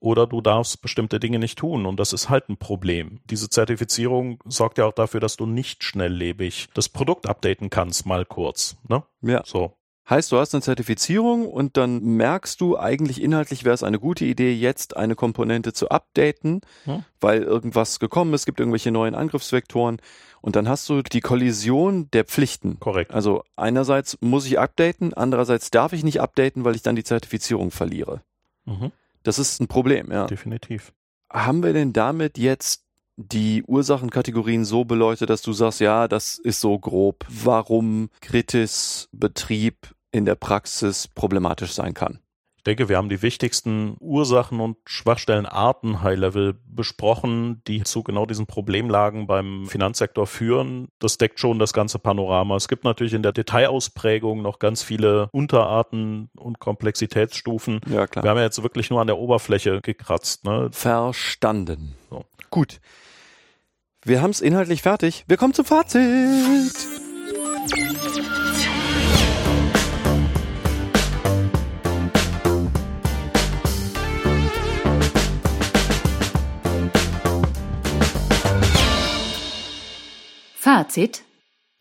oder 0.00 0.26
du 0.26 0.40
darfst 0.40 0.82
bestimmte 0.82 1.20
Dinge 1.20 1.38
nicht 1.38 1.58
tun 1.58 1.86
und 1.86 2.00
das 2.00 2.12
ist 2.12 2.28
halt 2.28 2.48
ein 2.48 2.56
Problem. 2.56 3.20
Diese 3.26 3.48
Zertifizierung 3.48 4.38
sorgt 4.46 4.78
ja 4.78 4.86
auch 4.86 4.92
dafür, 4.94 5.20
dass 5.20 5.36
du 5.36 5.46
nicht 5.46 5.84
schnelllebig 5.84 6.68
das 6.74 6.88
Produkt 6.88 7.26
updaten 7.26 7.70
kannst, 7.70 8.06
mal 8.06 8.24
kurz. 8.24 8.76
Ne? 8.88 9.02
Ja. 9.20 9.42
So. 9.44 9.76
Heißt, 10.08 10.32
du 10.32 10.38
hast 10.38 10.54
eine 10.54 10.62
Zertifizierung 10.62 11.46
und 11.46 11.76
dann 11.76 12.02
merkst 12.02 12.60
du, 12.60 12.76
eigentlich 12.76 13.22
inhaltlich 13.22 13.62
wäre 13.62 13.74
es 13.74 13.84
eine 13.84 14.00
gute 14.00 14.24
Idee, 14.24 14.52
jetzt 14.52 14.96
eine 14.96 15.14
Komponente 15.14 15.72
zu 15.72 15.88
updaten, 15.88 16.62
Hm. 16.84 17.04
weil 17.20 17.42
irgendwas 17.42 18.00
gekommen 18.00 18.34
ist, 18.34 18.40
es 18.40 18.46
gibt 18.46 18.58
irgendwelche 18.58 18.90
neuen 18.90 19.14
Angriffsvektoren 19.14 20.00
und 20.40 20.56
dann 20.56 20.68
hast 20.68 20.88
du 20.88 21.02
die 21.02 21.20
Kollision 21.20 22.10
der 22.10 22.24
Pflichten. 22.24 22.80
Korrekt. 22.80 23.12
Also 23.12 23.44
einerseits 23.54 24.18
muss 24.20 24.46
ich 24.46 24.58
updaten, 24.58 25.14
andererseits 25.14 25.70
darf 25.70 25.92
ich 25.92 26.02
nicht 26.02 26.20
updaten, 26.20 26.64
weil 26.64 26.74
ich 26.74 26.82
dann 26.82 26.96
die 26.96 27.04
Zertifizierung 27.04 27.70
verliere. 27.70 28.22
Mhm. 28.64 28.90
Das 29.22 29.38
ist 29.38 29.60
ein 29.60 29.68
Problem, 29.68 30.10
ja. 30.10 30.26
Definitiv. 30.26 30.92
Haben 31.32 31.62
wir 31.62 31.72
denn 31.72 31.92
damit 31.92 32.38
jetzt 32.38 32.84
die 33.16 33.62
Ursachenkategorien 33.64 34.64
so 34.64 34.84
beleuchtet, 34.84 35.30
dass 35.30 35.42
du 35.42 35.52
sagst, 35.52 35.80
ja, 35.80 36.08
das 36.08 36.38
ist 36.38 36.60
so 36.60 36.78
grob, 36.78 37.26
warum 37.28 38.08
Kritis 38.20 39.08
Betrieb 39.12 39.94
in 40.10 40.24
der 40.24 40.34
Praxis 40.34 41.06
problematisch 41.08 41.72
sein 41.72 41.94
kann? 41.94 42.20
Ich 42.60 42.64
denke, 42.64 42.90
wir 42.90 42.98
haben 42.98 43.08
die 43.08 43.22
wichtigsten 43.22 43.96
Ursachen 44.00 44.60
und 44.60 44.76
Schwachstellenarten 44.84 46.02
High-Level 46.02 46.60
besprochen, 46.66 47.62
die 47.66 47.84
zu 47.84 48.02
genau 48.02 48.26
diesen 48.26 48.44
Problemlagen 48.44 49.26
beim 49.26 49.66
Finanzsektor 49.66 50.26
führen. 50.26 50.88
Das 50.98 51.16
deckt 51.16 51.40
schon 51.40 51.58
das 51.58 51.72
ganze 51.72 51.98
Panorama. 51.98 52.56
Es 52.56 52.68
gibt 52.68 52.84
natürlich 52.84 53.14
in 53.14 53.22
der 53.22 53.32
Detailausprägung 53.32 54.42
noch 54.42 54.58
ganz 54.58 54.82
viele 54.82 55.30
Unterarten 55.32 56.28
und 56.36 56.58
Komplexitätsstufen. 56.58 57.80
Ja, 57.88 58.06
klar. 58.06 58.24
Wir 58.24 58.30
haben 58.30 58.36
ja 58.36 58.44
jetzt 58.44 58.62
wirklich 58.62 58.90
nur 58.90 59.00
an 59.00 59.06
der 59.06 59.16
Oberfläche 59.16 59.80
gekratzt. 59.80 60.44
Ne? 60.44 60.68
Verstanden. 60.70 61.94
So. 62.10 62.26
Gut. 62.50 62.78
Wir 64.04 64.20
haben 64.20 64.32
es 64.32 64.42
inhaltlich 64.42 64.82
fertig. 64.82 65.24
Wir 65.28 65.38
kommen 65.38 65.54
zum 65.54 65.64
Fazit. 65.64 66.76
Fazit. 80.60 81.22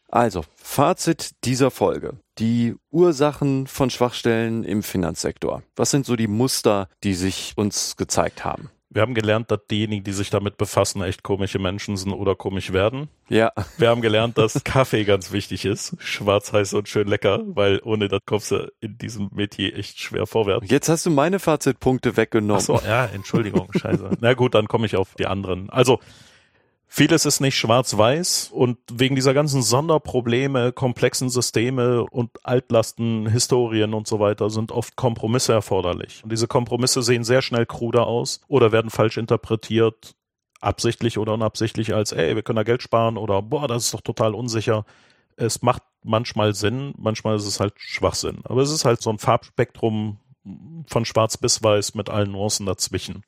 Also, 0.08 0.46
Fazit 0.56 1.32
dieser 1.44 1.70
Folge. 1.70 2.14
Die 2.38 2.76
Ursachen 2.92 3.68
von 3.68 3.90
Schwachstellen 3.90 4.64
im 4.64 4.84
Finanzsektor. 4.84 5.64
Was 5.76 5.92
sind 5.92 6.06
so 6.06 6.16
die 6.16 6.30
Muster, 6.30 6.88
die 7.04 7.14
sich 7.14 7.52
uns 7.58 7.98
gezeigt 7.98 8.46
haben? 8.46 8.70
Wir 8.90 9.02
haben 9.02 9.16
gelernt, 9.16 9.52
dass 9.52 9.60
diejenigen, 9.70 10.06
die 10.06 10.14
sich 10.14 10.30
damit 10.30 10.56
befassen, 10.56 11.02
echt 11.04 11.24
komische 11.24 11.60
Menschen 11.60 11.98
sind 11.98 12.14
oder 12.14 12.36
komisch 12.36 12.72
werden. 12.72 13.10
Ja, 13.28 13.52
Wir 13.78 13.90
haben 13.90 14.02
gelernt, 14.02 14.38
dass 14.38 14.64
Kaffee 14.64 15.04
ganz 15.04 15.34
wichtig 15.34 15.66
ist. 15.66 15.98
Schwarz, 16.00 16.54
heiß 16.54 16.74
und 16.74 16.88
schön 16.88 17.10
lecker, 17.10 17.42
weil 17.48 17.82
ohne 17.84 18.08
das 18.08 18.22
kommst 18.26 18.52
du 18.52 18.72
in 18.80 18.98
diesem 18.98 19.30
Metier 19.34 19.76
echt 19.78 20.00
schwer 20.00 20.26
vorwärts. 20.26 20.72
jetzt 20.72 20.88
hast 20.88 21.06
du 21.06 21.10
meine 21.10 21.40
Fazitpunkte 21.40 22.16
weggenommen. 22.16 22.62
Ach 22.62 22.80
so, 22.80 22.88
ja, 22.88 23.08
Entschuldigung, 23.08 23.68
scheiße. 23.74 24.12
Na 24.22 24.36
gut, 24.36 24.56
dann 24.56 24.70
komme 24.70 24.86
ich 24.86 24.96
auf 24.96 25.16
die 25.16 25.26
anderen. 25.26 25.70
Also, 25.70 26.00
vieles 26.90 27.26
ist 27.26 27.40
nicht 27.40 27.56
schwarz-weiß 27.56 28.50
und 28.52 28.78
wegen 28.92 29.16
dieser 29.16 29.34
ganzen 29.34 29.62
Sonderprobleme, 29.62 30.74
komplexen 30.74 31.30
Systeme 31.30 32.04
und 32.04 32.32
Altlasten, 32.44 33.28
Historien 33.28 33.94
und 33.94 34.08
so 34.08 34.20
weiter 34.20 34.50
sind 34.50 34.72
oft 34.72 34.96
Kompromisse 34.96 35.54
erforderlich. 35.54 36.22
Und 36.24 36.32
diese 36.32 36.48
Kompromisse 36.48 37.04
sehen 37.04 37.24
sehr 37.24 37.44
schnell 37.44 37.68
kruder 37.68 38.08
aus 38.08 38.42
oder 38.48 38.72
werden 38.72 38.90
falsch 38.90 39.18
interpretiert, 39.18 40.16
absichtlich 40.60 41.20
oder 41.20 41.36
unabsichtlich 41.36 41.94
als, 41.94 42.12
ey, 42.12 42.36
wir 42.36 42.42
können 42.42 42.58
da 42.58 42.64
Geld 42.64 42.82
sparen 42.82 43.18
oder 43.18 43.42
boah, 43.44 43.68
das 43.68 43.86
ist 43.86 43.94
doch 43.94 44.02
total 44.02 44.34
unsicher. 44.34 44.84
Es 45.38 45.62
macht 45.62 45.84
manchmal 46.04 46.54
Sinn, 46.56 46.94
manchmal 46.98 47.36
ist 47.36 47.46
es 47.46 47.60
halt 47.60 47.74
Schwachsinn. 47.78 48.40
Aber 48.44 48.62
es 48.62 48.72
ist 48.72 48.84
halt 48.84 49.02
so 49.02 49.12
ein 49.12 49.20
Farbspektrum 49.20 50.18
von 50.88 51.06
schwarz 51.06 51.38
bis 51.38 51.64
weiß 51.64 51.94
mit 51.94 52.10
allen 52.10 52.32
Nuancen 52.32 52.66
dazwischen. 52.66 53.24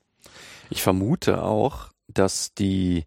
Ich 0.69 0.81
vermute 0.81 1.43
auch, 1.43 1.89
dass 2.07 2.53
die 2.53 3.05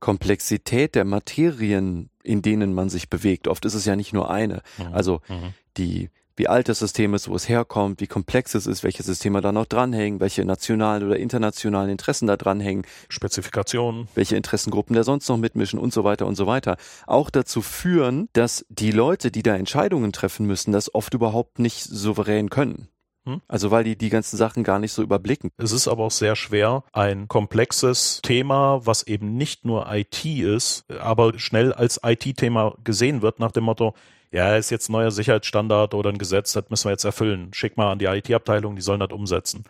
Komplexität 0.00 0.94
der 0.94 1.04
Materien, 1.04 2.10
in 2.22 2.42
denen 2.42 2.74
man 2.74 2.88
sich 2.88 3.08
bewegt, 3.08 3.48
oft 3.48 3.64
ist 3.64 3.74
es 3.74 3.84
ja 3.84 3.96
nicht 3.96 4.12
nur 4.12 4.30
eine. 4.30 4.62
Also 4.92 5.20
Mhm. 5.28 5.54
die, 5.76 6.10
wie 6.36 6.48
alt 6.48 6.68
das 6.70 6.78
System 6.78 7.12
ist, 7.14 7.28
wo 7.28 7.34
es 7.34 7.48
herkommt, 7.50 8.00
wie 8.00 8.06
komplex 8.06 8.54
es 8.54 8.66
ist, 8.66 8.82
welche 8.82 9.02
Systeme 9.02 9.40
da 9.42 9.52
noch 9.52 9.66
dranhängen, 9.66 10.20
welche 10.20 10.44
nationalen 10.44 11.06
oder 11.06 11.18
internationalen 11.18 11.90
Interessen 11.90 12.26
da 12.26 12.36
dranhängen, 12.38 12.86
Spezifikationen. 13.10 14.08
welche 14.14 14.36
Interessengruppen 14.36 14.96
da 14.96 15.04
sonst 15.04 15.28
noch 15.28 15.36
mitmischen 15.36 15.78
und 15.78 15.92
so 15.92 16.02
weiter 16.04 16.26
und 16.26 16.36
so 16.36 16.46
weiter, 16.46 16.76
auch 17.06 17.28
dazu 17.30 17.60
führen, 17.62 18.28
dass 18.32 18.64
die 18.70 18.90
Leute, 18.90 19.30
die 19.30 19.42
da 19.42 19.54
Entscheidungen 19.54 20.12
treffen 20.12 20.46
müssen, 20.46 20.72
das 20.72 20.94
oft 20.94 21.12
überhaupt 21.14 21.58
nicht 21.58 21.82
souverän 21.82 22.48
können. 22.50 22.88
Hm. 23.30 23.40
Also 23.48 23.70
weil 23.70 23.84
die 23.84 23.96
die 23.96 24.10
ganzen 24.10 24.36
Sachen 24.36 24.64
gar 24.64 24.78
nicht 24.78 24.92
so 24.92 25.02
überblicken. 25.02 25.50
Es 25.56 25.72
ist 25.72 25.88
aber 25.88 26.04
auch 26.04 26.10
sehr 26.10 26.36
schwer, 26.36 26.84
ein 26.92 27.28
komplexes 27.28 28.20
Thema, 28.22 28.80
was 28.84 29.02
eben 29.04 29.36
nicht 29.36 29.64
nur 29.64 29.86
IT 29.92 30.24
ist, 30.24 30.84
aber 31.00 31.38
schnell 31.38 31.72
als 31.72 32.00
IT-Thema 32.02 32.74
gesehen 32.84 33.22
wird, 33.22 33.40
nach 33.40 33.52
dem 33.52 33.64
Motto, 33.64 33.94
ja, 34.32 34.56
ist 34.56 34.70
jetzt 34.70 34.88
ein 34.88 34.92
neuer 34.92 35.10
Sicherheitsstandard 35.10 35.92
oder 35.92 36.10
ein 36.10 36.18
Gesetz, 36.18 36.52
das 36.52 36.64
müssen 36.70 36.84
wir 36.84 36.92
jetzt 36.92 37.04
erfüllen. 37.04 37.52
Schick 37.52 37.76
mal 37.76 37.90
an 37.90 37.98
die 37.98 38.04
IT-Abteilung, 38.04 38.76
die 38.76 38.82
sollen 38.82 39.00
das 39.00 39.10
umsetzen. 39.10 39.64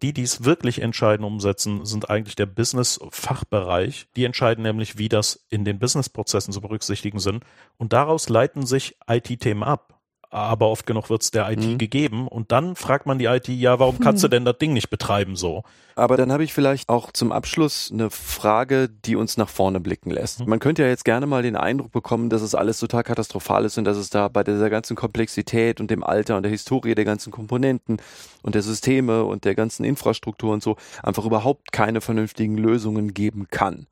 Die, 0.00 0.14
die 0.14 0.22
es 0.22 0.44
wirklich 0.44 0.80
entscheiden, 0.80 1.24
umsetzen, 1.24 1.84
sind 1.84 2.08
eigentlich 2.08 2.34
der 2.34 2.46
Business-Fachbereich. 2.46 4.06
Die 4.16 4.24
entscheiden 4.24 4.62
nämlich, 4.62 4.96
wie 4.96 5.10
das 5.10 5.44
in 5.50 5.66
den 5.66 5.78
Business-Prozessen 5.78 6.54
zu 6.54 6.62
berücksichtigen 6.62 7.18
sind. 7.18 7.44
Und 7.76 7.92
daraus 7.92 8.30
leiten 8.30 8.64
sich 8.64 8.96
IT-Themen 9.06 9.62
ab. 9.62 9.97
Aber 10.30 10.68
oft 10.68 10.84
genug 10.86 11.08
wird 11.08 11.22
es 11.22 11.30
der 11.30 11.50
IT 11.50 11.60
Mhm. 11.64 11.78
gegeben. 11.78 12.28
Und 12.28 12.52
dann 12.52 12.76
fragt 12.76 13.06
man 13.06 13.18
die 13.18 13.24
IT, 13.24 13.48
ja, 13.48 13.78
warum 13.78 13.98
kannst 14.00 14.22
du 14.22 14.28
denn 14.28 14.44
das 14.44 14.58
Ding 14.58 14.74
nicht 14.74 14.90
betreiben 14.90 15.36
so? 15.36 15.62
Aber 15.96 16.16
dann 16.18 16.30
habe 16.30 16.44
ich 16.44 16.52
vielleicht 16.52 16.90
auch 16.90 17.12
zum 17.12 17.32
Abschluss 17.32 17.90
eine 17.90 18.10
Frage, 18.10 18.88
die 18.90 19.16
uns 19.16 19.36
nach 19.38 19.48
vorne 19.48 19.80
blicken 19.80 20.10
lässt. 20.10 20.46
Man 20.46 20.58
könnte 20.60 20.82
ja 20.82 20.88
jetzt 20.88 21.06
gerne 21.06 21.26
mal 21.26 21.42
den 21.42 21.56
Eindruck 21.56 21.92
bekommen, 21.92 22.28
dass 22.28 22.42
es 22.42 22.54
alles 22.54 22.78
total 22.78 23.04
katastrophal 23.04 23.64
ist 23.64 23.78
und 23.78 23.84
dass 23.84 23.96
es 23.96 24.10
da 24.10 24.28
bei 24.28 24.44
dieser 24.44 24.68
ganzen 24.68 24.96
Komplexität 24.96 25.80
und 25.80 25.90
dem 25.90 26.04
Alter 26.04 26.36
und 26.36 26.42
der 26.42 26.52
Historie 26.52 26.94
der 26.94 27.06
ganzen 27.06 27.32
Komponenten 27.32 27.96
und 28.42 28.54
der 28.54 28.62
Systeme 28.62 29.24
und 29.24 29.44
der 29.46 29.54
ganzen 29.54 29.84
Infrastruktur 29.84 30.52
und 30.52 30.62
so 30.62 30.76
einfach 31.02 31.24
überhaupt 31.24 31.72
keine 31.72 32.00
vernünftigen 32.02 32.58
Lösungen 32.58 33.14
geben 33.14 33.48
kann. 33.50 33.86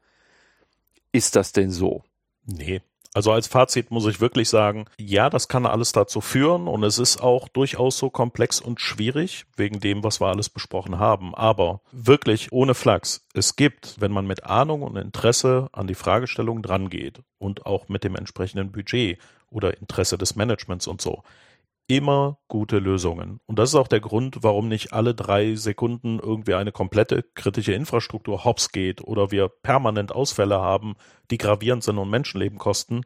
Ist 1.13 1.35
das 1.35 1.53
denn 1.53 1.71
so? 1.71 2.03
Nee. 2.45 2.83
Also 3.17 3.33
als 3.33 3.47
Fazit 3.47 3.91
muss 3.91 4.05
ich 4.05 4.21
wirklich 4.21 4.51
sagen, 4.51 4.85
ja, 4.99 5.31
das 5.31 5.49
kann 5.49 5.65
alles 5.65 5.93
dazu 5.93 6.21
führen 6.21 6.69
und 6.69 6.85
es 6.85 6.99
ist 6.99 7.23
auch 7.23 7.49
durchaus 7.49 7.97
so 7.97 8.11
komplex 8.11 8.61
und 8.61 8.79
schwierig, 8.79 9.47
wegen 9.57 9.81
dem, 9.81 10.05
was 10.05 10.21
wir 10.21 10.27
alles 10.27 10.51
besprochen 10.51 10.99
haben. 10.99 11.35
Aber 11.35 11.81
wirklich 11.93 12.53
ohne 12.53 12.75
Flachs, 12.75 13.27
es 13.33 13.57
gibt, 13.57 13.99
wenn 14.03 14.13
man 14.13 14.27
mit 14.27 14.45
Ahnung 14.45 14.83
und 14.83 14.97
Interesse 14.97 15.71
an 15.73 15.87
die 15.87 15.95
Fragestellung 15.95 16.61
drangeht 16.61 17.23
und 17.39 17.65
auch 17.65 17.89
mit 17.89 18.05
dem 18.05 18.17
entsprechenden 18.17 18.71
Budget 18.71 19.19
oder 19.49 19.79
Interesse 19.79 20.19
des 20.19 20.37
Managements 20.37 20.87
und 20.87 21.01
so, 21.01 21.23
immer 21.89 22.39
gute 22.49 22.79
Lösungen. 22.79 23.41
Und 23.47 23.59
das 23.59 23.71
ist 23.71 23.75
auch 23.77 23.89
der 23.89 24.01
Grund, 24.01 24.39
warum 24.41 24.69
nicht 24.69 24.93
alle 24.93 25.15
drei 25.15 25.55
Sekunden 25.55 26.19
irgendwie 26.19 26.55
eine 26.55 26.73
komplette 26.73 27.23
kritische 27.35 27.73
Infrastruktur 27.75 28.45
hops 28.45 28.73
geht 28.73 29.03
oder 29.03 29.31
wir 29.31 29.49
permanent 29.49 30.13
Ausfälle 30.13 30.61
haben, 30.61 30.95
die 31.31 31.39
gravierend 31.39 31.85
sind 31.85 31.99
und 31.99 32.11
Menschenleben 32.11 32.59
kosten, 32.59 33.03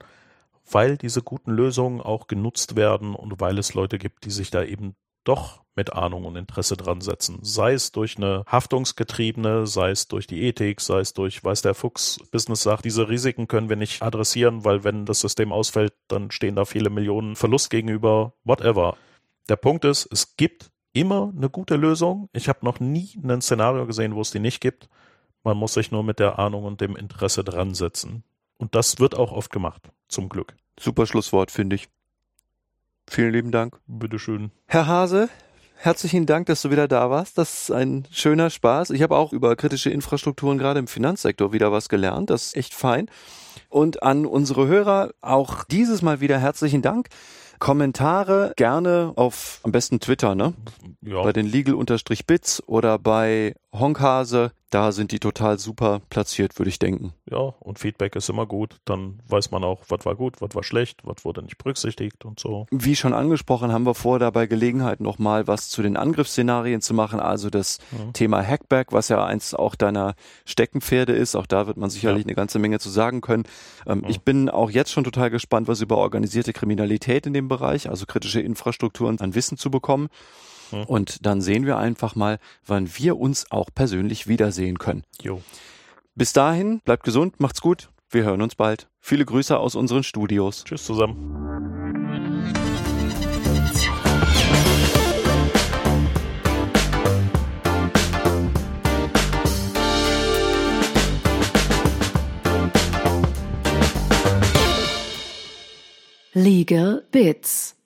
weil 0.70 0.96
diese 0.96 1.22
guten 1.22 1.50
Lösungen 1.50 2.00
auch 2.00 2.26
genutzt 2.26 2.76
werden 2.76 3.14
und 3.14 3.40
weil 3.40 3.58
es 3.58 3.74
Leute 3.74 3.98
gibt, 3.98 4.24
die 4.24 4.30
sich 4.30 4.50
da 4.50 4.62
eben 4.62 4.94
doch 5.24 5.62
mit 5.76 5.92
Ahnung 5.92 6.24
und 6.24 6.36
Interesse 6.36 6.76
dran 6.76 7.00
setzen. 7.00 7.38
Sei 7.42 7.72
es 7.72 7.92
durch 7.92 8.16
eine 8.16 8.44
haftungsgetriebene, 8.46 9.66
sei 9.66 9.90
es 9.90 10.08
durch 10.08 10.26
die 10.26 10.42
Ethik, 10.42 10.80
sei 10.80 11.00
es 11.00 11.14
durch, 11.14 11.42
weiß 11.42 11.62
der 11.62 11.74
Fuchs, 11.74 12.18
Business 12.30 12.62
sagt, 12.62 12.84
diese 12.84 13.08
Risiken 13.08 13.48
können 13.48 13.68
wir 13.68 13.76
nicht 13.76 14.02
adressieren, 14.02 14.64
weil 14.64 14.84
wenn 14.84 15.06
das 15.06 15.20
System 15.20 15.52
ausfällt, 15.52 15.94
dann 16.08 16.30
stehen 16.30 16.56
da 16.56 16.64
viele 16.64 16.90
Millionen 16.90 17.36
Verlust 17.36 17.70
gegenüber, 17.70 18.34
whatever. 18.44 18.96
Der 19.48 19.56
Punkt 19.56 19.84
ist, 19.84 20.08
es 20.12 20.36
gibt 20.36 20.70
immer 20.92 21.32
eine 21.36 21.50
gute 21.50 21.76
Lösung. 21.76 22.28
Ich 22.32 22.48
habe 22.48 22.64
noch 22.64 22.80
nie 22.80 23.10
ein 23.22 23.40
Szenario 23.40 23.86
gesehen, 23.86 24.14
wo 24.14 24.20
es 24.20 24.30
die 24.30 24.40
nicht 24.40 24.60
gibt. 24.60 24.88
Man 25.42 25.56
muss 25.56 25.74
sich 25.74 25.90
nur 25.90 26.02
mit 26.02 26.18
der 26.18 26.38
Ahnung 26.38 26.64
und 26.64 26.80
dem 26.80 26.96
Interesse 26.96 27.44
dran 27.44 27.74
setzen. 27.74 28.24
Und 28.58 28.74
das 28.74 28.98
wird 28.98 29.14
auch 29.14 29.32
oft 29.32 29.50
gemacht, 29.50 29.90
zum 30.08 30.28
Glück. 30.28 30.54
Super 30.78 31.06
Schlusswort, 31.06 31.50
finde 31.50 31.76
ich. 31.76 31.88
Vielen 33.08 33.32
lieben 33.32 33.50
Dank. 33.50 33.80
Bitteschön. 33.86 34.50
Herr 34.66 34.86
Hase, 34.86 35.28
herzlichen 35.82 36.26
Dank, 36.26 36.46
dass 36.46 36.62
du 36.62 36.70
wieder 36.70 36.88
da 36.88 37.10
warst. 37.10 37.38
Das 37.38 37.62
ist 37.62 37.70
ein 37.72 38.06
schöner 38.10 38.50
Spaß. 38.50 38.90
Ich 38.90 39.02
habe 39.02 39.16
auch 39.16 39.32
über 39.32 39.56
kritische 39.56 39.90
Infrastrukturen 39.90 40.58
gerade 40.58 40.78
im 40.78 40.86
Finanzsektor 40.86 41.52
wieder 41.52 41.72
was 41.72 41.88
gelernt. 41.88 42.30
Das 42.30 42.46
ist 42.46 42.56
echt 42.56 42.74
fein. 42.74 43.06
Und 43.68 44.02
an 44.02 44.26
unsere 44.26 44.66
Hörer 44.66 45.10
auch 45.20 45.64
dieses 45.64 46.02
Mal 46.02 46.20
wieder 46.20 46.38
herzlichen 46.38 46.82
Dank. 46.82 47.08
Kommentare 47.58 48.52
gerne 48.56 49.12
auf 49.16 49.60
am 49.62 49.72
besten 49.72 50.00
Twitter, 50.00 50.34
ne? 50.34 50.54
Ja. 51.02 51.22
Bei 51.22 51.32
den 51.32 51.46
legal-bits 51.46 52.62
oder 52.66 52.98
bei 52.98 53.54
Honkhase 53.72 54.52
da 54.70 54.92
sind 54.92 55.10
die 55.10 55.18
total 55.18 55.58
super 55.58 56.00
platziert, 56.10 56.58
würde 56.58 56.68
ich 56.68 56.78
denken. 56.78 57.12
Ja, 57.28 57.38
und 57.38 57.80
Feedback 57.80 58.14
ist 58.14 58.28
immer 58.28 58.46
gut. 58.46 58.76
Dann 58.84 59.20
weiß 59.26 59.50
man 59.50 59.64
auch, 59.64 59.82
was 59.88 60.06
war 60.06 60.14
gut, 60.14 60.40
was 60.40 60.54
war 60.54 60.62
schlecht, 60.62 61.00
was 61.04 61.24
wurde 61.24 61.42
nicht 61.42 61.58
berücksichtigt 61.58 62.24
und 62.24 62.38
so. 62.38 62.66
Wie 62.70 62.94
schon 62.94 63.12
angesprochen, 63.12 63.72
haben 63.72 63.84
wir 63.84 63.94
vor, 63.94 64.20
dabei 64.20 64.46
Gelegenheit 64.46 65.00
nochmal 65.00 65.48
was 65.48 65.68
zu 65.68 65.82
den 65.82 65.96
Angriffsszenarien 65.96 66.80
zu 66.80 66.94
machen. 66.94 67.18
Also 67.18 67.50
das 67.50 67.78
mhm. 67.90 68.12
Thema 68.12 68.46
Hackback, 68.46 68.92
was 68.92 69.08
ja 69.08 69.24
eins 69.24 69.54
auch 69.54 69.74
deiner 69.74 70.14
Steckenpferde 70.44 71.12
ist. 71.12 71.34
Auch 71.34 71.46
da 71.46 71.66
wird 71.66 71.76
man 71.76 71.90
sicherlich 71.90 72.22
ja. 72.22 72.26
eine 72.26 72.36
ganze 72.36 72.60
Menge 72.60 72.78
zu 72.78 72.90
sagen 72.90 73.20
können. 73.20 73.44
Ähm, 73.86 73.98
mhm. 73.98 74.04
Ich 74.08 74.20
bin 74.20 74.48
auch 74.48 74.70
jetzt 74.70 74.92
schon 74.92 75.04
total 75.04 75.30
gespannt, 75.30 75.66
was 75.66 75.80
über 75.80 75.96
organisierte 75.98 76.52
Kriminalität 76.52 77.26
in 77.26 77.34
dem 77.34 77.48
Bereich, 77.48 77.90
also 77.90 78.06
kritische 78.06 78.40
Infrastrukturen 78.40 79.18
an 79.20 79.34
Wissen 79.34 79.58
zu 79.58 79.70
bekommen. 79.70 80.08
Mhm. 80.72 80.84
Und 80.84 81.26
dann 81.26 81.40
sehen 81.40 81.66
wir 81.66 81.78
einfach 81.78 82.14
mal, 82.14 82.38
wann 82.66 82.88
wir 82.96 83.18
uns 83.18 83.50
auch 83.50 83.70
persönlich 83.74 84.26
wiedersehen 84.26 84.78
können. 84.78 85.04
Jo. 85.20 85.42
Bis 86.14 86.32
dahin, 86.32 86.80
bleibt 86.80 87.04
gesund, 87.04 87.40
macht's 87.40 87.60
gut. 87.60 87.90
Wir 88.10 88.24
hören 88.24 88.42
uns 88.42 88.56
bald. 88.56 88.88
Viele 88.98 89.24
Grüße 89.24 89.56
aus 89.58 89.74
unseren 89.74 90.02
Studios. 90.02 90.64
Tschüss 90.64 90.84
zusammen. 90.84 91.40
Legal 106.32 107.04
Bits 107.10 107.79